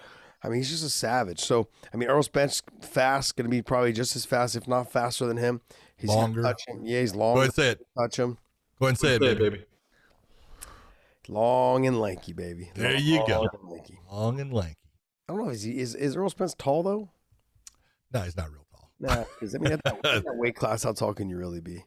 [0.44, 1.40] I mean, he's just a savage.
[1.40, 4.92] So I mean, Earl Spence fast, going to be probably just as fast, if not
[4.92, 5.62] faster than him.
[5.98, 6.42] He's longer.
[6.42, 6.82] Touch him.
[6.84, 7.38] Yeah, he's longer.
[7.38, 7.88] Go ahead, say it.
[7.98, 8.38] Touch him.
[8.80, 9.50] Go ahead and say it, baby.
[9.50, 9.66] baby.
[11.28, 12.72] Long and lanky, baby.
[12.76, 13.42] There Long you go.
[13.42, 14.76] And Long and lanky.
[15.28, 15.50] I don't know.
[15.50, 17.10] Is he is, is Earl Spence tall though?
[18.14, 18.92] No, he's not real tall.
[19.00, 21.62] Nah, because I mean, at that, at that weight class, how tall can you really
[21.62, 21.84] be?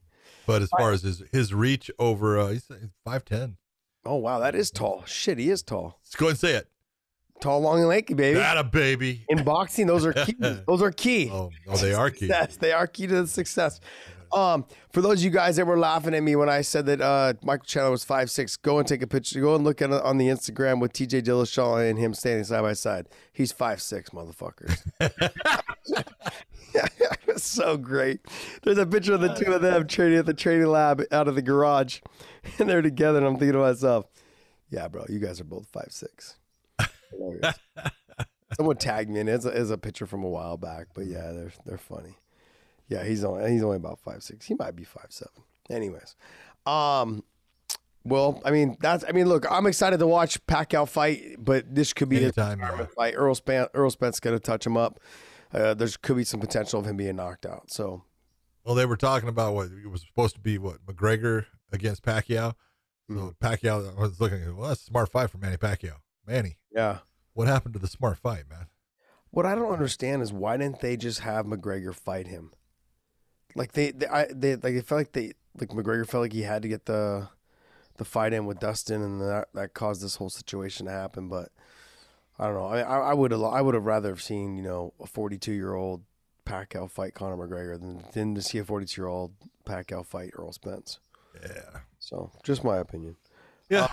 [0.46, 2.68] But as far as his his reach over, uh, he's
[3.04, 3.56] five ten.
[4.04, 5.04] Oh wow, that is tall.
[5.06, 5.98] Shit, he is tall.
[6.02, 6.68] Let's go ahead and say it.
[7.40, 8.38] Tall, long, and lanky, baby.
[8.38, 9.24] That a baby.
[9.28, 10.34] In boxing, those are key.
[10.66, 11.30] those are key.
[11.32, 12.26] Oh, oh they are key.
[12.26, 12.56] Success.
[12.56, 13.80] They are key to the success.
[14.32, 17.00] Um, for those of you guys that were laughing at me when I said that
[17.00, 19.40] uh, Michael Chandler was five six, go and take a picture.
[19.40, 22.62] Go and look at it on the Instagram with TJ Dillashaw and him standing side
[22.62, 23.08] by side.
[23.32, 24.82] He's five six, motherfuckers.
[27.26, 28.20] it's so great.
[28.62, 31.34] There's a picture of the two of them training at the training lab out of
[31.34, 32.00] the garage,
[32.58, 33.18] and they're together.
[33.18, 34.06] And I'm thinking to myself,
[34.70, 36.36] "Yeah, bro, you guys are both five six.
[38.56, 40.88] Someone tagged me, and it's a, it's a picture from a while back.
[40.94, 42.16] But yeah, they're they're funny.
[42.88, 44.46] Yeah, he's only he's only about five six.
[44.46, 45.42] He might be five seven.
[45.70, 46.16] Anyways,
[46.66, 47.22] um,
[48.04, 51.92] well, I mean that's I mean look, I'm excited to watch Pacquiao fight, but this
[51.92, 52.86] could be Anytime, a yeah.
[52.96, 53.14] fight.
[53.16, 55.00] Earl Spence Earl Spence gonna touch him up.
[55.52, 57.70] Uh, there's could be some potential of him being knocked out.
[57.70, 58.02] So
[58.64, 62.54] Well, they were talking about what it was supposed to be what McGregor against Pacquiao.
[63.10, 63.36] So Mhm.
[63.38, 65.96] Pacquiao I was looking at well, that's a smart fight for Manny Pacquiao.
[66.26, 66.98] Manny, yeah.
[67.32, 68.66] what happened to the smart fight, man?
[69.30, 72.52] What I don't understand is why didn't they just have McGregor fight him?
[73.54, 76.42] Like they, they, I, they like it felt like they, like McGregor felt like he
[76.42, 77.28] had to get the,
[77.96, 81.28] the fight in with Dustin, and that that caused this whole situation to happen.
[81.28, 81.50] But
[82.38, 82.66] I don't know.
[82.66, 85.52] I, I, I would have, I would have rather have seen you know a 42
[85.52, 86.02] year old
[86.44, 89.32] Pacquiao fight Conor McGregor than than to see a 42 year old
[89.66, 91.00] Pacquiao fight Earl Spence.
[91.42, 91.80] Yeah.
[91.98, 93.16] So just my opinion.
[93.68, 93.88] Yeah.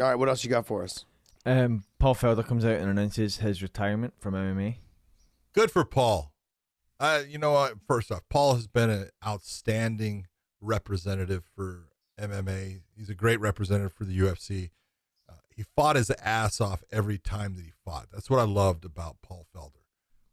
[0.00, 1.04] All right, what else you got for us?
[1.46, 4.76] Um, Paul Felder comes out and announces his retirement from MMA.
[5.52, 6.32] Good for Paul.
[7.04, 7.74] Uh, you know what?
[7.86, 10.26] First off, Paul has been an outstanding
[10.62, 12.80] representative for MMA.
[12.96, 14.70] He's a great representative for the UFC.
[15.28, 18.06] Uh, he fought his ass off every time that he fought.
[18.10, 19.82] That's what I loved about Paul Felder.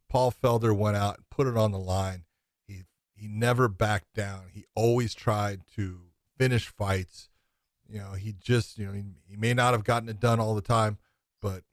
[0.10, 2.24] Paul Felder went out and put it on the line.
[2.66, 2.84] He
[3.14, 4.44] he never backed down.
[4.54, 6.04] He always tried to
[6.38, 7.28] finish fights.
[7.86, 10.56] You know, he just you know he, he may not have gotten it done all
[10.56, 11.00] the time,
[11.42, 11.64] but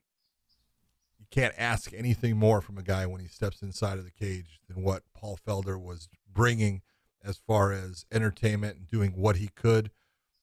[1.31, 4.83] can't ask anything more from a guy when he steps inside of the cage than
[4.83, 6.81] what Paul Felder was bringing
[7.23, 9.91] as far as entertainment and doing what he could.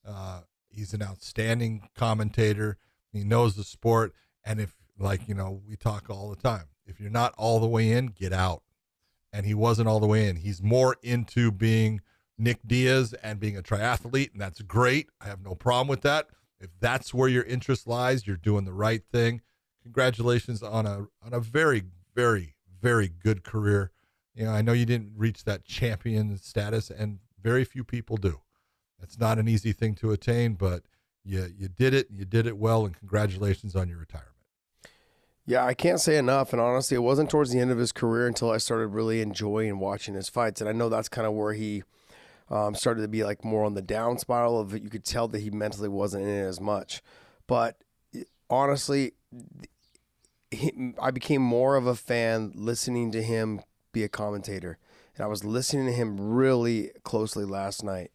[0.06, 2.76] Uh, he's an outstanding commentator.
[3.12, 4.12] He knows the sport.
[4.44, 7.66] And if, like, you know, we talk all the time, if you're not all the
[7.66, 8.62] way in, get out.
[9.32, 10.36] And he wasn't all the way in.
[10.36, 12.00] He's more into being
[12.38, 15.08] Nick Diaz and being a triathlete, and that's great.
[15.20, 16.28] I have no problem with that.
[16.60, 19.42] If that's where your interest lies, you're doing the right thing
[19.86, 21.84] congratulations on a on a very
[22.14, 23.92] very very good career.
[24.34, 28.40] You know, I know you didn't reach that champion status, and very few people do.
[29.00, 30.82] It's not an easy thing to attain, but
[31.24, 32.08] you you did it.
[32.10, 34.32] You did it well, and congratulations on your retirement.
[35.46, 36.52] Yeah, I can't say enough.
[36.52, 39.78] And honestly, it wasn't towards the end of his career until I started really enjoying
[39.78, 40.60] watching his fights.
[40.60, 41.84] And I know that's kind of where he
[42.50, 44.82] um, started to be like more on the down spiral of it.
[44.82, 47.00] You could tell that he mentally wasn't in it as much.
[47.46, 47.76] But
[48.50, 49.12] honestly,
[50.50, 53.60] he, I became more of a fan listening to him
[53.92, 54.78] be a commentator.
[55.16, 58.10] And I was listening to him really closely last night.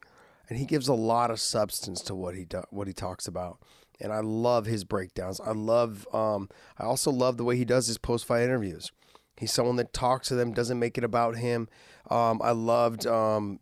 [0.47, 3.59] And he gives a lot of substance to what he do, what he talks about
[4.01, 5.39] and I love his breakdowns.
[5.39, 8.91] I love, um, I also love the way he does his post fight interviews.
[9.37, 11.69] He's someone that talks to them, doesn't make it about him.
[12.09, 13.59] Um, I loved, um,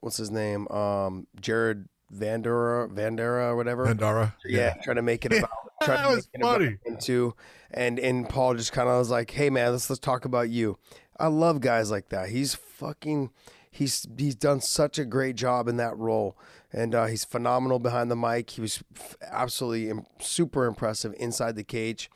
[0.00, 3.86] what's his name, um, Jared Vandera, Vandera or whatever.
[3.86, 5.50] Vandara, Yeah, trying to make it about.
[5.84, 6.76] Trying That to was make it about funny.
[6.84, 7.34] him too,
[7.70, 10.78] and and Paul just kind of was like, "Hey man, let's let's talk about you."
[11.18, 12.30] I love guys like that.
[12.30, 13.30] He's fucking.
[13.70, 16.38] He's he's done such a great job in that role,
[16.72, 18.50] and uh, he's phenomenal behind the mic.
[18.50, 22.08] He was f- absolutely im- super impressive inside the cage,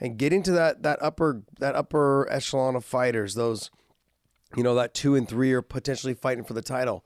[0.00, 3.70] and getting to that that upper that upper echelon of fighters, those,
[4.56, 7.04] you know, that two and three are potentially fighting for the title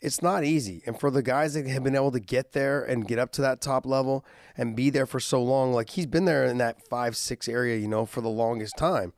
[0.00, 0.82] it's not easy.
[0.86, 3.42] And for the guys that have been able to get there and get up to
[3.42, 4.24] that top level
[4.56, 7.76] and be there for so long, like he's been there in that five, six area,
[7.76, 9.12] you know, for the longest time.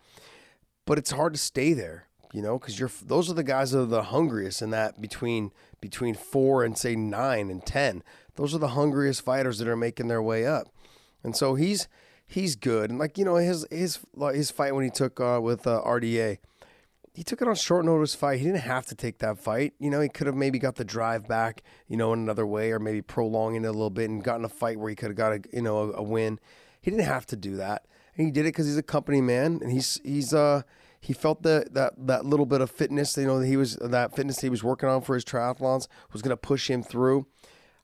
[0.84, 3.80] But it's hard to stay there, you know, because you're those are the guys that
[3.80, 8.02] are the hungriest in that between between four and say nine and ten.
[8.34, 10.68] Those are the hungriest fighters that are making their way up.
[11.22, 11.86] And so he's
[12.26, 12.90] he's good.
[12.90, 14.00] And like, you know, his his
[14.32, 16.38] his fight when he took uh, with uh, RDA
[17.14, 18.38] he took it on short notice fight.
[18.38, 19.74] He didn't have to take that fight.
[19.78, 22.72] You know, he could have maybe got the drive back, you know, in another way,
[22.72, 25.16] or maybe prolonging it a little bit and gotten a fight where he could have
[25.16, 26.40] got a you know a, a win.
[26.80, 27.86] He didn't have to do that,
[28.16, 30.62] and he did it because he's a company man, and he's he's uh
[31.00, 34.16] he felt that that that little bit of fitness, you know, that he was that
[34.16, 37.26] fitness he was working on for his triathlons was going to push him through.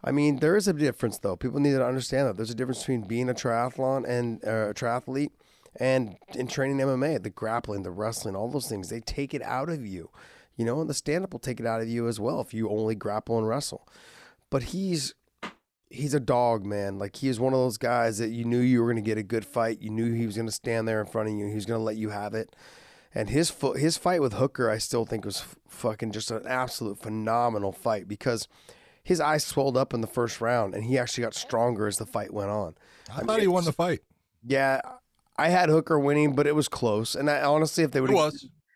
[0.02, 1.36] I mean, there is a difference though.
[1.36, 4.74] People need to understand that there's a difference between being a triathlon and uh, a
[4.74, 5.32] triathlete
[5.78, 9.68] and in training MMA, the grappling, the wrestling, all those things, they take it out
[9.68, 10.10] of you.
[10.56, 12.52] You know, and the stand up will take it out of you as well if
[12.52, 13.86] you only grapple and wrestle.
[14.50, 15.14] But he's
[15.90, 16.98] he's a dog, man.
[16.98, 19.18] Like he is one of those guys that you knew you were going to get
[19.18, 19.80] a good fight.
[19.80, 21.46] You knew he was going to stand there in front of you.
[21.46, 22.54] He was going to let you have it.
[23.14, 26.46] And his fo- his fight with Hooker, I still think was f- fucking just an
[26.46, 28.48] absolute phenomenal fight because
[29.02, 32.04] his eyes swelled up in the first round, and he actually got stronger as the
[32.04, 32.74] fight went on.
[33.10, 34.00] I, I thought mean, he won the fight.
[34.44, 34.80] Yeah,
[35.38, 37.14] I had Hooker winning, but it was close.
[37.14, 38.32] And I honestly, if they would have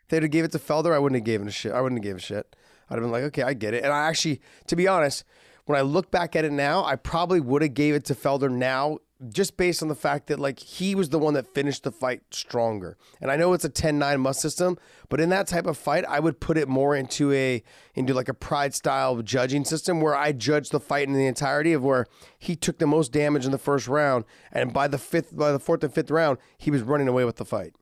[0.09, 1.73] they'd have gave it to Felder, I wouldn't have given a shit.
[1.73, 2.55] I wouldn't have given a shit.
[2.89, 3.85] I'd have been like, okay, I get it.
[3.85, 5.25] And I actually, to be honest,
[5.65, 8.51] when I look back at it now, I probably would have gave it to Felder
[8.51, 8.99] now
[9.29, 12.23] just based on the fact that like he was the one that finished the fight
[12.31, 12.97] stronger.
[13.21, 14.79] And I know it's a 10-9 must system,
[15.09, 17.63] but in that type of fight, I would put it more into a
[17.95, 21.73] into like a pride style judging system where I judge the fight in the entirety
[21.73, 22.07] of where
[22.39, 25.61] he took the most damage in the first round and by the fifth by the
[25.61, 27.75] fourth and fifth round, he was running away with the fight.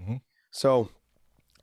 [0.00, 0.16] Mm-hmm.
[0.50, 0.90] So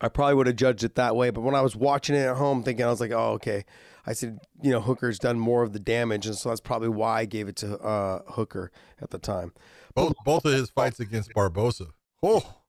[0.02, 2.38] I probably would have judged it that way, but when I was watching it at
[2.38, 3.66] home thinking I was like, "Oh, okay."
[4.07, 7.22] I said, you know, Hooker's done more of the damage, and so that's probably why
[7.22, 8.72] I gave it to uh, Hooker
[9.02, 9.53] at the time.
[9.95, 11.88] Both both of his fights against Barbosa.
[12.22, 12.61] Oh,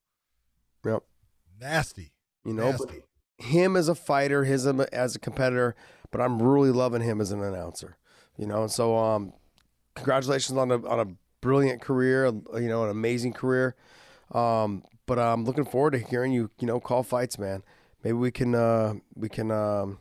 [0.84, 1.02] yep,
[1.60, 2.12] nasty.
[2.44, 3.02] You know, nasty.
[3.38, 5.74] him as a fighter, his as a competitor,
[6.10, 7.98] but I'm really loving him as an announcer.
[8.38, 9.32] You know, and so um,
[9.94, 12.26] congratulations on a on a brilliant career.
[12.26, 13.74] You know, an amazing career.
[14.32, 16.50] Um, but I'm looking forward to hearing you.
[16.58, 17.62] You know, call fights, man.
[18.02, 19.98] Maybe we can uh, we can um,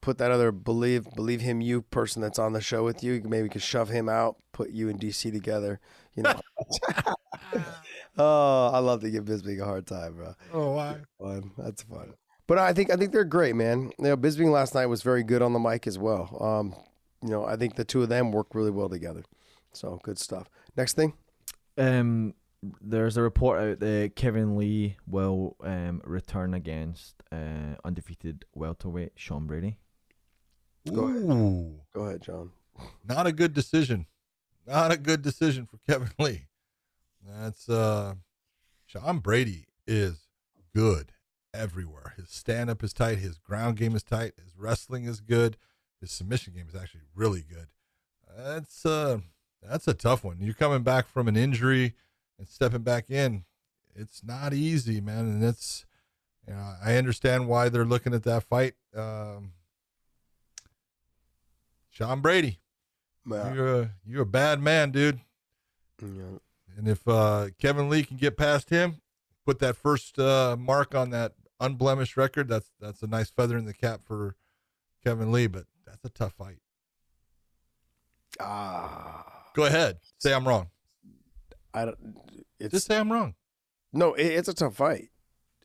[0.00, 3.20] put that other believe believe him you person that's on the show with you.
[3.24, 5.80] Maybe we could shove him out, put you and DC together.
[6.14, 6.40] You know.
[8.18, 10.34] oh, I love to give Bisping a hard time, bro.
[10.52, 10.96] Oh, why?
[11.20, 11.52] Fun.
[11.56, 12.14] That's fun.
[12.46, 13.92] But I think I think they're great, man.
[13.98, 16.36] You know, Bisping last night was very good on the mic as well.
[16.40, 16.74] Um,
[17.22, 19.24] you know, I think the two of them work really well together.
[19.72, 20.48] So good stuff.
[20.76, 21.12] Next thing.
[21.76, 22.34] Um,
[22.80, 29.46] there's a report out that Kevin Lee will um return against uh undefeated welterweight Sean
[29.46, 29.78] Brady.
[30.94, 31.80] Go ahead.
[31.94, 32.50] Go ahead, John.
[33.06, 34.06] Not a good decision.
[34.66, 36.46] Not a good decision for Kevin Lee.
[37.26, 38.14] That's uh
[38.86, 40.28] Sean Brady is
[40.74, 41.12] good
[41.52, 42.14] everywhere.
[42.16, 45.56] His stand up is tight, his ground game is tight, his wrestling is good,
[46.00, 47.68] his submission game is actually really good.
[48.36, 49.18] That's uh
[49.62, 50.38] that's a tough one.
[50.40, 51.94] You're coming back from an injury
[52.38, 53.44] and stepping back in.
[53.94, 55.84] It's not easy, man, and it's
[56.46, 58.74] you know, I understand why they're looking at that fight.
[58.96, 59.52] Um,
[61.98, 62.60] Sean Brady.
[63.28, 63.52] Yeah.
[63.52, 65.18] You're a you're a bad man, dude.
[66.00, 66.38] Yeah.
[66.76, 69.00] And if uh, Kevin Lee can get past him,
[69.44, 73.64] put that first uh, mark on that unblemished record, that's that's a nice feather in
[73.64, 74.36] the cap for
[75.02, 75.48] Kevin Lee.
[75.48, 76.58] But that's a tough fight.
[78.38, 79.46] Ah.
[79.54, 79.98] Go ahead.
[80.18, 80.68] Say I'm wrong.
[81.74, 81.98] I don't.
[82.60, 83.34] It's, Just say I'm wrong.
[83.92, 85.08] No, it, it's a tough fight.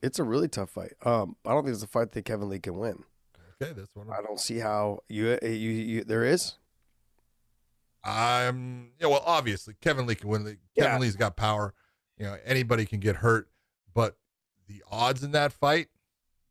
[0.02, 0.94] It's a really tough fight.
[1.04, 3.04] Um, I don't think it's a fight that Kevin Lee can win.
[3.60, 4.08] Okay, that's one.
[4.10, 6.54] I don't see how you uh, you you there is.
[8.02, 9.06] I'm yeah.
[9.06, 10.44] Well, obviously Kevin Lee can win.
[10.44, 10.98] Kevin yeah.
[10.98, 11.74] Lee's got power.
[12.18, 13.48] You know anybody can get hurt,
[13.92, 14.16] but
[14.68, 15.88] the odds in that fight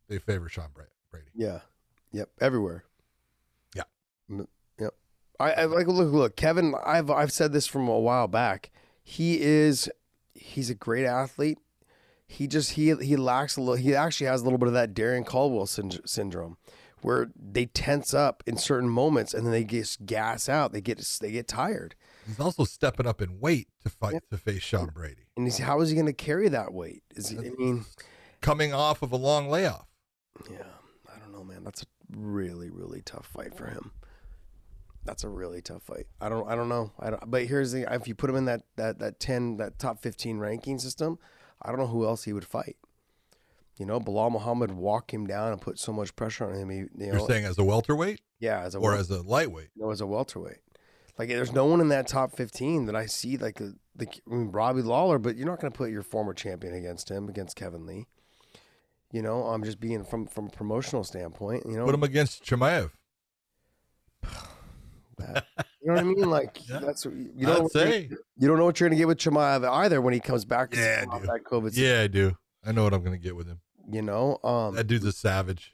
[0.08, 1.28] they favor Sean Brady.
[1.34, 1.60] Yeah.
[2.12, 2.30] Yep.
[2.42, 2.84] Everywhere.
[3.76, 3.84] Yeah.
[4.30, 4.48] Mm,
[4.80, 4.94] yep.
[5.40, 6.76] I, I like look look Kevin.
[6.86, 8.72] I've I've said this from a while back.
[9.04, 9.90] He is
[10.34, 11.58] he's a great athlete.
[12.28, 13.76] He just he he lacks a little.
[13.76, 16.58] He actually has a little bit of that Darrion Caldwell syndrome
[17.04, 20.72] where they tense up in certain moments and then they just gas out.
[20.72, 21.96] They get they get tired.
[22.26, 24.20] He's also stepping up in weight to fight yeah.
[24.32, 25.28] to face Sean Brady.
[25.36, 27.04] And he's, how is he going to carry that weight?
[27.16, 27.86] Is he, I mean,
[28.42, 29.88] coming off of a long layoff.
[30.50, 30.64] Yeah,
[31.14, 31.64] I don't know, man.
[31.64, 31.86] That's a
[32.16, 33.92] really really tough fight for him.
[35.06, 36.08] That's a really tough fight.
[36.22, 36.92] I don't I don't know.
[37.00, 39.80] I don't, but here's the if you put him in that that that ten that
[39.80, 41.20] top fifteen ranking system,
[41.62, 42.78] I don't know who else he would fight.
[43.78, 46.70] You know, Belal Muhammad walk him down and put so much pressure on him.
[46.70, 48.22] He, you know, You're saying as a welterweight?
[48.40, 49.70] Yeah, as a or as a lightweight?
[49.76, 50.58] No, as a welterweight.
[51.18, 54.34] Like, there's no one in that top 15 that I see like the, the I
[54.34, 57.56] mean, Robbie Lawler, but you're not going to put your former champion against him, against
[57.56, 58.08] Kevin Lee.
[59.12, 61.66] You know, I'm just being from from a promotional standpoint.
[61.68, 62.92] You know, put him against Chimaev.
[65.20, 65.46] That,
[65.80, 66.28] you know what I mean?
[66.28, 66.80] Like yeah.
[66.80, 70.12] that's you don't say you don't know what you're gonna get with Chimaev either when
[70.12, 70.76] he comes back.
[70.76, 71.28] Yeah, I do.
[71.28, 72.36] That COVID yeah, I do.
[72.66, 73.60] I know what I'm going to get with him.
[73.92, 75.74] You know, um, that dude's a savage.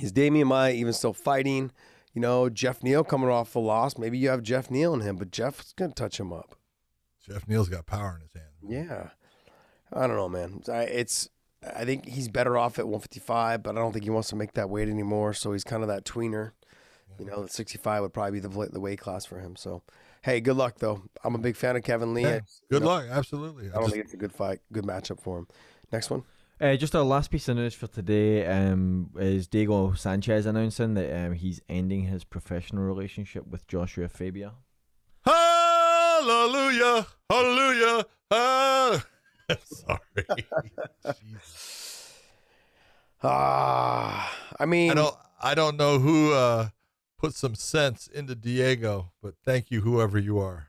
[0.00, 1.72] Is Damian Maia even still fighting?
[2.14, 3.98] You know, Geoff Neal coming off a loss.
[3.98, 6.56] Maybe you have Geoff Neal in him, but Geoff's gonna touch him up.
[7.26, 8.46] Geoff Neal's got power in his hands.
[8.66, 9.10] Yeah,
[9.92, 10.62] I don't know, man.
[10.68, 11.28] I, it's
[11.76, 14.54] I think he's better off at 155, but I don't think he wants to make
[14.54, 15.34] that weight anymore.
[15.34, 16.52] So he's kind of that tweener.
[17.18, 19.54] You know, the 65 would probably be the the weight class for him.
[19.54, 19.82] So,
[20.22, 21.02] hey, good luck though.
[21.22, 22.22] I'm a big fan of Kevin Lee.
[22.22, 22.40] Yeah,
[22.70, 23.66] good luck, absolutely.
[23.66, 25.46] I, I don't just, think it's a good fight, good matchup for him.
[25.92, 26.22] Next one.
[26.60, 31.24] Uh, just our last piece of news for today um, is Diego Sanchez announcing that
[31.24, 34.52] um, he's ending his professional relationship with Joshua Fabia.
[35.24, 37.06] Hallelujah!
[37.30, 38.04] Hallelujah!
[38.30, 39.04] Ah!
[39.64, 40.26] Sorry.
[43.22, 46.70] Ah, I mean, I don't, I don't know who uh,
[47.18, 50.68] put some sense into Diego, but thank you, whoever you are.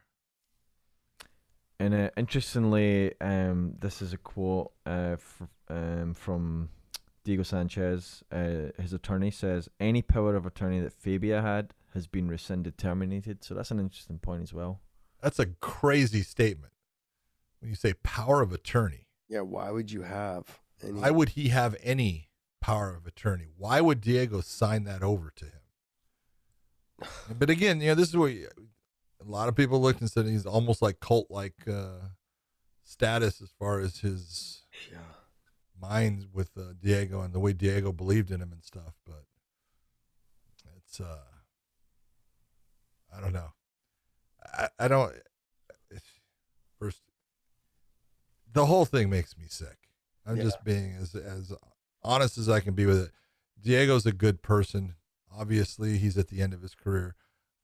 [1.79, 6.69] And uh, interestingly, um, this is a quote uh, f- um, from
[7.23, 8.23] Diego Sanchez.
[8.31, 13.43] Uh, his attorney says any power of attorney that Fabia had has been rescinded, terminated.
[13.43, 14.81] So that's an interesting point as well.
[15.21, 16.73] That's a crazy statement.
[17.59, 20.59] When you say power of attorney, yeah, why would you have?
[20.83, 20.99] Any?
[20.99, 22.29] Why would he have any
[22.59, 23.47] power of attorney?
[23.55, 25.51] Why would Diego sign that over to him?
[27.39, 28.49] but again, you know, this is where you,
[29.21, 31.99] a lot of people looked and said he's almost like cult like uh,
[32.83, 34.97] status as far as his yeah.
[35.81, 38.93] Mind with uh, Diego and the way Diego believed in him and stuff.
[39.05, 39.23] But
[40.77, 41.17] it's, uh,
[43.15, 43.51] I don't know.
[44.45, 45.13] I, I don't.
[46.79, 47.01] First,
[48.51, 49.77] the whole thing makes me sick.
[50.25, 50.43] I'm yeah.
[50.43, 51.53] just being as as
[52.03, 53.11] honest as I can be with it.
[53.61, 54.95] Diego's a good person.
[55.35, 57.15] Obviously, he's at the end of his career.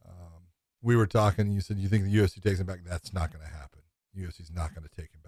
[0.07, 0.43] Um,
[0.81, 1.51] we were talking.
[1.51, 2.79] You said you think the UFC takes him back.
[2.85, 3.81] That's not going to happen.
[4.17, 5.26] UFC's not going to take him back.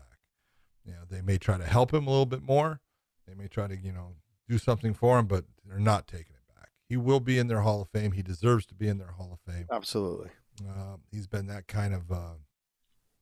[0.86, 2.82] You know, they may try to help him a little bit more.
[3.28, 4.16] They may try to you know
[4.48, 6.70] do something for him, but they're not taking it back.
[6.88, 8.14] He will be in their Hall of Fame.
[8.14, 9.68] He deserves to be in their Hall of Fame.
[9.72, 10.30] Absolutely.
[10.68, 12.38] Uh, he's been that kind of uh,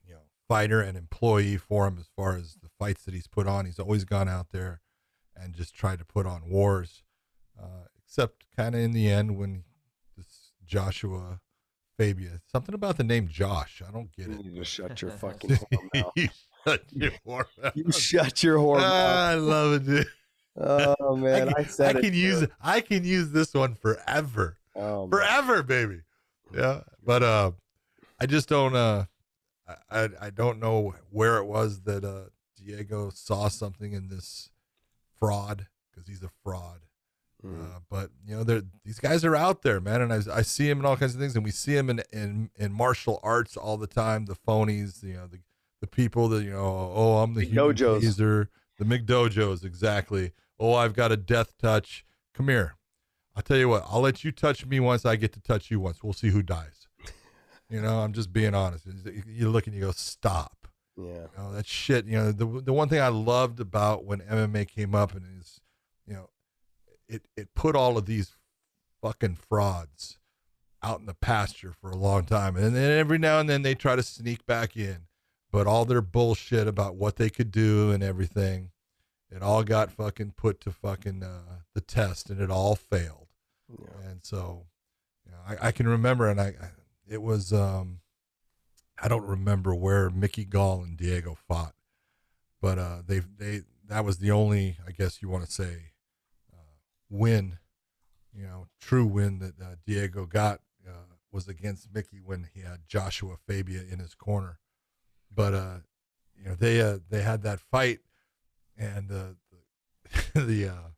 [0.06, 3.48] you know fighter and employee for him as far as the fights that he's put
[3.48, 3.66] on.
[3.66, 4.82] He's always gone out there
[5.36, 7.04] and just tried to put on wars.
[7.60, 9.64] Uh, except kind of in the end when
[10.16, 11.42] this Joshua
[11.98, 13.82] Fabia, something about the name Josh.
[13.88, 14.44] I don't get it.
[14.44, 15.58] You just shut your fucking
[15.94, 16.14] mouth.
[16.92, 17.48] you shut your.
[17.76, 18.84] You shut your whore mouth.
[18.84, 20.08] I love it, dude.
[20.60, 22.48] Oh man, I, can, I said I can use too.
[22.62, 24.58] I can use this one forever.
[24.76, 26.02] Oh, forever, baby.
[26.54, 27.52] Yeah, but uh,
[28.20, 29.06] I just don't uh,
[29.90, 34.50] I I don't know where it was that uh Diego saw something in this
[35.20, 36.82] fraud because he's a fraud.
[37.46, 37.62] Mm.
[37.62, 40.80] Uh, but you know, these guys are out there, man, and I, I see him
[40.80, 43.78] in all kinds of things, and we see him in, in in martial arts all
[43.78, 44.26] the time.
[44.26, 45.40] The phonies, you know, the
[45.82, 50.32] the people that you know, oh, I'm the dojos, teaser, the McDojos, exactly.
[50.60, 52.06] Oh, I've got a death touch.
[52.34, 52.76] Come here.
[53.36, 53.84] I'll tell you what.
[53.88, 55.06] I'll let you touch me once.
[55.06, 56.04] I get to touch you once.
[56.04, 56.88] We'll see who dies.
[57.70, 58.88] You know, I'm just being honest.
[59.28, 60.68] You look and you go, stop.
[60.96, 61.04] Yeah.
[61.06, 62.06] You know, that shit.
[62.06, 65.62] You know, the the one thing I loved about when MMA came up and is,
[66.08, 66.30] you know,
[67.08, 68.36] it it put all of these
[69.02, 70.18] fucking frauds
[70.82, 73.76] out in the pasture for a long time, and then every now and then they
[73.76, 75.08] try to sneak back in,
[75.52, 78.72] but all their bullshit about what they could do and everything,
[79.30, 83.28] it all got fucking put to fucking uh, the test, and it all failed.
[83.70, 84.10] Yeah.
[84.10, 84.68] And so,
[85.26, 86.54] you know, I, I can remember, and I,
[87.08, 88.00] it was um
[89.02, 91.76] I don't remember where Mickey Gall and Diego fought,
[92.62, 95.92] but uh, they they that was the only I guess you want to say
[96.54, 96.74] uh,
[97.10, 97.60] win,
[98.34, 102.88] you know, true win that uh, Diego got uh, was against Mickey when he had
[102.88, 104.60] Joshua Fabia in his corner,
[105.38, 105.78] but uh,
[106.38, 108.00] you know they uh, they had that fight,
[108.78, 109.24] and uh,
[110.34, 110.90] the the, uh,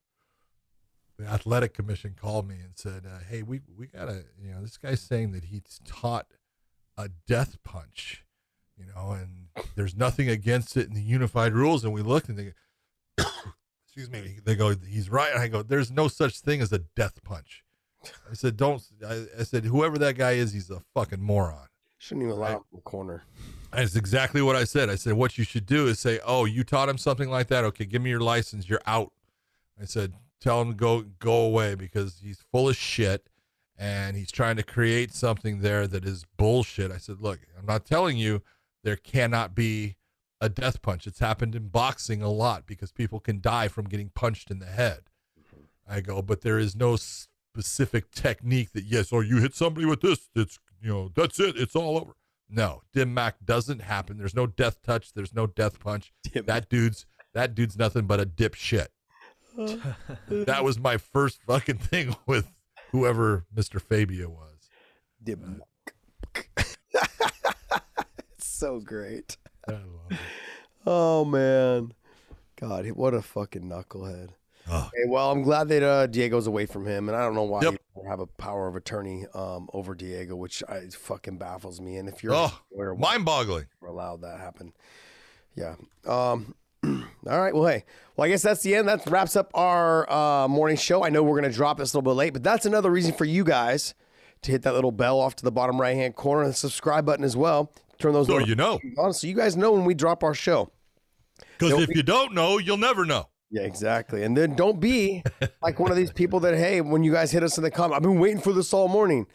[1.19, 4.77] the athletic commission called me and said, uh, "Hey, we we gotta you know this
[4.77, 6.25] guy's saying that he's taught."
[6.99, 8.25] a death punch,
[8.77, 11.85] you know, and there's nothing against it in the unified rules.
[11.85, 12.53] And we looked and they,
[13.85, 15.31] excuse me, they go, he's right.
[15.31, 17.63] And I go, there's no such thing as a death punch.
[18.29, 21.67] I said, don't, I, I said, whoever that guy is, he's a fucking moron.
[21.99, 22.55] Shouldn't even allow right?
[22.55, 23.23] him in the corner.
[23.71, 24.89] That's exactly what I said.
[24.89, 27.63] I said, what you should do is say, oh, you taught him something like that.
[27.65, 28.67] Okay, give me your license.
[28.67, 29.11] You're out.
[29.79, 33.29] I said, tell him to go, go away because he's full of shit
[33.77, 36.91] and he's trying to create something there that is bullshit.
[36.91, 38.41] I said, look, I'm not telling you
[38.83, 39.97] there cannot be
[40.41, 41.05] a death punch.
[41.05, 44.65] It's happened in boxing a lot because people can die from getting punched in the
[44.65, 45.01] head.
[45.87, 50.01] I go, but there is no specific technique that yes, or you hit somebody with
[50.01, 52.13] this, it's you know, that's it, it's all over.
[52.49, 54.17] No, dim mak doesn't happen.
[54.17, 55.13] There's no death touch.
[55.13, 56.11] There's no death punch.
[56.23, 56.45] Dim.
[56.45, 58.87] That dude's that dude's nothing but a dipshit.
[59.55, 62.51] that was my first fucking thing with
[62.91, 63.79] whoever Mr.
[63.79, 64.69] Fabio was.
[65.21, 65.61] Dim
[66.35, 66.41] uh,
[68.35, 69.37] it's so great.
[70.85, 71.93] Oh man,
[72.59, 74.29] God, what a fucking knucklehead.
[74.69, 74.89] Oh.
[74.93, 77.61] Hey, well, I'm glad that uh, Diego's away from him, and I don't know why
[77.61, 77.73] yep.
[77.73, 81.97] you have a power of attorney um, over Diego, which I, fucking baffles me.
[81.97, 82.51] And if you're oh,
[82.95, 84.73] mind-boggling, allowed that happen.
[85.55, 85.75] Yeah.
[86.05, 87.53] Um, all right.
[87.53, 87.83] Well, hey.
[88.15, 88.87] Well, I guess that's the end.
[88.87, 91.03] That wraps up our uh, morning show.
[91.03, 93.13] I know we're going to drop this a little bit late, but that's another reason
[93.13, 93.95] for you guys
[94.43, 97.05] to hit that little bell off to the bottom right hand corner and the subscribe
[97.05, 97.71] button as well.
[97.97, 98.27] Turn those.
[98.27, 98.79] So you know.
[98.97, 100.71] On so you guys know when we drop our show.
[101.57, 103.27] Because if be- you don't know, you'll never know.
[103.51, 104.23] Yeah, exactly.
[104.23, 105.23] And then don't be
[105.61, 107.95] like one of these people that, hey, when you guys hit us in the comment,
[107.95, 109.25] I've been waiting for this all morning.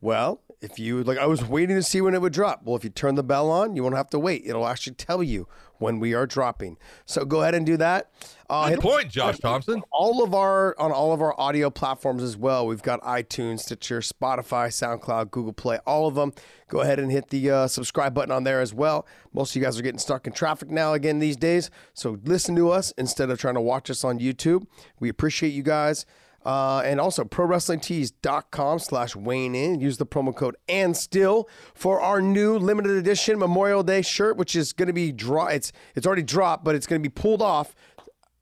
[0.00, 2.62] Well, if you like, I was waiting to see when it would drop.
[2.64, 4.42] Well, if you turn the bell on, you won't have to wait.
[4.44, 5.46] It'll actually tell you
[5.78, 6.76] when we are dropping.
[7.06, 8.10] So go ahead and do that.
[8.50, 9.82] Uh, Good point, Josh Thompson.
[9.92, 12.66] All of our on all of our audio platforms as well.
[12.66, 16.32] We've got iTunes, Stitcher, Spotify, SoundCloud, Google Play, all of them.
[16.68, 19.06] Go ahead and hit the uh, subscribe button on there as well.
[19.32, 22.56] Most of you guys are getting stuck in traffic now again these days, so listen
[22.56, 24.66] to us instead of trying to watch us on YouTube.
[24.98, 26.04] We appreciate you guys.
[26.48, 29.80] Uh, and also prowrestlingtees.com slash Weighing In.
[29.80, 34.56] Use the promo code and still for our new limited edition Memorial Day shirt, which
[34.56, 35.48] is going to be draw.
[35.48, 37.74] It's it's already dropped, but it's going to be pulled off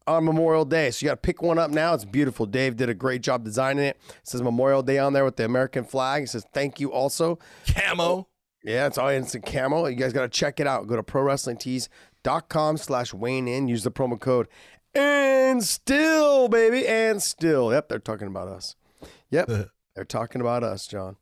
[0.06, 0.92] on Memorial Day.
[0.92, 1.94] So you got to pick one up now.
[1.94, 2.46] It's beautiful.
[2.46, 3.96] Dave did a great job designing it.
[3.96, 4.20] it.
[4.22, 6.22] says Memorial Day on there with the American flag.
[6.22, 7.40] It says thank you also.
[7.66, 8.28] Camo.
[8.62, 9.86] Yeah, it's all instant camo.
[9.86, 10.86] You guys got to check it out.
[10.86, 13.66] Go to prowrestlingtees.com slash Weighing In.
[13.66, 14.46] Use the promo code
[14.96, 17.72] and still, baby, and still.
[17.72, 18.76] Yep, they're talking about us.
[19.30, 19.48] Yep,
[19.94, 21.16] they're talking about us, John.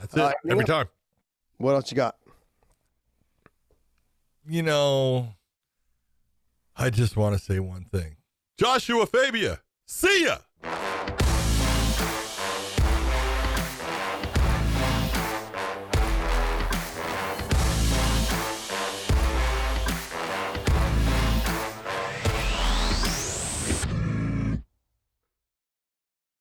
[0.00, 0.20] That's it.
[0.20, 0.88] Uh, Every time.
[1.58, 2.16] What else you got?
[4.48, 5.34] You know,
[6.74, 8.16] I just want to say one thing.
[8.58, 10.38] Joshua Fabia, see ya.